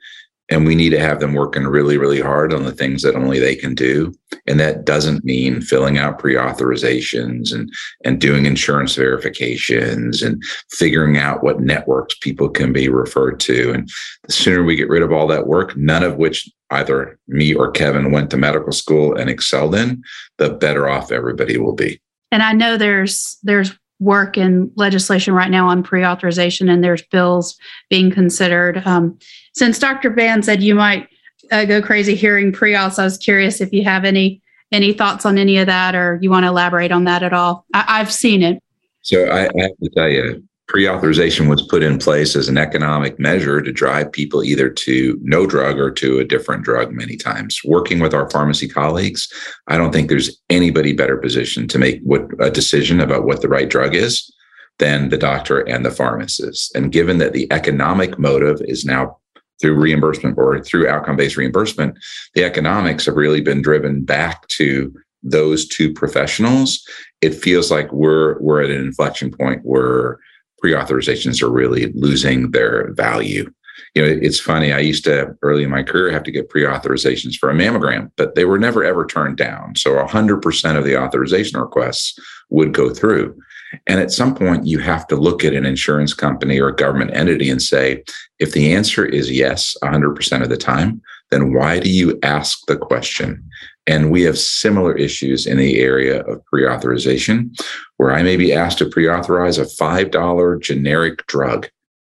and 0.49 0.65
we 0.65 0.75
need 0.75 0.89
to 0.89 0.99
have 0.99 1.19
them 1.19 1.33
working 1.33 1.65
really 1.65 1.97
really 1.97 2.21
hard 2.21 2.53
on 2.53 2.63
the 2.63 2.71
things 2.71 3.01
that 3.01 3.15
only 3.15 3.39
they 3.39 3.55
can 3.55 3.75
do. 3.75 4.13
And 4.47 4.59
that 4.59 4.85
doesn't 4.85 5.23
mean 5.23 5.61
filling 5.61 5.97
out 5.97 6.19
pre-authorizations 6.19 7.53
and 7.53 7.71
and 8.03 8.19
doing 8.19 8.45
insurance 8.45 8.95
verifications 8.95 10.21
and 10.21 10.41
figuring 10.71 11.17
out 11.17 11.43
what 11.43 11.61
networks 11.61 12.15
people 12.21 12.49
can 12.49 12.73
be 12.73 12.89
referred 12.89 13.39
to. 13.41 13.71
And 13.71 13.89
the 14.23 14.33
sooner 14.33 14.63
we 14.63 14.75
get 14.75 14.89
rid 14.89 15.03
of 15.03 15.11
all 15.11 15.27
that 15.27 15.47
work 15.47 15.75
none 15.77 16.03
of 16.03 16.17
which 16.17 16.49
either 16.71 17.17
me 17.27 17.53
or 17.53 17.71
Kevin 17.71 18.11
went 18.11 18.29
to 18.31 18.37
medical 18.37 18.71
school 18.71 19.15
and 19.15 19.29
excelled 19.29 19.75
in 19.75 20.03
the 20.37 20.49
better 20.49 20.87
off 20.87 21.11
everybody 21.11 21.57
will 21.57 21.75
be. 21.75 22.01
And 22.31 22.43
i 22.43 22.53
know 22.53 22.77
there's 22.77 23.37
there's 23.43 23.71
work 23.99 24.37
in 24.37 24.71
legislation 24.75 25.33
right 25.33 25.51
now 25.51 25.67
on 25.67 25.83
pre-authorization 25.83 26.69
and 26.69 26.83
there's 26.83 27.03
bills 27.03 27.57
being 27.89 28.09
considered. 28.09 28.81
Um, 28.85 29.17
since 29.53 29.79
dr 29.79 30.09
ban 30.11 30.41
said 30.41 30.61
you 30.61 30.75
might 30.75 31.07
uh, 31.51 31.65
go 31.65 31.81
crazy 31.81 32.15
hearing 32.15 32.51
pre-auths 32.51 32.99
i 32.99 33.03
was 33.03 33.17
curious 33.17 33.61
if 33.61 33.71
you 33.71 33.83
have 33.83 34.05
any 34.05 34.41
any 34.71 34.93
thoughts 34.93 35.25
on 35.25 35.37
any 35.37 35.57
of 35.57 35.67
that 35.67 35.95
or 35.95 36.19
you 36.21 36.29
want 36.29 36.43
to 36.43 36.49
elaborate 36.49 36.91
on 36.91 37.03
that 37.05 37.23
at 37.23 37.33
all. 37.33 37.65
I, 37.73 37.97
have 37.97 38.11
seen 38.11 38.43
it. 38.43 38.61
So 39.01 39.25
I, 39.25 39.43
I 39.43 39.61
have 39.61 39.77
to 39.83 39.89
tell 39.95 40.09
you 40.09 40.43
pre-authorization 40.67 41.47
was 41.47 41.63
put 41.63 41.81
in 41.81 41.97
place 41.97 42.35
as 42.35 42.47
an 42.47 42.57
economic 42.57 43.19
measure 43.19 43.59
to 43.61 43.71
drive 43.71 44.11
people 44.11 44.43
either 44.43 44.69
to 44.69 45.17
no 45.23 45.47
drug 45.47 45.79
or 45.79 45.89
to 45.89 46.19
a 46.19 46.25
different 46.25 46.63
drug 46.63 46.91
many 46.91 47.15
times. 47.15 47.59
Working 47.65 47.99
with 47.99 48.13
our 48.13 48.29
pharmacy 48.29 48.67
colleagues 48.67 49.27
i 49.67 49.77
don't 49.77 49.91
think 49.91 50.09
there's 50.09 50.39
anybody 50.49 50.93
better 50.93 51.17
positioned 51.17 51.69
to 51.71 51.79
make 51.79 52.01
what 52.03 52.27
a 52.39 52.51
decision 52.51 52.99
about 52.99 53.25
what 53.25 53.41
the 53.41 53.49
right 53.49 53.69
drug 53.69 53.95
is 53.95 54.31
than 54.77 55.09
the 55.09 55.17
doctor 55.17 55.59
and 55.59 55.85
the 55.85 55.91
pharmacist. 55.91 56.73
And 56.73 56.91
given 56.91 57.17
that 57.17 57.33
the 57.33 57.51
economic 57.51 58.17
motive 58.17 58.61
is 58.61 58.85
now 58.85 59.17
through 59.61 59.75
reimbursement 59.75 60.37
or 60.37 60.61
through 60.61 60.87
outcome-based 60.87 61.37
reimbursement 61.37 61.97
the 62.35 62.43
economics 62.43 63.05
have 63.05 63.15
really 63.15 63.41
been 63.41 63.61
driven 63.61 64.03
back 64.03 64.47
to 64.47 64.93
those 65.21 65.67
two 65.67 65.93
professionals 65.93 66.83
it 67.21 67.35
feels 67.35 67.69
like 67.69 67.91
we're 67.91 68.39
we're 68.39 68.63
at 68.63 68.71
an 68.71 68.77
inflection 68.77 69.31
point 69.31 69.61
where 69.63 70.19
pre-authorizations 70.59 71.41
are 71.41 71.49
really 71.49 71.91
losing 71.93 72.51
their 72.51 72.93
value. 72.93 73.51
You 73.95 74.01
know, 74.01 74.19
it's 74.21 74.39
funny. 74.39 74.73
I 74.73 74.79
used 74.79 75.05
to 75.05 75.35
early 75.41 75.63
in 75.63 75.69
my 75.69 75.83
career 75.83 76.11
have 76.11 76.23
to 76.23 76.31
get 76.31 76.49
pre-authorizations 76.49 77.35
for 77.35 77.49
a 77.49 77.53
mammogram, 77.53 78.11
but 78.17 78.35
they 78.35 78.45
were 78.45 78.59
never 78.59 78.83
ever 78.83 79.05
turned 79.05 79.37
down. 79.37 79.75
So 79.75 79.91
100% 79.95 80.77
of 80.77 80.83
the 80.83 81.01
authorization 81.01 81.59
requests 81.59 82.19
would 82.49 82.73
go 82.73 82.93
through. 82.93 83.39
And 83.87 83.99
at 83.99 84.11
some 84.11 84.33
point, 84.33 84.65
you 84.65 84.79
have 84.79 85.07
to 85.07 85.15
look 85.15 85.43
at 85.43 85.53
an 85.53 85.65
insurance 85.65 86.13
company 86.13 86.59
or 86.59 86.69
a 86.69 86.75
government 86.75 87.11
entity 87.13 87.49
and 87.49 87.61
say, 87.61 88.03
if 88.39 88.53
the 88.53 88.73
answer 88.73 89.05
is 89.05 89.31
yes, 89.31 89.75
100% 89.83 90.41
of 90.41 90.49
the 90.49 90.57
time, 90.57 91.01
then 91.29 91.53
why 91.53 91.79
do 91.79 91.89
you 91.89 92.17
ask 92.23 92.65
the 92.65 92.77
question? 92.77 93.43
And 93.85 94.11
we 94.11 94.23
have 94.23 94.37
similar 94.37 94.95
issues 94.95 95.45
in 95.45 95.57
the 95.57 95.79
area 95.79 96.21
of 96.21 96.43
pre 96.45 96.67
authorization, 96.67 97.53
where 97.97 98.13
I 98.13 98.23
may 98.23 98.37
be 98.37 98.53
asked 98.53 98.79
to 98.79 98.89
pre 98.89 99.09
authorize 99.09 99.57
a 99.57 99.63
$5 99.63 100.61
generic 100.61 101.25
drug 101.27 101.67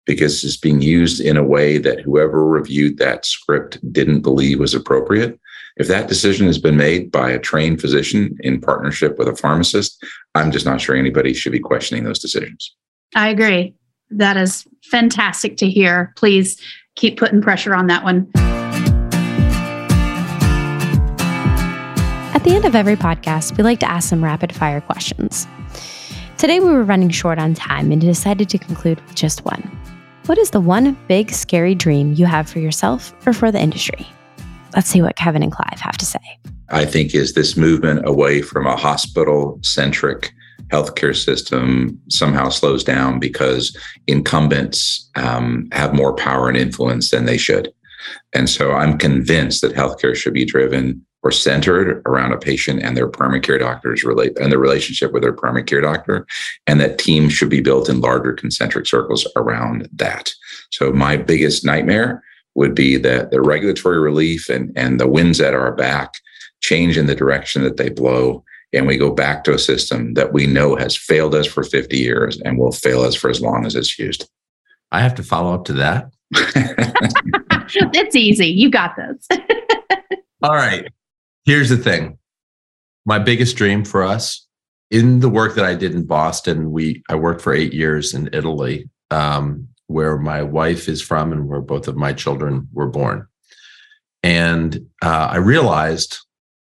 because 0.05 0.43
it's 0.43 0.57
being 0.57 0.82
used 0.82 1.21
in 1.21 1.38
a 1.38 1.43
way 1.43 1.78
that 1.78 2.01
whoever 2.01 2.43
reviewed 2.43 2.97
that 2.97 3.26
script 3.26 3.78
didn't 3.93 4.21
believe 4.21 4.59
was 4.59 4.73
appropriate. 4.73 5.39
If 5.78 5.88
that 5.88 6.07
decision 6.07 6.47
has 6.47 6.57
been 6.57 6.76
made 6.76 7.11
by 7.11 7.30
a 7.30 7.39
trained 7.39 7.80
physician 7.80 8.36
in 8.41 8.59
partnership 8.59 9.19
with 9.19 9.28
a 9.28 9.36
pharmacist, 9.36 10.03
I'm 10.39 10.51
just 10.51 10.65
not 10.65 10.79
sure 10.79 10.95
anybody 10.95 11.33
should 11.33 11.51
be 11.51 11.59
questioning 11.59 12.05
those 12.05 12.19
decisions. 12.19 12.73
I 13.15 13.29
agree. 13.29 13.75
That 14.09 14.37
is 14.37 14.65
fantastic 14.83 15.57
to 15.57 15.69
hear. 15.69 16.13
Please 16.15 16.59
keep 16.95 17.19
putting 17.19 17.41
pressure 17.41 17.75
on 17.75 17.87
that 17.87 18.03
one. 18.03 18.29
At 22.33 22.43
the 22.45 22.51
end 22.51 22.63
of 22.63 22.73
every 22.73 22.95
podcast, 22.95 23.57
we 23.57 23.63
like 23.63 23.79
to 23.81 23.89
ask 23.89 24.07
some 24.07 24.23
rapid 24.23 24.55
fire 24.55 24.79
questions. 24.79 25.45
Today, 26.37 26.61
we 26.61 26.69
were 26.69 26.83
running 26.83 27.09
short 27.09 27.37
on 27.37 27.53
time 27.53 27.91
and 27.91 27.99
decided 27.99 28.47
to 28.49 28.57
conclude 28.57 29.01
with 29.01 29.15
just 29.15 29.43
one. 29.43 29.61
What 30.25 30.37
is 30.37 30.51
the 30.51 30.61
one 30.61 30.97
big, 31.09 31.31
scary 31.31 31.75
dream 31.75 32.13
you 32.13 32.25
have 32.25 32.49
for 32.49 32.59
yourself 32.59 33.13
or 33.27 33.33
for 33.33 33.51
the 33.51 33.59
industry? 33.59 34.07
Let's 34.73 34.87
see 34.87 35.01
what 35.01 35.17
Kevin 35.17 35.43
and 35.43 35.51
Clive 35.51 35.79
have 35.81 35.97
to 35.97 36.05
say. 36.05 36.39
I 36.72 36.86
think 36.86 37.13
is 37.13 37.34
this 37.34 37.57
movement 37.57 38.07
away 38.07 38.41
from 38.41 38.65
a 38.65 38.76
hospital 38.76 39.59
centric 39.63 40.32
healthcare 40.72 41.15
system 41.15 41.99
somehow 42.09 42.49
slows 42.49 42.84
down 42.84 43.20
because 43.20 43.76
incumbents 44.07 45.09
um, 45.15 45.67
have 45.72 45.95
more 45.95 46.15
power 46.15 46.47
and 46.47 46.57
influence 46.57 47.09
than 47.09 47.26
they 47.26 47.38
should. 47.38 47.74
And 48.34 48.49
so 48.49 48.72
I'm 48.72 48.97
convinced 48.97 49.61
that 49.61 49.76
healthcare 49.76 50.15
should 50.15 50.34
be 50.34 50.45
driven 50.45 51.03
or 51.22 51.32
centered 51.32 52.01
around 52.05 52.32
a 52.32 52.38
patient 52.38 52.82
and 52.82 52.95
their 52.95 53.07
primary 53.07 53.41
care 53.41 53.57
doctors 53.57 54.03
relate 54.03 54.38
and 54.39 54.51
the 54.51 54.57
relationship 54.57 55.11
with 55.11 55.22
their 55.22 55.34
primary 55.34 55.63
care 55.63 55.82
doctor 55.82 56.26
and 56.65 56.80
that 56.80 56.97
teams 56.97 57.34
should 57.34 57.49
be 57.49 57.61
built 57.61 57.89
in 57.89 57.99
larger 57.99 58.32
concentric 58.32 58.88
circles 58.88 59.28
around 59.36 59.89
that 59.91 60.32
so 60.72 60.93
my 60.93 61.17
biggest 61.17 61.65
nightmare 61.65 62.24
would 62.55 62.74
be 62.74 62.95
that 62.95 63.32
the 63.32 63.41
regulatory 63.41 63.99
relief 63.99 64.47
and, 64.49 64.72
and 64.78 64.99
the 64.99 65.07
winds 65.07 65.41
at 65.41 65.53
our 65.53 65.74
back 65.74 66.13
change 66.62 66.97
in 66.97 67.05
the 67.05 67.16
direction 67.16 67.64
that 67.64 67.78
they 67.78 67.89
blow 67.89 68.43
and 68.74 68.86
we 68.86 68.97
go 68.97 69.12
back 69.12 69.43
to 69.43 69.53
a 69.53 69.60
system 69.60 70.14
that 70.14 70.32
we 70.32 70.45
know 70.45 70.76
has 70.76 70.95
failed 70.95 71.34
us 71.34 71.47
for 71.47 71.64
50 71.64 71.97
years 71.97 72.39
and 72.41 72.57
will 72.57 72.72
fail 72.72 73.01
us 73.01 73.16
for 73.16 73.30
as 73.30 73.41
long 73.41 73.66
as 73.66 73.76
it's 73.76 73.97
used. 73.97 74.30
I 74.91 75.01
have 75.01 75.16
to 75.16 75.24
follow 75.24 75.53
up 75.53 75.66
to 75.66 75.74
that. 75.74 76.12
it's 77.93 78.16
easy. 78.16 78.47
You 78.47 78.70
got 78.70 78.95
this. 78.95 79.28
All 80.43 80.53
right. 80.53 80.88
Here's 81.45 81.70
the 81.70 81.78
thing. 81.78 82.18
My 83.05 83.18
biggest 83.18 83.55
dream 83.55 83.84
for 83.84 84.03
us 84.03 84.45
in 84.91 85.20
the 85.20 85.30
work 85.30 85.55
that 85.55 85.66
I 85.66 85.76
did 85.76 85.93
in 85.93 86.05
Boston, 86.05 86.72
we 86.72 87.03
I 87.10 87.16
worked 87.16 87.41
for 87.41 87.53
eight 87.53 87.74
years 87.74 88.14
in 88.14 88.30
Italy, 88.34 88.89
um, 89.12 89.68
where 89.88 90.18
my 90.18 90.43
wife 90.43 90.88
is 90.88 91.01
from 91.01 91.32
and 91.32 91.47
where 91.47 91.62
both 91.62 91.88
of 91.88 91.95
my 91.95 92.14
children 92.14 92.68
were 92.72 92.88
born. 92.88 93.28
And 94.22 94.88
uh, 95.01 95.30
I 95.32 95.38
realized 95.38 96.20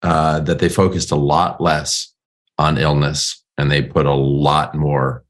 uh, 0.02 0.40
that 0.40 0.58
they 0.58 0.68
focused 0.68 1.10
a 1.10 1.16
lot 1.16 1.60
less 1.60 2.12
on 2.58 2.78
illness 2.78 3.42
and 3.58 3.70
they 3.70 3.82
put 3.82 4.06
a 4.06 4.14
lot 4.14 4.74
more 4.74 5.24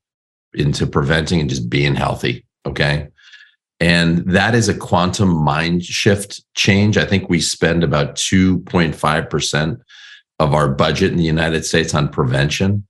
into 0.55 0.87
preventing 0.87 1.41
and 1.41 1.51
just 1.51 1.69
being 1.69 1.95
healthy. 1.95 2.45
Okay. 2.67 3.09
And 3.81 4.19
that 4.31 4.55
is 4.55 4.69
a 4.69 4.75
quantum 4.75 5.29
mind 5.29 5.85
shift 5.85 6.43
change. 6.55 6.97
I 6.97 7.05
think 7.05 7.29
we 7.29 7.41
spend 7.41 7.83
about 7.83 8.15
2.5% 8.15 9.81
of 10.39 10.55
our 10.55 10.69
budget 10.69 11.11
in 11.11 11.19
the 11.19 11.25
United 11.25 11.65
States 11.65 11.95
on 11.95 12.09
prevention. 12.09 12.87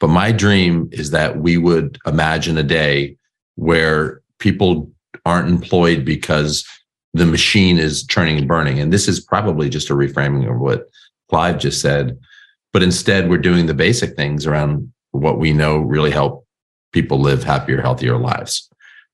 But 0.00 0.08
my 0.08 0.32
dream 0.32 0.88
is 0.90 1.10
that 1.12 1.38
we 1.38 1.58
would 1.58 1.98
imagine 2.06 2.58
a 2.58 2.64
day 2.64 3.16
where 3.54 4.20
people 4.40 4.90
aren't 5.24 5.48
employed 5.48 6.04
because 6.04 6.66
the 7.14 7.26
machine 7.26 7.78
is 7.78 8.04
churning 8.06 8.38
and 8.38 8.48
burning. 8.48 8.80
And 8.80 8.92
this 8.92 9.06
is 9.06 9.20
probably 9.20 9.68
just 9.68 9.90
a 9.90 9.94
reframing 9.94 10.50
of 10.50 10.58
what 10.58 10.88
Clive 11.32 11.56
just 11.56 11.80
said. 11.80 12.18
But 12.74 12.82
instead, 12.82 13.30
we're 13.30 13.38
doing 13.38 13.64
the 13.64 13.72
basic 13.72 14.16
things 14.16 14.46
around 14.46 14.92
what 15.12 15.38
we 15.38 15.54
know 15.54 15.78
really 15.78 16.10
help 16.10 16.46
people 16.92 17.18
live 17.18 17.42
happier, 17.42 17.80
healthier 17.80 18.18
lives. 18.18 18.68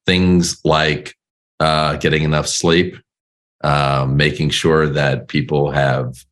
Things 0.05 0.61
like 0.65 1.15
uh, 1.61 1.97
getting 1.99 2.25
enough 2.25 2.49
sleep, 2.49 2.97
uh, 3.63 4.05
making 4.11 4.51
sure 4.51 4.89
that 4.89 5.29
people 5.29 5.71
have 5.71 6.25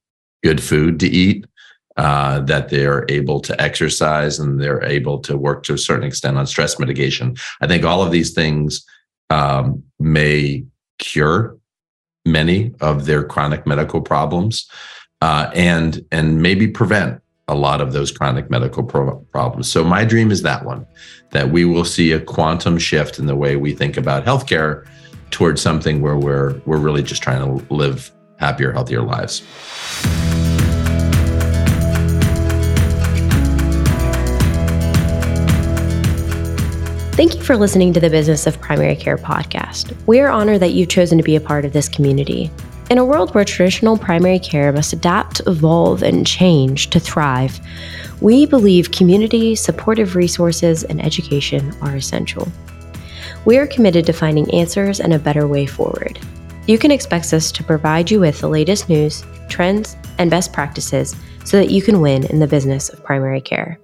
good 0.43 0.61
food 0.61 0.99
to 1.01 1.07
eat, 1.07 1.47
uh, 1.97 2.41
that 2.41 2.69
they're 2.69 3.07
able 3.09 3.39
to 3.43 3.61
exercise 3.63 4.41
and 4.41 4.61
they're 4.61 4.83
able 4.83 5.21
to 5.21 5.39
work 5.39 5.63
to 5.63 5.75
a 5.75 5.79
certain 5.79 6.05
extent 6.05 6.37
on 6.37 6.49
stress 6.49 6.81
mitigation. 6.81 7.37
I 7.61 7.69
think 7.69 7.85
all 7.85 8.03
of 8.03 8.11
these 8.11 8.33
things 8.33 8.85
um, 9.31 9.85
may 10.01 10.65
cure 10.99 11.57
many 12.25 12.75
of 12.81 13.07
their 13.07 13.23
chronic 13.23 13.69
medical 13.69 14.01
problems 14.01 14.69
uh, 15.23 15.51
and 15.55 16.05
and 16.13 16.43
maybe 16.43 16.69
prevent 16.69 17.21
a 17.49 17.55
lot 17.55 17.81
of 17.81 17.93
those 17.93 18.11
chronic 18.11 18.51
medical 18.51 18.83
pro- 18.83 19.19
problems. 19.33 19.71
So 19.71 19.85
my 19.85 20.05
dream 20.05 20.31
is 20.31 20.43
that 20.43 20.65
one, 20.65 20.87
that 21.31 21.51
we 21.51 21.65
will 21.65 21.85
see 21.85 22.13
a 22.13 22.21
quantum 22.21 22.79
shift 22.79 23.19
in 23.19 23.27
the 23.27 23.37
way 23.37 23.57
we 23.57 23.73
think 23.73 23.97
about 23.97 24.25
healthcare 24.25 24.87
towards 25.31 25.61
something 25.61 26.01
where 26.01 26.17
we're 26.17 26.61
we're 26.67 26.79
really 26.79 27.03
just 27.03 27.23
trying 27.23 27.41
to 27.41 27.75
live 27.75 28.11
happier, 28.39 28.73
healthier 28.73 29.03
lives. 29.03 29.43
Thank 37.17 37.35
you 37.35 37.43
for 37.43 37.57
listening 37.57 37.95
to 37.95 38.01
the 38.01 38.11
Business 38.11 38.47
of 38.47 38.61
Primary 38.61 38.95
Care 38.95 39.17
podcast. 39.17 39.97
We 40.07 40.21
are 40.21 40.29
honored 40.29 40.61
that 40.61 40.73
you've 40.73 40.91
chosen 40.91 41.17
to 41.17 41.25
be 41.25 41.35
a 41.35 41.41
part 41.41 41.65
of 41.65 41.73
this 41.73 41.89
community. 41.89 42.51
In 42.89 42.99
a 42.99 43.05
world 43.05 43.35
where 43.35 43.45
traditional 43.45 43.99
primary 43.99 44.39
care 44.39 44.73
must 44.73 44.93
adapt, 44.93 45.41
evolve, 45.49 46.05
and 46.05 46.25
change 46.25 46.89
to 46.91 47.01
thrive, 47.01 47.59
we 48.21 48.47
believe 48.47 48.93
community, 48.93 49.57
supportive 49.57 50.15
resources, 50.15 50.85
and 50.85 51.05
education 51.05 51.75
are 51.83 51.97
essential. 51.97 52.47
We 53.45 53.59
are 53.59 53.67
committed 53.67 54.07
to 54.07 54.13
finding 54.13 54.49
answers 54.55 55.01
and 55.01 55.13
a 55.13 55.19
better 55.19 55.49
way 55.49 55.67
forward. 55.67 56.21
You 56.69 56.79
can 56.79 56.93
expect 56.93 57.33
us 57.33 57.51
to 57.53 57.65
provide 57.65 58.09
you 58.09 58.21
with 58.21 58.41
the 58.41 58.49
latest 58.49 58.89
news, 58.89 59.25
trends, 59.49 59.97
and 60.19 60.31
best 60.31 60.53
practices 60.53 61.17
so 61.45 61.57
that 61.57 61.71
you 61.71 61.83
can 61.83 62.01
win 62.01 62.25
in 62.27 62.39
the 62.39 62.47
business 62.47 62.89
of 62.89 63.03
primary 63.03 63.41
care. 63.41 63.81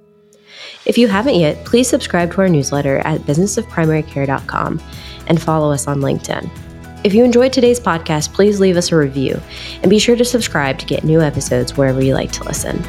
If 0.86 0.96
you 0.96 1.08
haven't 1.08 1.36
yet, 1.36 1.64
please 1.64 1.88
subscribe 1.88 2.32
to 2.32 2.42
our 2.42 2.48
newsletter 2.48 2.98
at 2.98 3.22
businessofprimarycare.com 3.22 4.80
and 5.26 5.42
follow 5.42 5.72
us 5.72 5.88
on 5.88 6.00
LinkedIn. 6.00 6.48
If 7.04 7.14
you 7.14 7.24
enjoyed 7.24 7.52
today's 7.52 7.80
podcast, 7.80 8.32
please 8.32 8.60
leave 8.60 8.76
us 8.76 8.92
a 8.92 8.96
review 8.96 9.40
and 9.82 9.90
be 9.90 9.98
sure 9.98 10.14
to 10.14 10.24
subscribe 10.24 10.78
to 10.78 10.86
get 10.86 11.02
new 11.02 11.20
episodes 11.20 11.76
wherever 11.76 12.00
you 12.00 12.14
like 12.14 12.30
to 12.32 12.44
listen. 12.44 12.80